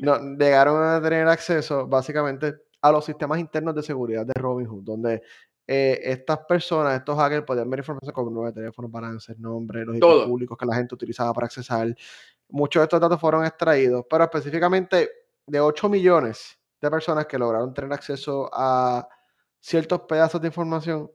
[0.00, 5.22] no, llegaron a tener acceso básicamente a los sistemas internos de seguridad de Robinhood, donde
[5.66, 9.98] eh, estas personas, estos hackers, podían ver información como número de teléfono, balances, nombres, los
[9.98, 10.26] Todo.
[10.26, 11.94] públicos que la gente utilizaba para accesar.
[12.50, 15.10] Muchos de estos datos fueron extraídos, pero específicamente
[15.46, 19.06] de 8 millones de personas que lograron tener acceso a
[19.60, 21.10] ciertos pedazos de información,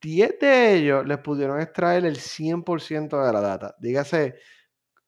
[0.00, 3.74] 10 de ellos les pudieron extraer el 100% de la data.
[3.78, 4.36] Dígase,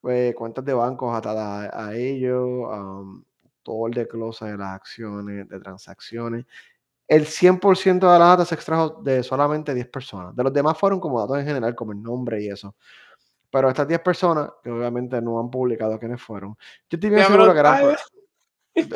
[0.08, 3.24] eh, cuentas de bancos atadas a, a ellos, um,
[3.62, 6.46] todo el desglose de las acciones, de transacciones.
[7.06, 10.36] El 100% de la data se extrajo de solamente 10 personas.
[10.36, 12.76] De los demás fueron como datos en general, como el nombre y eso.
[13.50, 16.54] Pero estas 10 personas, que obviamente no han publicado quiénes fueron,
[16.88, 17.96] yo estoy bien Ya, seguro que eran...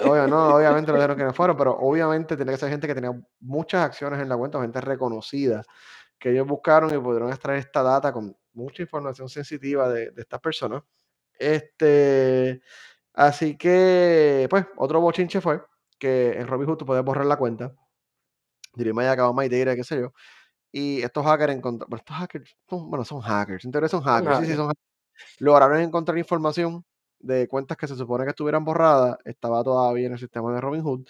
[0.04, 3.12] Obvio, no, obviamente no dijeron quiénes fueron, pero obviamente tiene que ser gente que tenía
[3.40, 5.64] muchas acciones en la cuenta, gente reconocida,
[6.18, 10.40] que ellos buscaron y pudieron extraer esta data con mucha información sensitiva de, de estas
[10.40, 10.84] personas.
[11.36, 12.62] Este,
[13.14, 15.62] así que, pues, otro bochinche fue
[15.98, 17.74] que en Robinhood tú puedes borrar la cuenta,
[18.74, 20.12] diré me haya acabado my data, qué sé yo,
[20.72, 24.38] y estos hackers encontraron, bueno, estos hackers, son- bueno, son hackers, en teoría son hackers,
[24.38, 24.82] sí, sí, son hackers.
[25.40, 26.84] Lograron encontrar información
[27.20, 31.06] de cuentas que se supone que estuvieran borradas, estaba todavía en el sistema de Robinhood.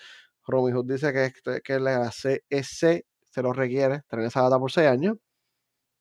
[0.47, 4.89] Robinhood dice que, este- que la CEC se lo requiere tener esa data por 6
[4.89, 5.17] años,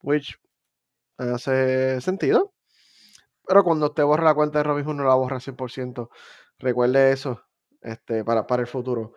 [0.04, 0.36] which
[1.18, 2.54] hace sentido.
[3.48, 6.10] Pero cuando usted borra la cuenta de Robinhood, no la borra 100%.
[6.60, 7.42] Recuerde eso
[7.82, 9.14] este, para, para el futuro.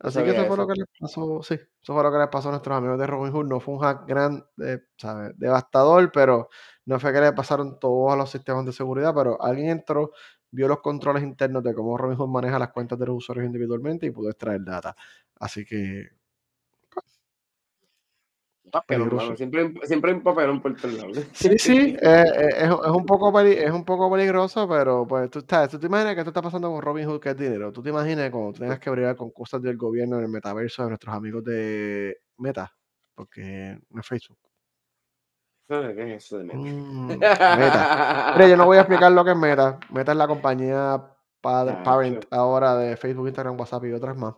[0.00, 2.48] Así que eso fue lo que les pasó, sí, eso fue lo que les pasó
[2.48, 3.46] a nuestros amigos de Robinhood.
[3.46, 5.32] No fue un hack gran, eh, ¿sabe?
[5.36, 6.48] devastador, pero
[6.84, 10.12] no fue que le pasaron todos los sistemas de seguridad, pero alguien entró,
[10.50, 14.10] vio los controles internos de cómo Robinhood maneja las cuentas de los usuarios individualmente y
[14.10, 14.94] pudo extraer data.
[15.40, 16.08] Así que
[18.74, 19.36] Papelón, mano.
[19.36, 21.16] Siempre, siempre hay un papelón por todos lados.
[21.32, 25.38] Sí, sí, eh, eh, es, es, un poco es un poco peligroso, pero pues tú,
[25.38, 27.72] estás, tú te imaginas que esto está pasando con Robin Hood, que es dinero.
[27.72, 30.88] Tú te imaginas cuando tengas que brillar con cosas del gobierno en el metaverso de
[30.88, 32.74] nuestros amigos de Meta,
[33.14, 34.38] porque no es Facebook.
[35.68, 36.58] ¿Qué es eso de Meta?
[36.58, 38.32] Mm, Meta.
[38.34, 39.78] Mira, yo no voy a explicar lo que es Meta.
[39.90, 41.00] Meta es la compañía
[41.40, 44.34] padre, parent ahora de Facebook, Instagram, WhatsApp y otras más.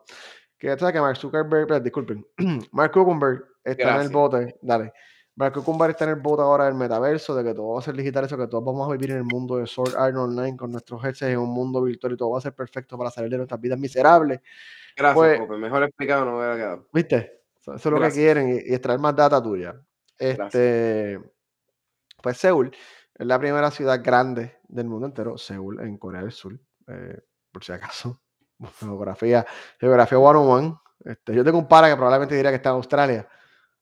[0.58, 2.26] Que que Mark Zuckerberg, disculpen,
[2.72, 4.92] Mark Zuckerberg está en el bote, dale.
[5.36, 7.94] Mark Zuckerberg está en el bote ahora del metaverso, de que todo va a ser
[7.94, 10.72] digital, eso que todos vamos a vivir en el mundo de Sword Art Online con
[10.72, 13.36] nuestros headsets en un mundo virtual y todo va a ser perfecto para salir de
[13.36, 14.40] nuestras vidas miserables.
[14.96, 16.88] Gracias, pues, Mejor explicado no hubiera quedado.
[16.90, 17.42] ¿Viste?
[17.60, 19.74] Eso es lo que quieren y, extraer más data tuya.
[20.18, 21.20] Este,
[22.22, 22.74] pues Seúl
[23.14, 27.20] es la primera ciudad grande del mundo entero, Seúl, en Corea del Sur, eh,
[27.52, 28.22] por si acaso.
[28.80, 29.44] Geografía,
[29.78, 30.82] geografía 101.
[31.04, 33.28] Este, yo tengo un para que probablemente diría que está en Australia.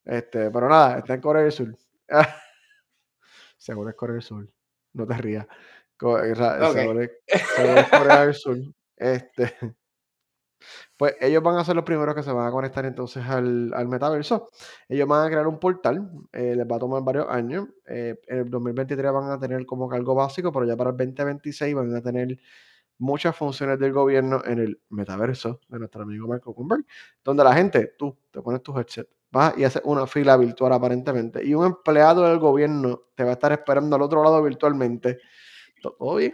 [0.05, 1.77] Este, pero nada, está en Corea del Sur.
[3.57, 4.49] Seguro es Corea del Sur.
[4.93, 5.47] No te rías.
[5.99, 7.11] Seguro, es,
[7.91, 8.59] Corea del Sur.
[8.97, 9.55] Este,
[10.97, 13.89] pues ellos van a ser los primeros que se van a conectar entonces al, al
[13.89, 14.51] metaverso.
[14.89, 16.11] Ellos van a crear un portal.
[16.33, 17.69] Eh, les va a tomar varios años.
[17.87, 20.97] Eh, en el 2023 van a tener como que algo básico, pero ya para el
[20.97, 22.39] 2026 van a tener
[22.99, 26.87] muchas funciones del gobierno en el metaverso de nuestro amigo Marco Zuckerberg,
[27.25, 31.45] donde la gente, tú te pones tu headset, vas y haces una fila virtual aparentemente,
[31.45, 35.19] y un empleado del gobierno te va a estar esperando al otro lado virtualmente.
[35.83, 36.33] ¿Todo bien?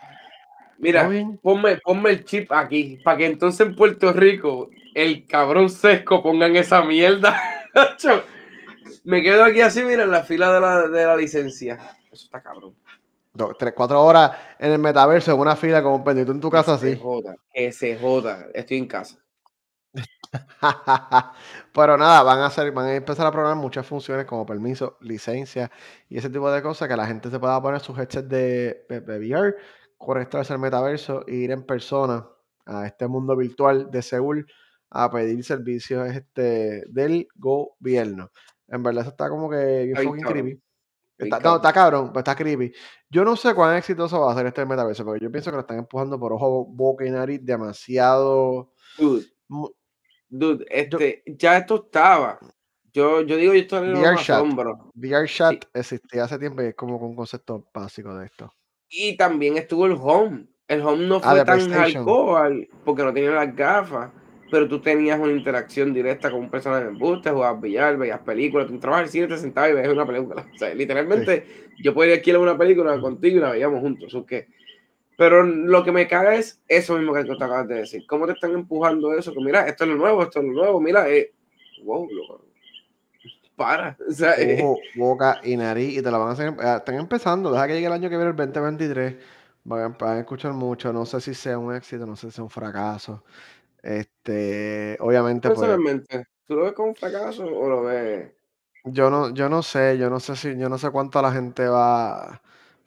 [0.78, 1.10] Mira,
[1.42, 6.54] Ponme, ponme el chip aquí, para que entonces en Puerto Rico el cabrón sesco pongan
[6.54, 7.36] esa mierda.
[9.04, 11.78] Me quedo aquí así, mira, en la fila de la, de la licencia.
[12.12, 12.74] Eso está cabrón
[13.58, 16.74] tres, cuatro horas en el metaverso, en una fila como un pendiente en tu casa,
[16.74, 16.90] así.
[16.90, 19.18] Se joda, que se joda, estoy en casa.
[21.74, 25.70] Pero nada, van a hacer, van a empezar a programar muchas funciones como permiso, licencia
[26.08, 29.18] y ese tipo de cosas que la gente se pueda poner sus headsets de, de,
[29.18, 29.56] VR,
[29.98, 32.26] conectarse al metaverso e ir en persona
[32.66, 34.46] a este mundo virtual de Seúl
[34.90, 38.30] a pedir servicios este, del gobierno.
[38.68, 40.62] En verdad, eso está como que fucking creepy.
[41.18, 42.72] Está, no, está cabrón, pero está creepy.
[43.10, 45.60] Yo no sé cuán exitoso va a ser este metaverso, pero yo pienso que lo
[45.60, 48.72] están empujando por ojo, boca y nariz demasiado.
[48.96, 49.26] Dude,
[50.30, 52.38] dude este, ya esto estaba.
[52.92, 54.90] Yo, yo digo, yo estoy en VR asombro.
[54.94, 58.52] VR Chat existía hace tiempo y es como un concepto básico de esto.
[58.88, 60.46] Y también estuvo el Home.
[60.66, 64.10] El Home no ah, fue tan alcohol porque no tenía las gafas
[64.50, 68.66] pero tú tenías una interacción directa con un personaje de embuste, jugabas billar, veías películas,
[68.66, 70.46] tú trabajabas el cine, te sentabas y veías una película.
[70.54, 71.46] O sea, literalmente
[71.82, 74.14] yo podría ir a una película contigo y la veíamos juntos.
[74.14, 74.48] ¿o qué?
[75.20, 78.06] Pero lo que me caga es eso mismo que tú te acabas de decir.
[78.06, 79.34] ¿Cómo te están empujando eso?
[79.34, 81.34] Que mira, esto es lo nuevo, esto es lo nuevo, mira, eh,
[81.84, 82.08] wow,
[83.54, 83.98] para.
[84.08, 84.64] O sea, eh.
[84.96, 86.48] boca y nariz y te la van a hacer.
[86.58, 89.16] Eh, están empezando, deja que llegue el año que viene, el 2023.
[89.64, 92.48] Van a, escuchar mucho, no sé si sea un éxito, no sé si sea un
[92.48, 93.22] fracaso.
[93.82, 98.32] Este, obviamente, pues Personalmente, ¿tú lo ves como un fracaso o lo ves?
[98.84, 101.68] Yo no, yo no sé, yo no sé si, yo no sé cuánto la gente
[101.68, 102.40] va.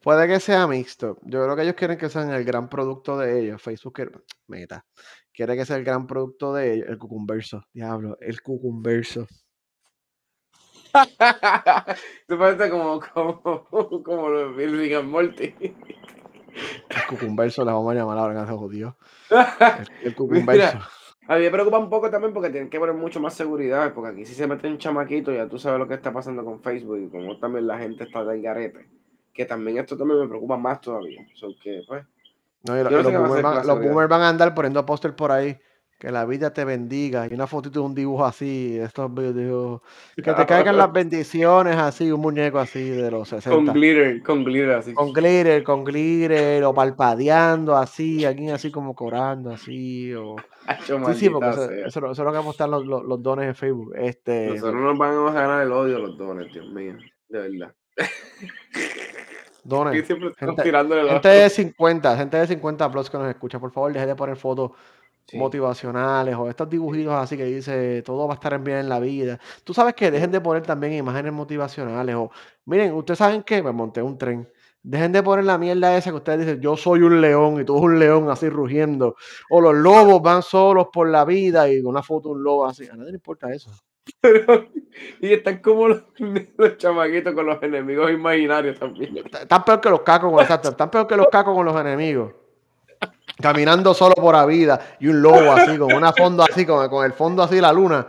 [0.04, 1.18] Puede que sea mixto.
[1.22, 3.62] Yo creo que ellos quieren que sean el gran producto de ellos.
[3.62, 4.12] Facebook quiere,
[4.47, 4.86] meta.
[5.34, 6.89] Quiere que sea el gran producto de ellos.
[6.89, 7.64] El cucumberso.
[7.72, 9.28] Diablo, el cucumberso.
[12.28, 13.41] Tú pareces como, como,
[14.04, 15.56] como los Bill Morty.
[16.89, 18.97] El cucumberso, le vamos a llamar ahora, que jodido.
[20.04, 20.80] El, cucumberso.
[21.30, 24.12] a mí me preocupa un poco también porque tienen que poner mucho más seguridad, porque
[24.12, 26.99] aquí si se mete un chamaquito, ya tú sabes lo que está pasando con Facebook
[26.99, 29.03] y como también la gente está del garete.
[29.34, 31.25] Que también esto también me preocupa más todavía.
[31.63, 32.05] que, pues,
[32.63, 35.57] los, boomers van, a andar poniendo póster por ahí.
[35.99, 37.27] Que la vida te bendiga.
[37.29, 38.77] Y una fotito de un dibujo así.
[38.77, 39.81] Estos videos.
[40.15, 42.11] Que te caigan las bendiciones así.
[42.11, 43.55] Un muñeco así de los 60.
[43.55, 44.93] Con glitter, con glitter así.
[44.93, 46.63] Con glitter, con glitter.
[46.65, 48.25] O palpadeando así.
[48.25, 50.13] Alguien así como corando así.
[50.13, 50.36] O...
[50.86, 53.93] sí, sí, porque eso, eso, es lo que mostrar los, los, los, dones de Facebook.
[53.95, 56.97] Este, Nosotros nos van a ganar el odio los dones, Dios mío.
[57.29, 57.73] De verdad.
[59.63, 60.05] Dones.
[60.05, 64.15] Gente, gente de 50, gente de 50 plus que nos escucha, por favor, deje de
[64.15, 64.71] poner fotos
[65.31, 69.39] motivacionales o estos dibujitos así que dice todo va a estar bien en la vida.
[69.63, 72.29] Tú sabes que dejen de poner también imágenes motivacionales o
[72.65, 74.49] miren, ustedes saben que me monté un tren.
[74.85, 77.77] Dejen de poner la mierda esa que ustedes dicen, yo soy un león y tú
[77.77, 79.15] eres un león así rugiendo.
[79.49, 82.85] O los lobos van solos por la vida y una foto de un lobo así.
[82.89, 83.71] A nadie le importa eso.
[85.22, 85.88] y están como
[86.58, 89.18] los, chamaquitos con los enemigos imaginarios también.
[89.18, 92.34] Están peor que los cacos con exacto, están peor que los cacos con los enemigos.
[93.41, 97.06] caminando solo por la vida y un lobo así, con una fondo así, con, con
[97.06, 98.08] el fondo así, la luna.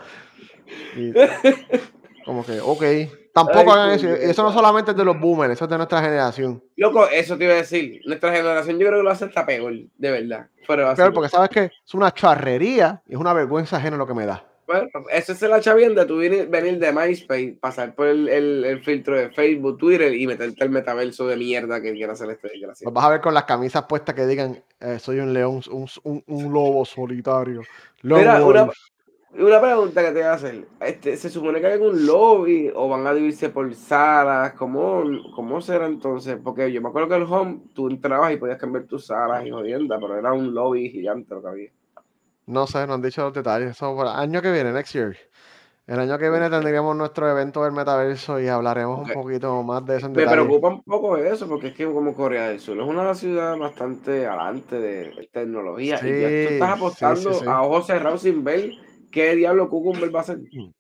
[0.97, 1.13] Y
[2.25, 2.83] como que, ok.
[3.35, 4.09] Tampoco Ay, hagan eso.
[4.09, 6.63] Eso no solamente es de los boomers, eso es de nuestra generación.
[6.77, 8.01] Loco, eso te iba a decir.
[8.07, 10.47] Nuestra generación yo creo que lo hace hasta peor, de verdad.
[10.69, 10.95] Pero.
[10.95, 14.25] Claro, porque sabes que es una charrería y es una vergüenza ajena lo que me
[14.25, 14.45] da.
[14.67, 18.81] Bueno, eso es la chavienda, tú venir, venir de MySpace, pasar por el, el, el,
[18.83, 22.91] filtro de Facebook, Twitter y meterte el metaverso de mierda que quiera hacer este desgraciado.
[22.91, 25.87] Los vas a ver con las camisas puestas que digan eh, soy un león, un,
[26.03, 27.63] un, un lobo solitario.
[28.03, 28.71] Mira, una,
[29.33, 30.67] una, pregunta que te voy a hacer.
[30.81, 34.53] Este, ¿Se supone que hay un lobby o van a dividirse por salas?
[34.53, 35.03] ¿Cómo,
[35.35, 36.39] ¿Cómo será entonces?
[36.43, 39.51] Porque yo me acuerdo que el home tú entrabas y podías cambiar tus salas y
[39.51, 41.71] jodienda, pero era un lobby gigante lo que había.
[42.47, 43.71] No sé, no han dicho los detalles.
[43.71, 45.17] Eso para el año que viene, next year.
[45.87, 49.15] El año que viene tendríamos nuestro evento del metaverso y hablaremos okay.
[49.15, 50.43] un poquito más de eso en Me detalle.
[50.43, 54.27] preocupa un poco eso, porque es que como Corea del Sur es una ciudad bastante
[54.27, 57.47] adelante de tecnología Sí, y ya tú estás apostando sí, sí.
[57.47, 58.71] a ojos cerrados sin ver
[59.13, 60.39] qué diablo Cucumber va a hacer.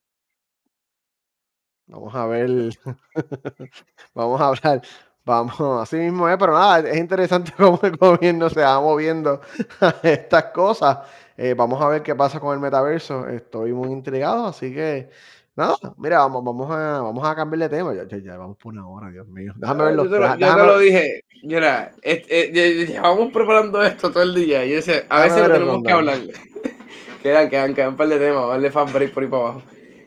[1.87, 2.49] Vamos a ver.
[4.15, 4.83] Vamos a hablar.
[5.27, 9.41] Vamos, así mismo es, pero nada, es interesante cómo el gobierno se va moviendo
[9.81, 10.99] a estas cosas.
[11.37, 13.29] Eh, vamos a ver qué pasa con el metaverso.
[13.29, 15.11] Estoy muy intrigado, así que
[15.57, 17.95] nada, mira, vamos, vamos, a, vamos a cambiar de tema.
[17.95, 19.53] Ya, ya, ya vamos por una hora, Dios mío.
[19.57, 20.05] Déjame verlo.
[20.05, 24.65] Yo te lo, yo te lo dije, mira, llevamos preparando esto todo el día.
[24.65, 26.19] Y a veces no tenemos que hablar.
[27.23, 28.35] quedan, quedan, quedan un par de temas.
[28.35, 29.63] Vamos a darle fan break por ahí para abajo.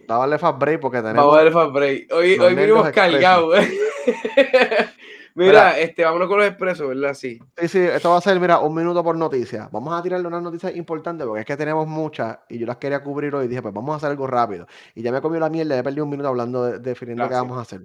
[0.08, 1.18] Vamos a darle fast break porque tenemos.
[1.18, 2.14] Vamos a darle fast break.
[2.14, 3.60] Hoy, hoy vinimos cargados.
[5.38, 7.14] Mira, mira, este, vámonos con los expresos, ¿verdad?
[7.14, 7.40] Sí.
[7.58, 9.70] Sí, sí, esto va a ser, mira, un minuto por noticia.
[9.72, 13.04] Vamos a tirarle unas noticias importantes porque es que tenemos muchas y yo las quería
[13.04, 14.66] cubrir hoy dije, pues vamos a hacer algo rápido.
[14.96, 17.56] Y ya me comió la mierda, he perdido un minuto hablando, de, definiendo qué vamos
[17.60, 17.82] a hacer.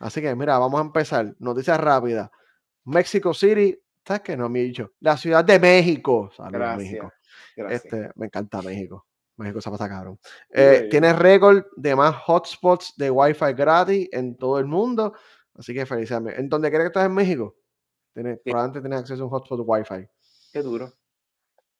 [0.00, 1.32] Así que, mira, vamos a empezar.
[1.38, 2.28] Noticias rápidas.
[2.86, 4.36] Mexico City, ¿sabes qué?
[4.36, 4.90] No me he dicho.
[4.98, 6.28] La ciudad de México.
[6.36, 7.12] Saludos, gracias, México.
[7.54, 7.84] Gracias.
[7.84, 9.06] Este, me encanta México.
[9.36, 10.18] México se pasa cabrón.
[10.50, 15.14] Eh, tiene récord de más hotspots de Wi-Fi gratis en todo el mundo.
[15.60, 16.38] Así que felicidades.
[16.38, 17.54] ¿En donde crees que estás en México?
[18.14, 18.50] Tienes, sí.
[18.50, 20.08] Probablemente tienes acceso a un hotspot Wi-Fi.
[20.54, 20.90] Qué duro.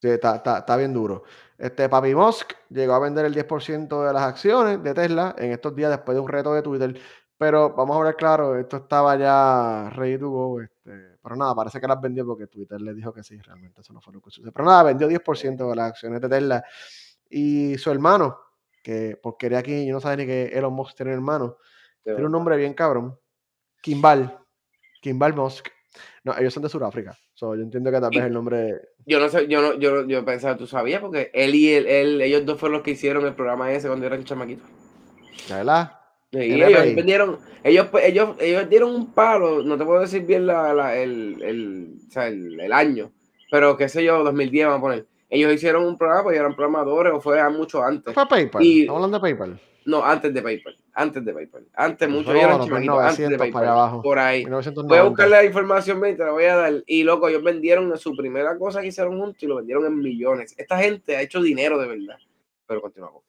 [0.03, 1.25] Sí, está, está, está, bien duro.
[1.57, 5.75] Este Papi Musk llegó a vender el 10% de las acciones de Tesla en estos
[5.75, 7.01] días después de un reto de Twitter.
[7.39, 10.61] Pero vamos a hablar claro, esto estaba ya ready to go.
[10.61, 13.95] Este, pero nada, parece que las vendió porque Twitter le dijo que sí, realmente eso
[13.95, 14.53] no fue lo que sucedió.
[14.53, 16.63] Pero nada, vendió 10% de las acciones de Tesla.
[17.31, 18.39] Y su hermano,
[18.83, 21.57] que porque aquí yo no sabía ni que Elon Musk tiene hermano,
[22.05, 23.19] Qué tiene un nombre bien cabrón.
[23.83, 24.39] Kimball.
[25.01, 25.69] Kimball Musk.
[26.25, 27.17] No, ellos son de Sudáfrica.
[27.35, 28.81] So, yo entiendo que tal vez el nombre.
[29.07, 32.21] Yo no sé, yo no, yo, yo pensaba, tú sabías, porque él y él, él,
[32.21, 34.69] ellos dos fueron los que hicieron el programa ese cuando eran chamaquitos.
[35.49, 36.01] ¿De verdad?
[36.33, 40.97] Ellos vendieron, ellos, ellos, ellos dieron un palo, no te puedo decir bien la, la,
[40.97, 43.11] el, el, o sea, el, el, año,
[43.51, 45.07] pero qué sé yo, 2010 vamos a poner.
[45.29, 48.15] Ellos hicieron un programa, porque eran programadores, o fue mucho antes.
[48.15, 48.63] ¿Fue PayPal?
[48.63, 49.61] Y, ¿Estamos hablando de PayPal?
[49.85, 50.77] No, antes de PayPal.
[50.93, 51.67] Antes de PayPal.
[51.75, 52.31] Antes, mucho.
[52.31, 53.69] Antes de PayPal.
[53.69, 54.45] abajo, por ahí.
[54.45, 54.89] 1990.
[54.89, 56.73] Voy a buscar la información, te la voy a dar.
[56.87, 60.55] Y loco, ellos vendieron su primera cosa que hicieron juntos y lo vendieron en millones.
[60.57, 62.19] Esta gente ha hecho dinero de verdad.
[62.67, 63.23] Pero continuamos.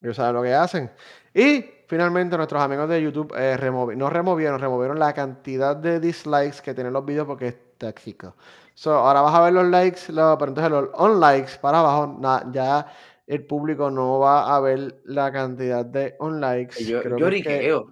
[0.00, 0.90] Ellos saben lo que hacen.
[1.34, 6.60] Y finalmente nuestros amigos de YouTube eh, removi no removieron, removieron la cantidad de dislikes
[6.62, 8.36] que tienen los videos porque es tóxico.
[8.74, 12.44] So, ahora vas a ver los likes, lo, pero entonces los unlikes para abajo, na,
[12.52, 12.86] ya
[13.28, 16.82] el público no va a ver la cantidad de unlikes.
[16.84, 17.88] Yo, Creo yo que riqueo.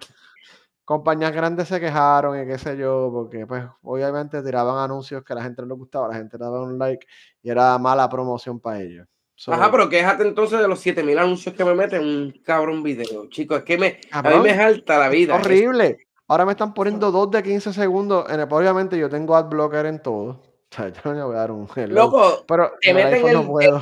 [0.83, 5.35] compañías grandes se quejaron y qué sé yo, porque pues obviamente tiraban anuncios que a
[5.35, 7.05] la gente no le gustaba, la gente daba un like
[7.43, 9.07] y era mala promoción para ellos.
[9.35, 13.29] So, Ajá, pero quéjate entonces de los 7000 anuncios que me meten un cabrón video.
[13.29, 15.35] Chicos, es que me, Cabrón, a mí me jalta la vida.
[15.35, 15.99] horrible.
[16.27, 18.25] Ahora me están poniendo dos de 15 segundos.
[18.31, 20.41] En el, obviamente yo tengo adblocker en todo.
[20.69, 21.93] O sea, yo no voy a dar un hello.
[21.95, 23.81] Loco, pero te en el meten el, no puedo.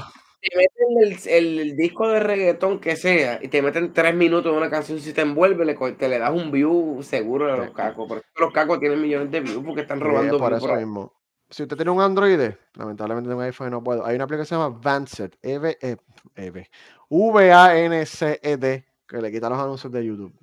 [0.50, 4.58] Te meten el, el, disco de reggaetón que sea y te meten tres minutos de
[4.58, 5.00] una canción.
[5.00, 7.74] Si te envuelve, le, te le das un view seguro de los Sí.
[7.74, 8.08] cacos.
[8.08, 10.70] Por eso los cacos tienen millones de views porque están Sí, robando por views eso
[10.70, 11.14] por mismo.
[11.50, 12.40] Si usted tiene un Android,
[12.76, 14.06] lamentablemente tengo un iPhone y no puedo.
[14.06, 15.98] Hay una aplicación que se llama Vanced, eh,
[16.36, 16.68] EV,
[17.10, 20.34] V-A-N-C-E-D, que le quita los anuncios de YouTube.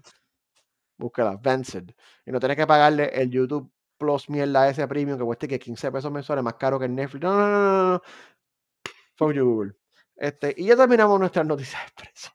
[0.97, 1.91] Búsquela, Vanced.
[2.25, 5.93] Y no tienes que pagarle el YouTube Plus mierda ese premium que cueste que 15
[5.93, 7.23] pesos mensuales, más caro que el Netflix.
[7.23, 8.03] No, no, no, no, no.
[9.17, 9.82] Fuck you, Google.
[10.23, 12.33] Este, y ya terminamos nuestras noticias expresas.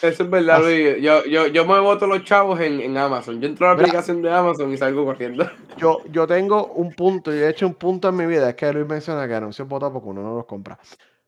[0.00, 1.02] Eso es verdad, Luis.
[1.02, 3.38] Yo, yo, yo me voto los chavos en, en Amazon.
[3.42, 5.46] Yo entro a la aplicación de Amazon y salgo corriendo.
[5.76, 8.72] Yo, yo tengo un punto, y he hecho un punto en mi vida, es que
[8.72, 10.78] Luis menciona que anuncios votados porque uno no los compra.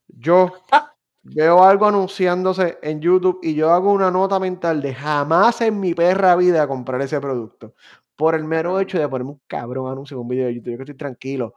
[0.09, 0.51] Yo
[1.25, 5.93] veo algo anunciándose en YouTube y yo hago una nota mental de jamás en mi
[5.93, 7.75] perra vida comprar ese producto.
[8.17, 10.71] Por el mero hecho de ponerme un cabrón anuncio en un video de YouTube.
[10.71, 11.55] Yo que estoy tranquilo.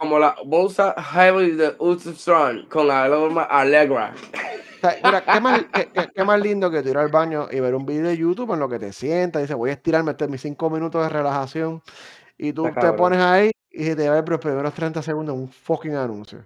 [0.00, 4.14] Como la bolsa Highway de Ultra Strong con la aroma Allegra.
[4.14, 7.48] O sea, mira, qué más, qué, qué- qué más lindo que tú ir al baño
[7.50, 10.12] y ver un video de YouTube en lo que te sientas, dices, voy a estirarme
[10.12, 11.82] este, mis cinco minutos de relajación,
[12.38, 15.02] y Está tú te cabrón, pones ahí y te va a ver los primeros 30
[15.02, 16.38] segundos un fucking anuncio.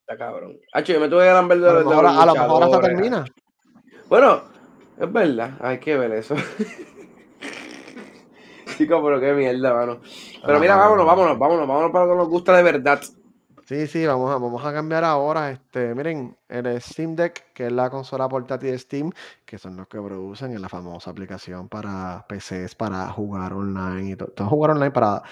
[0.00, 0.58] está cabrón.
[0.74, 2.62] Hacho, yo me tuve que ver de, A lo de mejor, los a lo mejor
[2.64, 3.24] hasta termina.
[4.10, 4.42] Bueno,
[4.98, 6.34] es verdad, hay que ver eso.
[8.76, 10.00] Chico, pero qué mierda, mano.
[10.44, 13.00] Pero mira, vámonos, vámonos, vámonos, vámonos para lo que nos gusta de verdad.
[13.64, 15.50] Sí, sí, vamos a, vamos a cambiar ahora.
[15.52, 19.12] Este, miren, el Steam Deck, que es la consola portátil de Steam,
[19.46, 24.16] que son los que producen en la famosa aplicación para PCs para jugar online y
[24.16, 24.48] todo.
[24.48, 25.22] Jugar online para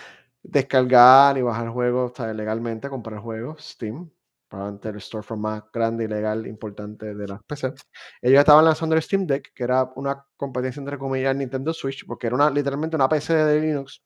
[0.42, 4.08] descargar y bajar juegos legalmente, comprar juegos, Steam,
[4.48, 7.74] probablemente el storefront más grande y legal importante de las PC.
[8.22, 12.28] Ellos estaban lanzando el Steam Deck, que era una competencia entre comillas Nintendo Switch, porque
[12.28, 14.02] era una, literalmente una PC de Linux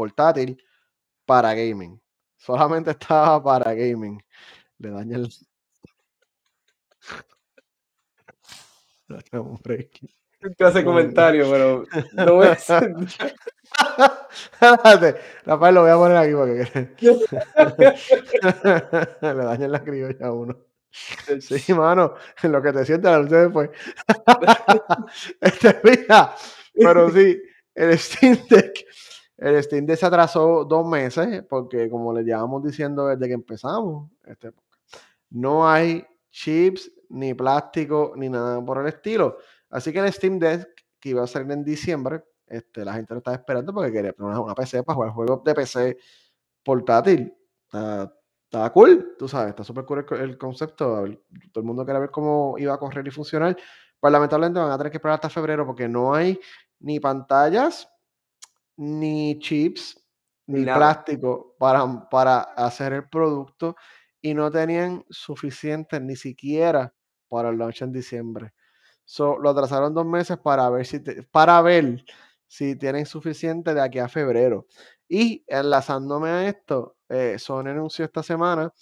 [0.00, 0.56] portátil
[1.26, 2.00] para gaming.
[2.38, 4.22] Solamente estaba para gaming.
[4.78, 5.28] Le daña el.
[9.08, 10.00] Le daña un break.
[10.84, 11.84] Comentario, pero
[12.14, 12.94] no voy a hacer
[15.44, 16.88] Rafael, lo voy a poner aquí porque
[19.20, 20.56] le dañan la criolla a uno.
[21.40, 23.68] Sí, mano, en lo que te sientas la noche después.
[25.42, 26.34] este, mira,
[26.74, 27.38] pero sí,
[27.74, 28.86] el Steam Deck,
[29.40, 34.10] el Steam Deck se atrasó dos meses porque, como le llevamos diciendo desde que empezamos,
[34.24, 34.52] este,
[35.30, 39.38] no hay chips, ni plástico, ni nada por el estilo.
[39.70, 40.68] Así que el Steam Deck,
[41.00, 44.40] que iba a salir en diciembre, este, la gente lo estaba esperando porque quería una,
[44.40, 45.98] una PC para jugar juegos de PC
[46.62, 47.34] portátil.
[47.64, 48.12] Está,
[48.44, 51.04] está cool, tú sabes, está súper cool el, concepto.
[51.52, 53.56] Todo el mundo quería ver cómo iba a correr y funcionar.
[53.98, 56.38] Pues lamentablemente van a tener que esperar hasta febrero porque no hay
[56.80, 57.88] ni pantallas,
[58.80, 60.02] ni chips,
[60.46, 60.78] Ni nada.
[60.78, 63.76] plástico para, para hacer el producto
[64.22, 66.94] y no tenían suficiente ni siquiera
[67.28, 68.52] para el launch en diciembre.
[69.04, 72.04] So, lo atrasaron dos meses para ver si te- para ver
[72.46, 74.66] si tienen suficiente de aquí a febrero.
[75.08, 78.72] Y enlazándome a esto, eh, Sony anunció esta semana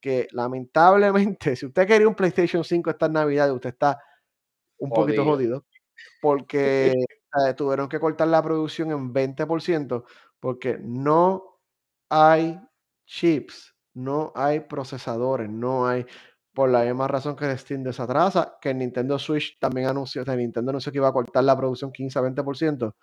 [0.00, 3.98] que lamentablemente, si usted quería un PlayStation 5 esta Navidad, usted está
[4.78, 5.64] un poquito jodido
[6.20, 6.92] porque
[7.34, 10.04] eh, tuvieron que cortar la producción en 20%
[10.40, 11.58] porque no
[12.08, 12.60] hay
[13.06, 16.06] chips, no hay procesadores, no hay,
[16.54, 20.36] por la misma razón que Steam se atrasa, que Nintendo Switch también anunció, o sea,
[20.36, 22.94] Nintendo anunció que iba a cortar la producción 15 a 20%,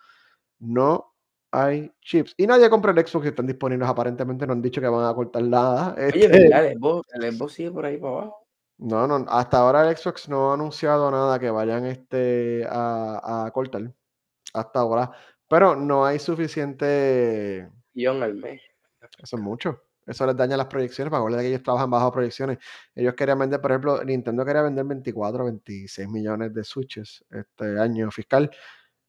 [0.59, 1.13] no
[1.51, 2.33] hay chips.
[2.37, 5.13] Y nadie compra el Xbox que están disponibles, aparentemente no han dicho que van a
[5.13, 5.95] cortar nada.
[5.97, 6.65] Oye, este, ¿verdad?
[6.67, 8.47] El Xbox, el Xbox sigue por ahí para abajo.
[8.77, 13.51] no, no, hasta ahora el Xbox no ha anunciado nada que vayan este, a, a
[13.51, 13.93] cortar.
[14.55, 15.11] Hasta ahora.
[15.47, 17.69] Pero no hay suficiente.
[17.93, 18.61] Guión al mes.
[19.21, 19.81] Eso es mucho.
[20.05, 21.09] Eso les daña las proyecciones.
[21.09, 22.59] Para acuérdate que ellos trabajan bajo proyecciones.
[22.93, 28.11] Ellos querían vender, por ejemplo, Nintendo quería vender 24, 26 millones de Switches este año
[28.11, 28.51] fiscal.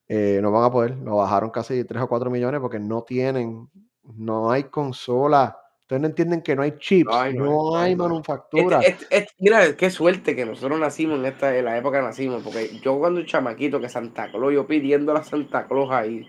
[0.09, 0.97] Eh, no van a poder.
[0.97, 3.69] Lo bajaron casi 3 o 4 millones porque no tienen.
[4.03, 5.59] No hay consola.
[5.87, 7.09] Ustedes no entienden que no hay chips.
[7.09, 8.81] No hay, no hay, no manufactura.
[8.81, 12.07] Este, este, este- mira, qué suerte que nosotros nacimos en esta en la época que
[12.07, 16.29] nacimos, porque yo cuando un chamaquito que Santa Claus, yo pidiendo a Santa Claus ahí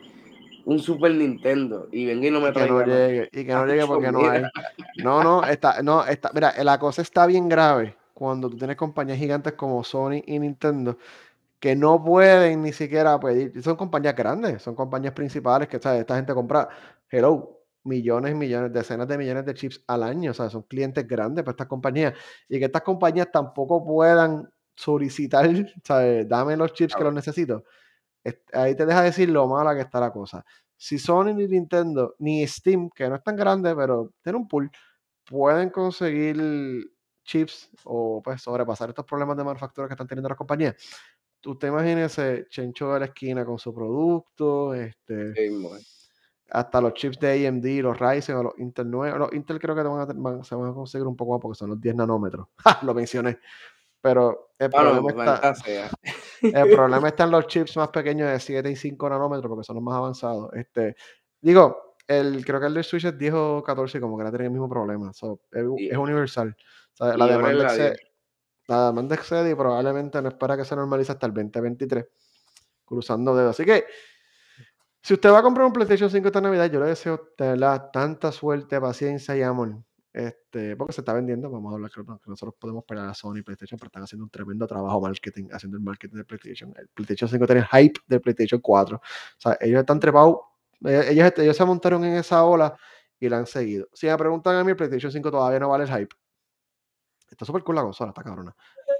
[0.65, 3.51] un Super Nintendo y venga y no me Y que no traiga llegue, y que
[3.51, 4.43] no llegue porque no hay.
[4.97, 9.17] No, no, está, no, está, mira, la cosa está bien grave cuando tú tienes compañías
[9.17, 10.99] gigantes como Sony y Nintendo
[11.59, 16.01] que no pueden ni siquiera pedir, son compañías grandes, son compañías principales que ¿sabes?
[16.01, 16.69] esta gente compra,
[17.09, 17.56] hello,
[17.87, 21.43] millones y millones, decenas de millones de chips al año, o sea, son clientes grandes
[21.43, 22.13] para estas compañías
[22.49, 25.45] y que estas compañías tampoco puedan solicitar,
[25.83, 26.27] ¿sabes?
[26.27, 27.63] dame los chips que los necesito.
[28.53, 30.43] Ahí te deja decir lo mala que está la cosa.
[30.75, 34.69] Si Sony ni Nintendo ni Steam, que no es tan grande, pero tiene un pool,
[35.25, 36.37] pueden conseguir
[37.23, 40.75] chips o pues sobrepasar estos problemas de manufactura que están teniendo las compañías.
[41.45, 46.06] Usted imagínese Chencho de la esquina con su producto, este, Sí.
[46.49, 49.17] Hasta los chips de AMD, los Ryzen o los Intel 9.
[49.19, 51.41] Los Intel creo que te van a van- se van a conseguir un poco más
[51.41, 52.47] porque son los 10 nanómetros.
[52.83, 53.39] Lo mencioné.
[53.99, 55.53] Pero el Bueno, problema está,
[56.41, 59.75] el problema está en los chips más pequeños de 7 y 5 nanómetros porque son
[59.75, 60.53] los más avanzados.
[60.53, 60.95] Este,
[61.41, 64.29] digo, el, creo que el de Switch es 10 o 14 y como que no
[64.29, 65.11] tiene el mismo problema.
[65.13, 66.55] So, es, universal.
[66.93, 67.99] O sea, la demanda la excede, 10.
[68.67, 72.05] la demanda excede y probablemente no espera que se normalice hasta el 2023.
[72.85, 73.49] Cruzando dedos.
[73.51, 73.83] Así que,
[75.07, 77.89] si usted va a comprar un PlayStation 5 esta Navidad, yo le deseo de verdad
[77.93, 79.77] tanta suerte, paciencia y amor.
[80.11, 83.13] Este, porque se está vendiendo, vamos a hablar que, no- que nosotros podemos pelear a
[83.13, 86.73] Sony y PlayStation, pero están haciendo un tremendo trabajo marketing, haciendo el marketing de PlayStation.
[86.75, 88.97] El PlayStation 5 tiene hype del PlayStation 4.
[88.97, 89.01] O
[89.37, 90.39] sea, ellos están trepados,
[90.85, 92.75] eh, ellos, ellos se montaron en esa ola
[93.17, 93.87] y la han seguido.
[93.93, 96.15] Si me preguntan a mí, el PlayStation 5 todavía no vale el hype.
[97.29, 98.53] Está súper cool la consola, está cabrona.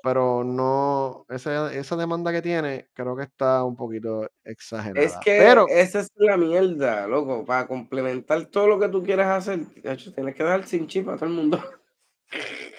[0.07, 5.19] Pero no, esa, esa demanda que tiene, creo que está un poquito Es exagerada.
[5.19, 7.43] que Pero, esa es la mierda, loco.
[7.43, 11.09] Para complementar todo lo que tú quieres hacer, de hecho, tienes que dar sin chip
[11.09, 11.59] a todo el mundo.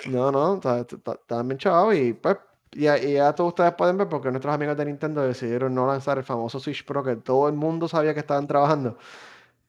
[0.08, 2.38] no, no, está, está- está bien chavado y pues,
[2.72, 5.86] y, ya- y ya todos ustedes pueden ver porque nuestros amigos de Nintendo decidieron no
[5.86, 8.96] lanzar el famoso Switch Pro que todo el mundo sabía que estaban trabajando.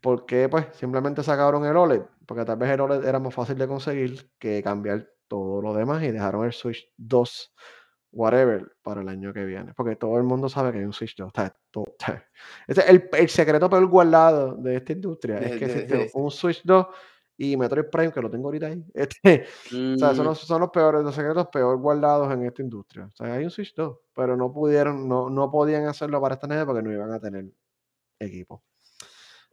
[0.01, 3.67] Porque pues simplemente sacaron el OLED, porque tal vez el OLED era más fácil de
[3.67, 7.53] conseguir que cambiar todo lo demás y dejaron el Switch 2,
[8.11, 9.73] whatever, para el año que viene.
[9.75, 11.29] Porque todo el mundo sabe que hay un Switch 2.
[11.29, 12.25] o sea, todo- o sea,
[12.67, 16.11] ese es el, el secreto peor guardado de esta industria, es que de- existe de-
[16.15, 16.87] un Switch 2
[17.37, 18.83] y Metroid Prime, que lo tengo ahorita ahí.
[18.93, 19.45] Este,
[19.95, 23.05] o sea, son Mm, los, son los peores, los secretos peor guardados en esta industria.
[23.05, 26.47] O sea, hay un Switch 2, pero no pudieron, no, no podían hacerlo para esta
[26.47, 27.45] nieve porque no iban a tener
[28.19, 28.63] equipo.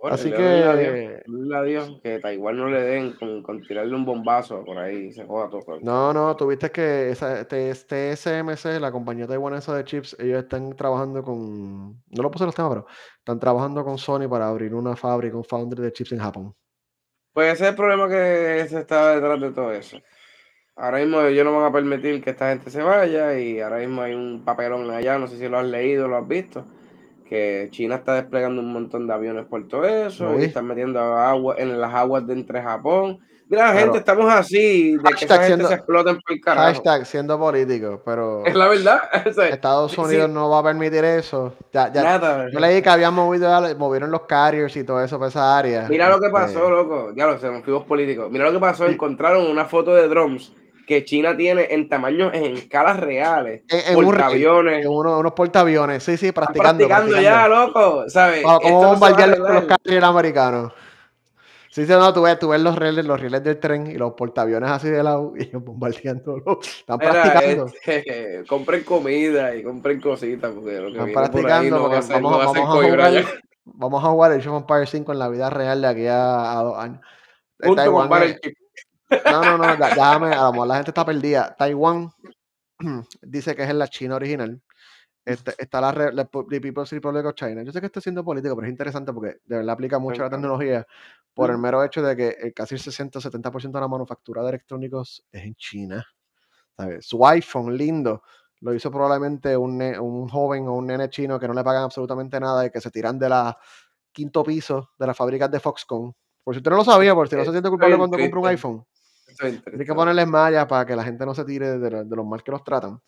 [0.07, 3.93] Bueno, Así que le doy a Dios que Taiwán no le den con, con tirarle
[3.93, 5.81] un bombazo por ahí y se joda todo.
[5.83, 11.89] No, no, tuviste que esa, TSMC, la compañía taiwanesa de chips, ellos están trabajando con,
[11.91, 12.87] no lo puse en los temas, pero
[13.19, 16.55] están trabajando con Sony para abrir una fábrica, un foundry de chips en Japón.
[17.33, 19.99] Pues ese es el problema que se está detrás de todo eso.
[20.77, 24.03] Ahora mismo ellos no van a permitir que esta gente se vaya y ahora mismo
[24.03, 26.65] hay un papelón allá, no sé si lo has leído lo has visto,
[27.29, 30.99] que China está desplegando un montón de aviones por todo eso Lo y están metiendo
[31.01, 33.19] agua en las aguas de entre Japón.
[33.49, 36.67] Mira, Pero- gente, estamos así, de que esa gente siendo- se exploten por el carajo.
[36.67, 38.99] Hashtag siendo político, pero Es la verdad.
[39.29, 41.55] O sea, Estados sí, Unidos no va a permitir eso.
[41.73, 42.47] Ya, ya, nada.
[42.51, 43.49] yo leí que habían movido,
[43.79, 45.87] movieron los carriers y todo eso para esa área.
[45.89, 47.13] Mira lo que Este, pasó, loco.
[47.15, 48.29] Ya lo sé, nos fuimos políticos.
[48.33, 48.85] Mira lo que pasó.
[48.87, 48.95] Sí.
[48.95, 50.53] Encontraron una foto de drones
[50.87, 53.63] que China tiene en tamaños, en escalas reales.
[53.69, 54.85] En, en portaaviones.
[54.85, 56.87] en uno- unos portaaviones, sí, sí, Están practicando.
[56.89, 58.05] practicando ya, loco.
[58.09, 58.39] ¿Sabes?
[58.39, 60.73] Esto cómo no bombardear los, carriers americanos.
[61.71, 64.13] Sí, sí, no, tú ves, tú ves los rieles, los rieles del tren y los
[64.15, 66.37] portaaviones así de lado y ellos bombardeando.
[66.63, 67.67] Están Mira, practicando.
[67.85, 72.13] este, compren comida y compren cositas porque lo que Están viene por practicando no porque
[72.15, 73.25] vamos, vamos a jugar,
[73.65, 76.59] vamos a jugar el Age of Empires 5 en la vida real de aquí a,
[76.59, 77.01] a dos años.
[77.63, 78.55] Junto con es- Battleship.
[79.11, 81.55] No, no, no, déjame, a lo mejor la gente está perdida.
[81.57, 82.11] Taiwán
[83.23, 84.61] dice que es en la China original.
[85.25, 87.63] Este, está la, la the People's Republic of China.
[87.63, 90.31] Yo sé que estoy siendo político, pero es interesante porque de verdad aplica mucho la
[90.31, 90.87] tecnología
[91.35, 95.25] por el mero hecho de que el casi el 60-70% de la manufactura de electrónicos
[95.33, 96.07] es en China.
[96.77, 97.07] ¿sabes?
[97.07, 98.23] Su iPhone lindo
[98.61, 102.39] lo hizo probablemente un, un joven o un nene chino que no le pagan absolutamente
[102.41, 103.59] nada y que se tiran de la
[104.13, 106.15] quinto piso de las fábricas de Foxconn.
[106.43, 108.41] Por si usted no lo sabía, por si no se Estoy siente culpable cuando compra
[108.41, 108.87] un iPhone.
[109.39, 112.25] Tiene que ponerles mallas para que la gente no se tire de, lo- de los
[112.27, 113.01] mal que los tratan.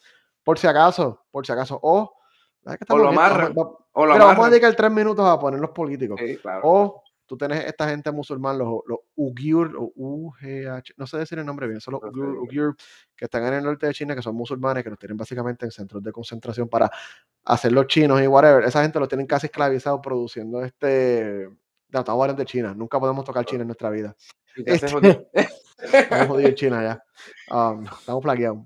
[0.43, 1.79] Por si acaso, por si acaso.
[1.83, 2.15] O,
[2.65, 3.53] ¿sabes qué O lo amarran.
[3.53, 6.19] va- O lo mira, vamos a dedicar tres minutos a poner los políticos.
[6.25, 6.61] Sí, claro.
[6.65, 11.45] O tú tienes esta gente musulmán, los, los Uyghur, o UGH, no sé decir el
[11.45, 12.03] nombre bien, son los.
[12.43, 12.75] Uyghur,
[13.15, 15.71] que están en el norte de China, que son musulmanes, que los tienen básicamente en
[15.71, 16.91] centros de concentración para
[17.45, 18.65] hacer los chinos y whatever.
[18.65, 21.49] Esa gente los tienen casi esclavizados produciendo este.
[21.93, 24.15] Hablando de China, nunca podemos tocar China en nuestra vida.
[24.57, 25.27] Este-.
[25.79, 27.05] Estamos jodidos en China ya.
[27.55, 28.59] Um, estamos plagueados.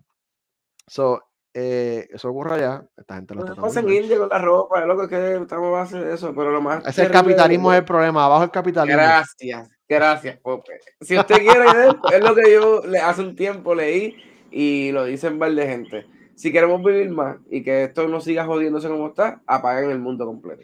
[0.87, 1.23] So,
[1.55, 2.87] eh, eso ocurre allá.
[2.97, 3.89] Esta gente lo No está pasa en.
[3.91, 6.81] India con la ropa, es loco que estamos a hacer eso, pero lo más.
[6.87, 8.25] Ese es el capitalismo es el problema.
[8.25, 9.01] Abajo el capitalismo.
[9.01, 10.81] Gracias, gracias, Pope.
[11.01, 11.67] Si usted quiere
[12.13, 14.17] es lo que yo hace un tiempo leí
[14.51, 16.07] y lo dicen par de gente.
[16.35, 20.25] Si queremos vivir más y que esto no siga jodiéndose como está, apaguen el mundo
[20.25, 20.63] completo.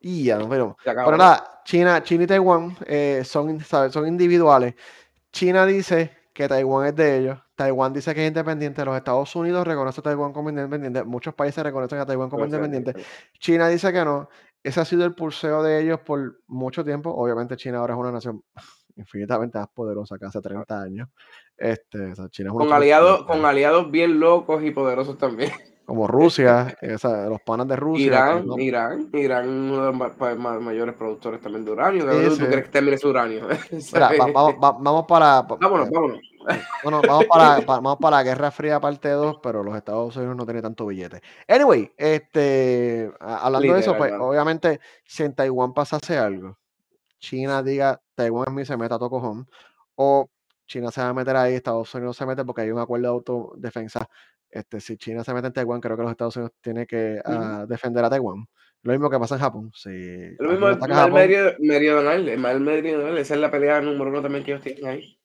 [0.00, 0.38] Y ya.
[0.38, 1.06] Se acabó.
[1.06, 3.92] Pero nada, China, China y Taiwán eh, son, ¿sabes?
[3.92, 4.74] son individuales.
[5.32, 7.38] China dice que Taiwán es de ellos.
[7.56, 8.84] Taiwán dice que es independiente.
[8.84, 11.02] Los Estados Unidos reconocen a Taiwán como independiente.
[11.04, 12.94] Muchos países reconocen a Taiwán como independiente.
[13.38, 14.28] China dice que no.
[14.62, 17.10] Ese ha sido el pulseo de ellos por mucho tiempo.
[17.10, 18.42] Obviamente China ahora es una nación
[18.96, 21.08] infinitamente más poderosa que hace 30 años.
[21.56, 25.50] Este, o sea, China es una Con aliados, con aliados bien locos y poderosos también.
[25.88, 28.04] Como Rusia, esa- los panas de Rusia.
[28.04, 29.92] Irán, no- Irán, Irán, uno de
[30.34, 32.04] los mayores productores también de uranio.
[32.04, 32.40] ¿De Sí, dónde sí.
[32.42, 33.48] tú crees que termine su uranio?
[33.48, 36.20] Mira, va- vamos, va- vamos para, pa- vámonos, vámonos.
[36.82, 40.36] Bueno, vamos para, pa- vamos para la Guerra Fría parte 2, pero los Estados Unidos
[40.36, 41.22] no tienen tanto billete.
[41.48, 46.58] Anyway, este, hablando de eso, pues obviamente si en Taiwán pasase algo,
[47.18, 49.48] China diga, Taiwán es mí, se meta a todo cojón,
[49.94, 50.28] o
[50.66, 53.08] China se va a meter ahí, Estados Unidos se mete porque hay un acuerdo de
[53.14, 54.06] autodefensa.
[54.50, 57.66] Este, si China se mete en Taiwán, creo que los Estados Unidos tienen que ah,
[57.68, 58.46] defender a Taiwán.
[58.82, 59.70] Lo mismo que pasa en Japón.
[59.74, 59.90] Si
[60.38, 64.22] Lo mismo a mal medio- meridional, el mal meridional, esa es la pelea número uno
[64.22, 65.20] también que ellos tienen ahí.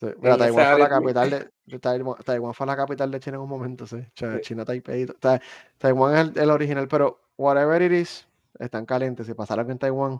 [0.00, 3.36] Sí, mira, Taiwán fue la área capital de, Taiwán, Taiwán fue la capital de China
[3.36, 3.96] en un momento, sí.
[3.96, 4.40] O sea, Sí.
[4.42, 5.06] China Taipei.
[5.20, 5.40] sea,
[5.78, 9.26] Taiwán es el, el original, pero whatever it is, están calientes.
[9.26, 10.18] Si pasara algo en Taiwán,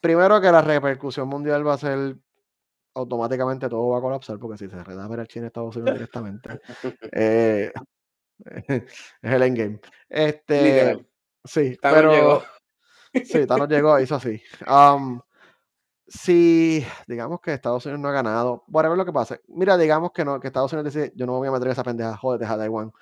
[0.00, 2.16] primero que la repercusión mundial va a ser
[2.98, 6.60] automáticamente todo va a colapsar porque si se reda ver a China Estados Unidos directamente
[7.12, 7.72] eh,
[8.68, 8.82] es
[9.22, 9.80] el endgame.
[10.08, 11.06] Este, Literal.
[11.44, 12.42] sí, Thanos pero llegó.
[13.24, 14.40] sí, Thanos llegó, hizo así.
[14.68, 15.20] Um,
[16.06, 20.24] si digamos que Estados Unidos no ha ganado, whatever lo que pase, mira, digamos que
[20.24, 22.46] no, que Estados Unidos dice, yo no me voy a meter en esa pendeja, jódete
[22.46, 22.92] a Taiwán.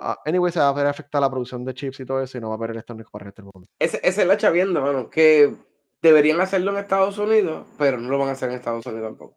[0.00, 2.40] Ah, anyway, se va a ver afectar la producción de chips y todo eso y
[2.40, 3.68] no va a haber electrónicos para el resto del mundo.
[3.80, 5.56] Ese, ese es la chavienda, mano, que
[6.02, 9.34] deberían hacerlo en Estados Unidos, pero no lo van a hacer en Estados Unidos tampoco.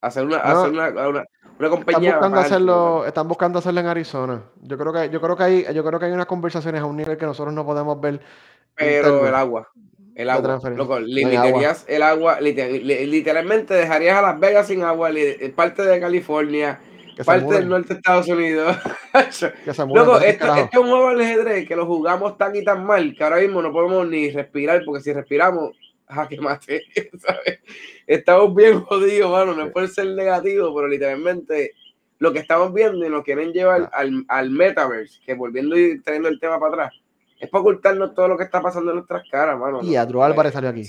[0.00, 2.12] Hacer una, No, hacer una, una, una Están compañía.
[2.12, 4.42] buscando hacerlo, están buscando hacerlo en Arizona.
[4.62, 6.96] Yo creo que, yo creo que hay, yo creo que hay unas conversaciones a un
[6.96, 8.20] nivel que nosotros no podemos ver.
[8.74, 9.68] Pero interno el agua.
[10.14, 10.60] El agua.
[10.76, 11.76] Loco, No hay agua.
[11.88, 12.40] el agua.
[12.40, 16.78] liter- li- literalmente dejarías a Las Vegas sin agua, li- parte de California,
[17.16, 18.76] Que parte del norte de Estados Unidos.
[19.94, 23.14] Loco, al esto, esto es un juego ajedrez que lo jugamos tan y tan mal
[23.16, 25.70] que ahora mismo no podemos ni respirar, porque si respiramos,
[26.08, 26.82] jaque mate,
[27.18, 27.60] ¿sabes?
[28.06, 29.54] Estamos bien jodidos, mano.
[29.54, 31.72] No es por ser negativo, pero literalmente
[32.18, 33.98] lo que estamos viendo y nos quieren llevar Ah.
[33.98, 36.94] al, al metaverse, que volviendo y trayendo el tema para atrás,
[37.38, 39.80] es para ocultarnos todo lo que está pasando en nuestras caras, mano.
[39.82, 40.82] Y Adru Álvarez salió aquí.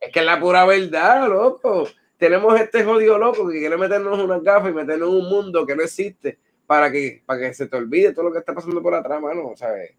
[0.00, 1.88] Es que es la pura verdad, loco.
[2.16, 5.76] Tenemos este jodido loco que quiere meternos unas gafas y meternos en un mundo que
[5.76, 8.94] no existe para que, para que se te olvide todo lo que está pasando por
[8.94, 9.90] atrás, mano, ¿sabes?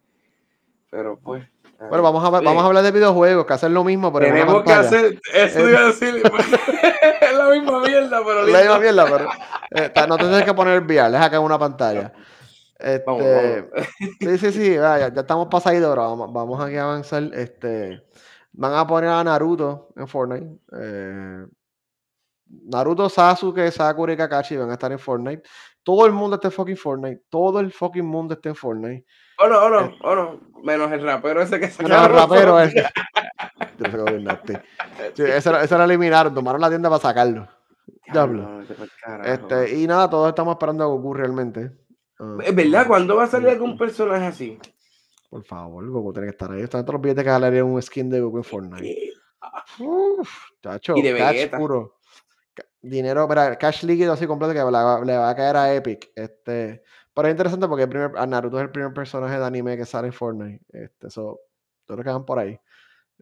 [0.90, 1.44] Pero pues.
[1.90, 4.64] Bueno, vamos a, vamos a hablar de videojuegos, que hacen lo mismo, pero en Tenemos
[4.64, 5.22] que hacer.
[5.34, 6.24] Eso iba a decir.
[7.22, 8.48] es la misma mierda, pero.
[8.48, 9.30] La misma mierda, pero
[9.72, 12.14] eh, no te tienes que poner VR, deja que en una pantalla.
[12.78, 13.88] Este, Vamos, vamos.
[14.20, 17.24] Sí, sí, sí, vaya, ya estamos pasaditos, ahora vamos, vamos aquí a avanzar.
[17.34, 18.04] Este,
[18.52, 20.60] van a poner a Naruto en Fortnite.
[20.78, 21.46] eh,
[22.66, 25.44] Naruto, Sasuke, Sakura y Kakashi van a estar en Fortnite.
[25.82, 27.24] Todo el mundo está en fucking Fortnite.
[27.30, 29.06] Todo el fucking mundo está en Fortnite.
[29.40, 30.40] Oh no, oh no, Eh, oh no.
[30.64, 32.86] Menos el rapero ese que se Menos el rapero ese.
[35.16, 37.48] Sí, ese, lo- ese lo eliminaron, tomaron la tienda para sacarlo.
[38.12, 38.62] Diablo.
[39.26, 41.72] Este, y nada, todos estamos esperando a Goku realmente.
[42.20, 44.60] Ah, Es verdad, ¿cuándo va a salir algún personaje así?
[45.30, 46.62] Por favor, Goku tiene que estar ahí.
[46.62, 49.14] Están todos los billetes que jalarían un skin de Goku en Fortnite.
[49.80, 50.30] Uf,
[50.62, 51.58] chacho, Y de cash Vegeta.
[51.58, 51.98] puro.
[52.82, 53.28] Dinero,
[53.60, 56.12] cash líquido así completo que le va, le va a caer a Epic.
[56.16, 56.84] Este,
[57.14, 60.08] pero es interesante porque el primer, Naruto es el primer personaje de anime que sale
[60.08, 60.62] en Fortnite.
[60.72, 61.40] Este, so,
[61.86, 62.58] todos los que van por ahí.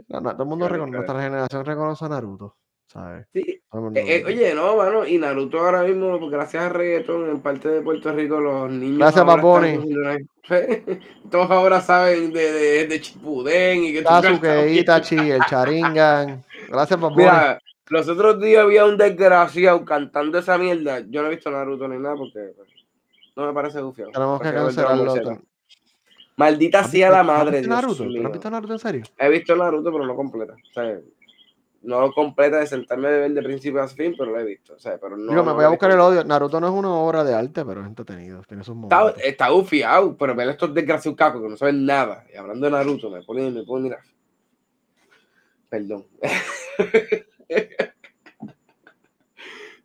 [0.07, 1.05] No, no, todo el mundo, Claro, reconoce, claro.
[1.13, 3.27] nuestra generación reconoce a Naruto, ¿sabes?
[3.33, 3.41] Sí.
[3.41, 3.61] Eh,
[3.95, 8.11] eh, oye, no, mano, y Naruto ahora mismo, gracias a reggaeton, en parte de Puerto
[8.13, 8.99] Rico, los niños.
[8.99, 10.17] Gracias, una-
[11.31, 14.71] Todos ahora saben de, de, de Chipuden y que Sasuke.
[14.71, 16.43] Itachi, el Charingan.
[16.69, 17.15] Gracias, Bunny.
[17.17, 20.99] Mira, los otros días había un desgraciado cantando esa mierda.
[21.07, 22.69] Yo no he visto Naruto ni nada porque pues,
[23.35, 24.11] no me parece gufiado.
[24.11, 25.41] Tenemos que cancelarlo.
[26.37, 27.97] Maldita ¿Has sea visto- la has madre, visto Dios Naruto?
[27.97, 28.25] ¿Tú no mío.
[28.27, 29.03] has visto Naruto en serio?
[29.17, 30.53] He visto Naruto, pero no completa.
[30.53, 30.99] O sea,
[31.83, 34.73] no completa de sentarme de ver de principio a fin, pero lo he visto.
[34.75, 36.07] O sea, pero no, Digo, me no voy a buscar el visto.
[36.07, 36.23] odio.
[36.23, 38.41] Naruto no es una obra de arte, pero es entretenido.
[38.47, 39.23] Tiene sus Está, momentos.
[39.23, 42.25] está gufiado, pero ver estos desgraciados cacos que no saben nada.
[42.33, 43.99] Y hablando de Naruto, me pone, me pone, mira.
[45.69, 46.05] Perdón.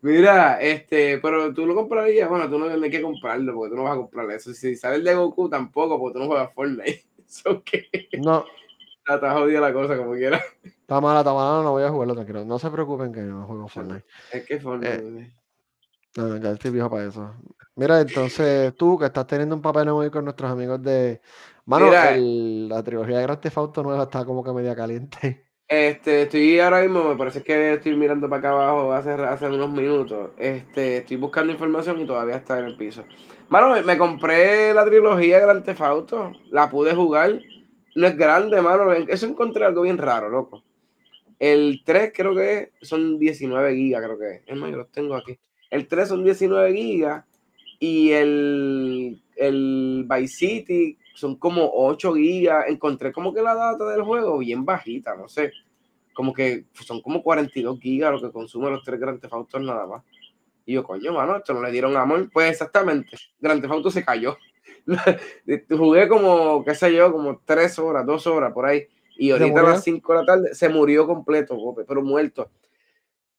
[0.06, 3.82] Mira, este, pero tú lo comprarías, bueno, tú no tienes que comprarlo, porque tú no
[3.82, 4.54] vas a comprar eso.
[4.54, 7.04] Si sale el de Goku, tampoco, porque tú no juegas Fortnite.
[7.26, 7.88] Eso que
[8.18, 8.44] No,
[9.08, 10.40] está jodida la cosa, como quiera.
[10.62, 11.62] está mala, está mala.
[11.64, 12.44] No voy a jugarlo, tranquilo.
[12.44, 14.04] No se preocupen que no juego Fortnite.
[14.30, 15.32] Es que Fortnite.
[16.16, 17.34] No, no, ya estoy viejo para eso.
[17.74, 21.20] Mira, entonces tú que estás teniendo un papel muy con nuestros amigos de.
[21.64, 22.14] Mano, Mira.
[22.14, 25.45] el- la trilogía de Grand Theft Auto nueva está como que media caliente.
[25.68, 29.72] Este, estoy ahora mismo, me parece que estoy mirando para acá abajo hace, hace unos
[29.72, 30.30] minutos.
[30.38, 33.04] Este, estoy buscando información y todavía está en el piso.
[33.48, 37.40] Mano, me, compré la trilogía de Grand Theft Auto, la pude jugar.
[37.96, 38.92] No es grande, mano.
[38.92, 40.62] Eso encontré algo bien raro, loco.
[41.38, 44.42] El 3 creo que son 19 gigas, creo que es.
[44.46, 45.36] Es más, yo los tengo aquí.
[45.70, 47.24] El 3 son 19 gigas
[47.80, 52.66] y el, el Vice City son como 8 gigas.
[52.68, 55.50] Encontré como que la data del juego bien bajita, no sé.
[56.12, 59.86] Como que son como 42 gigas lo que consumen los tres Grand Theft Auto nada
[59.86, 60.02] más.
[60.64, 62.28] Y yo, coño, mano, esto no le dieron amor.
[62.30, 64.36] Pues exactamente, Grand Theft Auto se cayó.
[65.70, 68.86] Jugué como, qué sé yo, como 3 horas, 2 horas por ahí.
[69.16, 71.56] Y ahorita a las 5 de la tarde se murió completo,
[71.88, 72.50] pero muerto.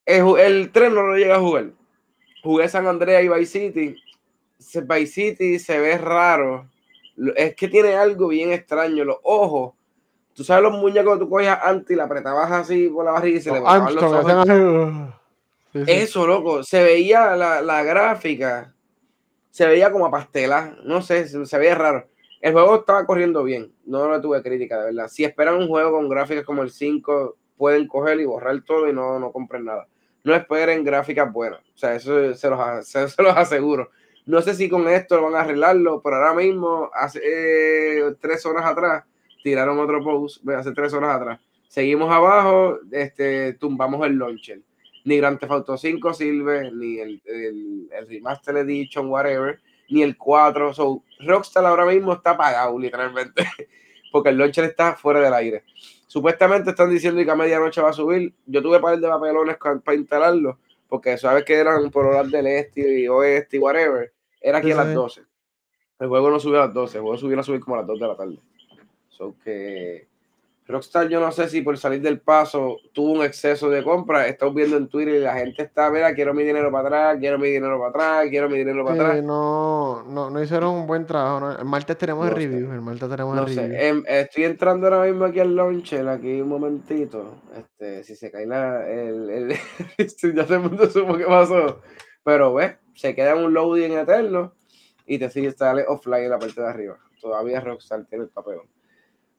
[0.04, 1.72] El, el 3 no lo llegué a jugar.
[2.42, 3.96] Jugué San Andreas y Vice City.
[4.58, 6.68] Vice City se ve raro.
[7.36, 9.04] Es que tiene algo bien extraño.
[9.04, 9.74] Los ojos.
[10.34, 13.38] Tú sabes los muñecos que tú cogías antes y la apretabas así por la barriga
[13.40, 15.14] y se le Los botaban los ojos.
[15.74, 15.92] sí, sí.
[15.92, 16.64] Eso, loco.
[16.64, 18.74] Se veía la, la gráfica.
[19.50, 20.78] Se veía como a pastela.
[20.84, 22.08] No sé, se, se veía raro.
[22.42, 25.08] El juego estaba corriendo bien, no lo tuve crítica, de verdad.
[25.08, 28.94] Si esperan un juego con gráficas como el 5, pueden coger y borrar todo y
[28.94, 29.88] no, no compren nada.
[30.24, 33.90] No esperen gráficas buenas, o sea, eso se los, se, los aseguro.
[34.28, 38.66] No sé si con esto van a arreglarlo, pero ahora mismo, hace eh, tres horas
[38.66, 39.04] atrás,
[39.44, 41.40] tiraron otro post, hace tres horas atrás.
[41.68, 44.62] Seguimos abajo, este, tumbamos el launcher.
[45.06, 49.60] Ni Grand Theft Auto 5 sirve, ni el, el, el Remaster Edition, whatever
[49.90, 50.74] ni el 4.
[50.74, 53.44] So, Rockstar ahora mismo está apagado, literalmente,
[54.12, 55.64] porque el launcher está fuera del aire.
[56.08, 58.34] Supuestamente están diciendo que a medianoche va a subir.
[58.46, 63.02] Yo tuve par de papelones para instalarlo, porque sabes que eran por horas del este
[63.02, 64.12] y oeste y whatever.
[64.42, 65.22] Era aquí a las 12.
[66.00, 67.88] El juego no subió a las 12, el juego subió a subir como a las
[67.88, 68.40] 2 de la tarde.
[69.10, 70.08] So que
[70.68, 74.28] Rockstar, yo no sé si por salir del paso tuvo un exceso de compra.
[74.28, 77.40] Estamos viendo en Twitter y la gente está, mira, quiero mi dinero para atrás, quiero
[77.40, 79.24] mi dinero para atrás, quiero mi dinero para atrás.
[79.24, 81.58] No, no, no hicieron un buen trabajo.
[81.58, 82.74] El martes tenemos el review.
[82.74, 83.88] El martes tenemos no el sé.
[83.88, 87.36] Em, estoy entrando ahora mismo aquí al launcher, aquí un momentito.
[87.56, 89.56] Este, si se cae la, el, el
[90.36, 91.80] ya todo el mundo supo qué pasó.
[92.28, 94.52] Pero ves, se queda en un loading eterno
[95.06, 97.00] y te sigue sale offline en la parte de arriba.
[97.22, 98.66] Todavía Rockstar tiene el papelón.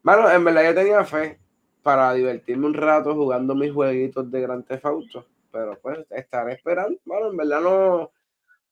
[0.01, 1.39] Mano, en verdad yo tenía fe
[1.82, 6.98] para divertirme un rato jugando mis jueguitos de Grand Theft Auto, pero pues estaré esperando,
[7.05, 8.10] mano, en verdad no,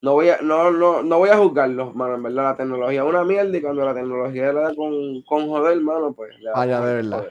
[0.01, 3.07] no voy a, no, no, no voy a juzgarlos, mano, en verdad la tecnología es
[3.07, 6.65] una mierda y cuando la tecnología le da con, con joder, mano, pues le da
[6.65, 7.27] de verdad.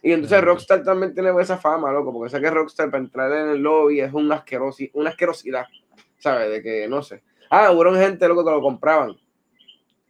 [0.00, 3.50] Y entonces Rockstar también tiene esa fama, loco, porque sé que Rockstar para entrar en
[3.50, 5.66] el lobby es una, asquerosidad, una asquerosidad,
[6.18, 6.50] ¿sabes?
[6.50, 7.22] De que, no sé.
[7.50, 9.16] Ah, hubo gente, loco, que lo compraban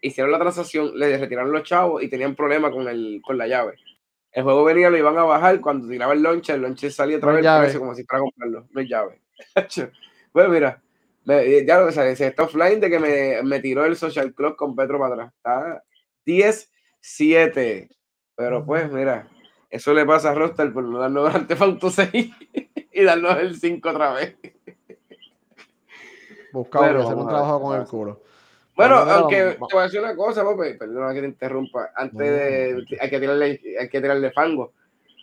[0.01, 3.75] hicieron la transacción, le retiraron los chavos y tenían problemas con, el, con la llave.
[4.33, 7.33] El juego venía, lo iban a bajar, cuando tiraba el launcher, el launcher salía otra
[7.33, 9.21] vez como si fuera a comprarlo, no hay llave.
[10.33, 10.83] bueno, mira,
[11.25, 14.77] ya lo que sabes, está offline de que me, me, tiró el social club con
[14.77, 15.33] Petro para atrás.
[15.37, 15.83] Está
[16.27, 17.89] 10-7.
[18.37, 19.29] Pero pues, mira,
[19.71, 22.31] eso le pasa a Roster por no darnos Grand Theft 6
[22.93, 24.37] y darnos el 5 otra vez.
[26.57, 28.23] Buscamos hacer un trabajo con el culo.
[28.75, 32.99] Bueno, aunque te voy a decir una cosa, Pope, perdona que te interrumpa, antes de,
[33.01, 34.73] hay que tirarle, hay que tirarle fango.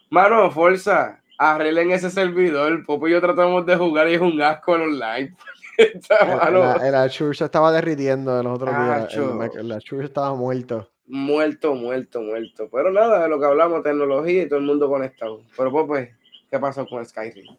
[0.10, 4.76] Mano, fuerza, arreglen ese servidor, Pope y yo tratamos de jugar y es un asco
[4.76, 5.36] en online.
[5.78, 9.14] el, el se estaba derritiendo en los otros días,
[9.56, 10.88] el, el estaba muerto.
[11.08, 12.70] Muerto, muerto, muerto.
[12.72, 15.42] Pero nada, de lo que hablamos, tecnología y todo el mundo conectado.
[15.58, 16.16] Pero Pope,
[16.50, 17.56] ¿qué pasó con Skyrim?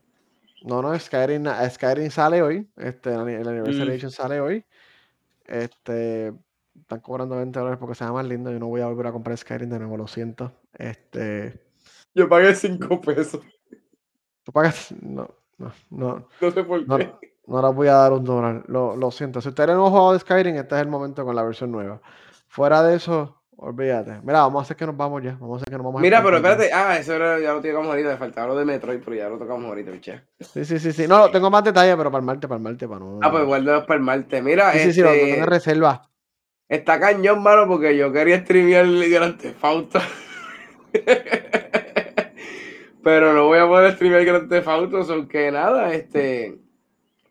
[0.64, 4.10] No, no, Skyrim, Skyrim sale hoy, este, el Anniversary mm.
[4.10, 4.64] sale hoy.
[5.44, 6.32] Este,
[6.74, 8.50] están cobrando 20 dólares porque se llama más lindo.
[8.50, 10.52] Yo no voy a volver a comprar Skyrim de nuevo, lo siento.
[10.72, 11.62] Este.
[12.14, 13.42] Yo pagué 5 pesos.
[14.42, 14.94] ¿Tú pagas?
[15.02, 15.28] No,
[15.58, 16.28] no, no.
[16.40, 17.12] No sé por qué.
[17.46, 18.64] No, no voy a dar un dólar.
[18.66, 19.42] Lo, lo siento.
[19.42, 22.00] Si ustedes no han jugado de Skyrim, este es el momento con la versión nueva.
[22.48, 24.20] Fuera de eso, olvídate.
[24.22, 25.36] Mira, vamos a hacer que nos vamos ya.
[25.40, 26.70] Vamos a hacer que nos vamos Mira, pero espérate.
[26.72, 28.10] Ah, eso era, ya lo tocamos ahorita.
[28.10, 30.22] Me faltaba lo de Metroid, pero ya lo tocamos ahorita, biche.
[30.40, 31.08] Sí, sí, sí, sí.
[31.08, 33.20] No, tengo más detalles, pero para el martes, para el martes, para no.
[33.22, 34.42] Ah, pues guardo para el martes.
[34.42, 34.88] Mira, sí, este...
[34.88, 36.10] sí, sí, lo este, tengo reserva.
[36.68, 39.62] Está cañón, mano, porque yo quería streamear el Grand Theft
[43.02, 46.58] pero no voy a poder streamear Grand Theft Auto, que nada, este.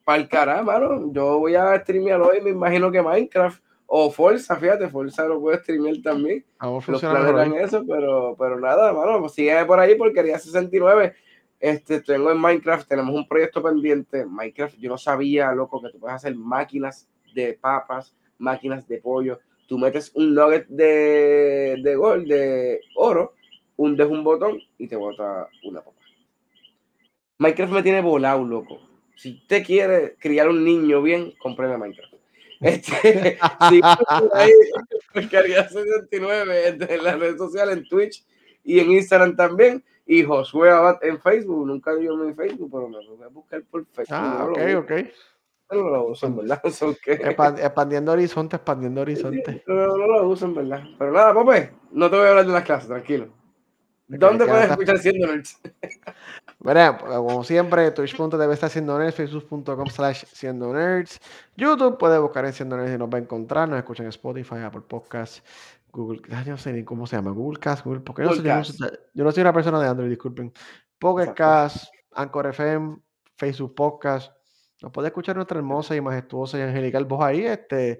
[0.03, 1.13] Para el carajo, mano.
[1.13, 5.59] Yo voy a streamear hoy, me imagino que Minecraft o Forza, fíjate, Forza lo puede
[5.59, 6.45] streamear también.
[6.59, 11.13] Los planes en eso, pero, pero nada, mano, pues sigue por ahí porque quería 69.
[11.59, 14.25] Este, tengo en Minecraft, tenemos un proyecto pendiente.
[14.25, 19.39] Minecraft, yo no sabía, loco, que tú puedes hacer máquinas de papas, máquinas de pollo.
[19.67, 23.33] Tú metes un nugget de, de gol, de oro,
[23.77, 25.97] hundes un botón y te bota una papa.
[27.37, 28.81] Minecraft me tiene volado, loco.
[29.15, 32.12] Si usted quiere criar un niño bien, compre Minecraft.
[32.63, 33.81] Este, ahí,
[35.13, 38.25] 69 en las redes sociales, en Twitch
[38.63, 39.83] y en Instagram también.
[40.05, 41.65] Y Josué Abad en Facebook.
[41.65, 44.07] Nunca yo mi Facebook, pero me voy a buscar por Facebook.
[44.09, 44.91] Ah, ok, ok.
[45.71, 46.61] No lo usan, ¿verdad?
[47.57, 49.63] expandiendo horizonte, expandiendo horizonte.
[49.65, 50.83] No, no, lo usan, ¿verdad?
[50.99, 53.27] Pero nada, Pope, no te voy a hablar de las clases, tranquilo.
[54.07, 55.59] ¿Dónde puedes escuchar Siendo Nerds?
[56.59, 61.19] Bueno, como siempre, twitch.tv está siendo nerds, facebook.com slash siendo nerds,
[61.57, 64.59] YouTube puede buscar en siendo nerds y nos va a encontrar, nos escuchan en Spotify,
[64.63, 65.43] Apple Podcasts,
[65.91, 69.23] Google, no sé ni cómo se llama, Google Cast, Google Podcast, yo, no soy, yo,
[69.25, 70.53] no soy, una persona de Android, disculpen,
[70.97, 72.95] Pocket Cast, Anchor FM,
[73.35, 74.31] Facebook Podcast,
[74.81, 77.99] nos puede escuchar nuestra hermosa y majestuosa y angelical voz ahí, este,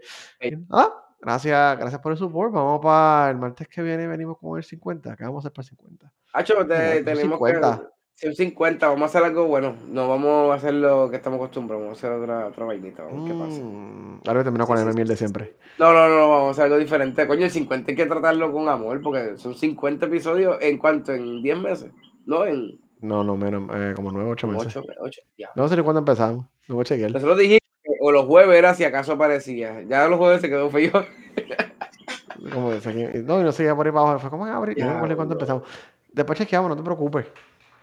[0.70, 2.54] ah, Gracias, gracias por el support.
[2.54, 5.14] Vamos para el martes que viene, venimos con el 50.
[5.14, 6.12] Acá vamos a hacer para el 50.
[6.34, 7.82] Hacho, te, tenemos 50.
[8.16, 9.76] que Son 50, vamos a hacer algo bueno.
[9.88, 13.20] No vamos a hacer lo que estamos acostumbrados, vamos a hacer otra otra vainita, vamos
[13.20, 13.62] a ver qué pasa.
[13.62, 15.58] Mm, ahora termino Sí, con sí, el sí, miel de siempre.
[15.80, 17.26] No, no, no, vamos a hacer algo diferente.
[17.28, 21.14] Coño, el 50 hay que tratarlo con amor, porque son 50 episodios, ¿en cuánto?
[21.14, 21.92] ¿En 10 meses?
[22.26, 24.78] No, en No, no, menos, eh, como 9, 8 en meses.
[24.78, 25.50] 8, 8, ya.
[25.56, 26.46] No sé ni cuándo empezamos.
[26.68, 27.12] No voy a chequear.
[27.12, 27.73] Nosotros dijimos que
[28.06, 29.82] o los jueves era si acaso aparecía.
[29.84, 30.92] Ya los jueves se quedó feo.
[32.54, 34.20] Como no, y no seguía por ahí para abajo.
[34.20, 34.78] Fue como en abril.
[34.78, 35.64] y no me cuándo empezamos.
[36.12, 37.28] Después chequeamos, no te preocupes.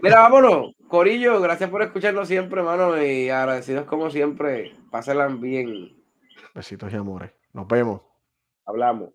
[0.00, 0.74] Mira, vámonos.
[0.88, 4.76] Corillo, gracias por escucharnos siempre, mano, y agradecidos como siempre.
[4.90, 5.96] Pásenla bien.
[6.54, 7.30] Besitos y amores.
[7.54, 8.02] Nos vemos.
[8.66, 9.14] Hablamos.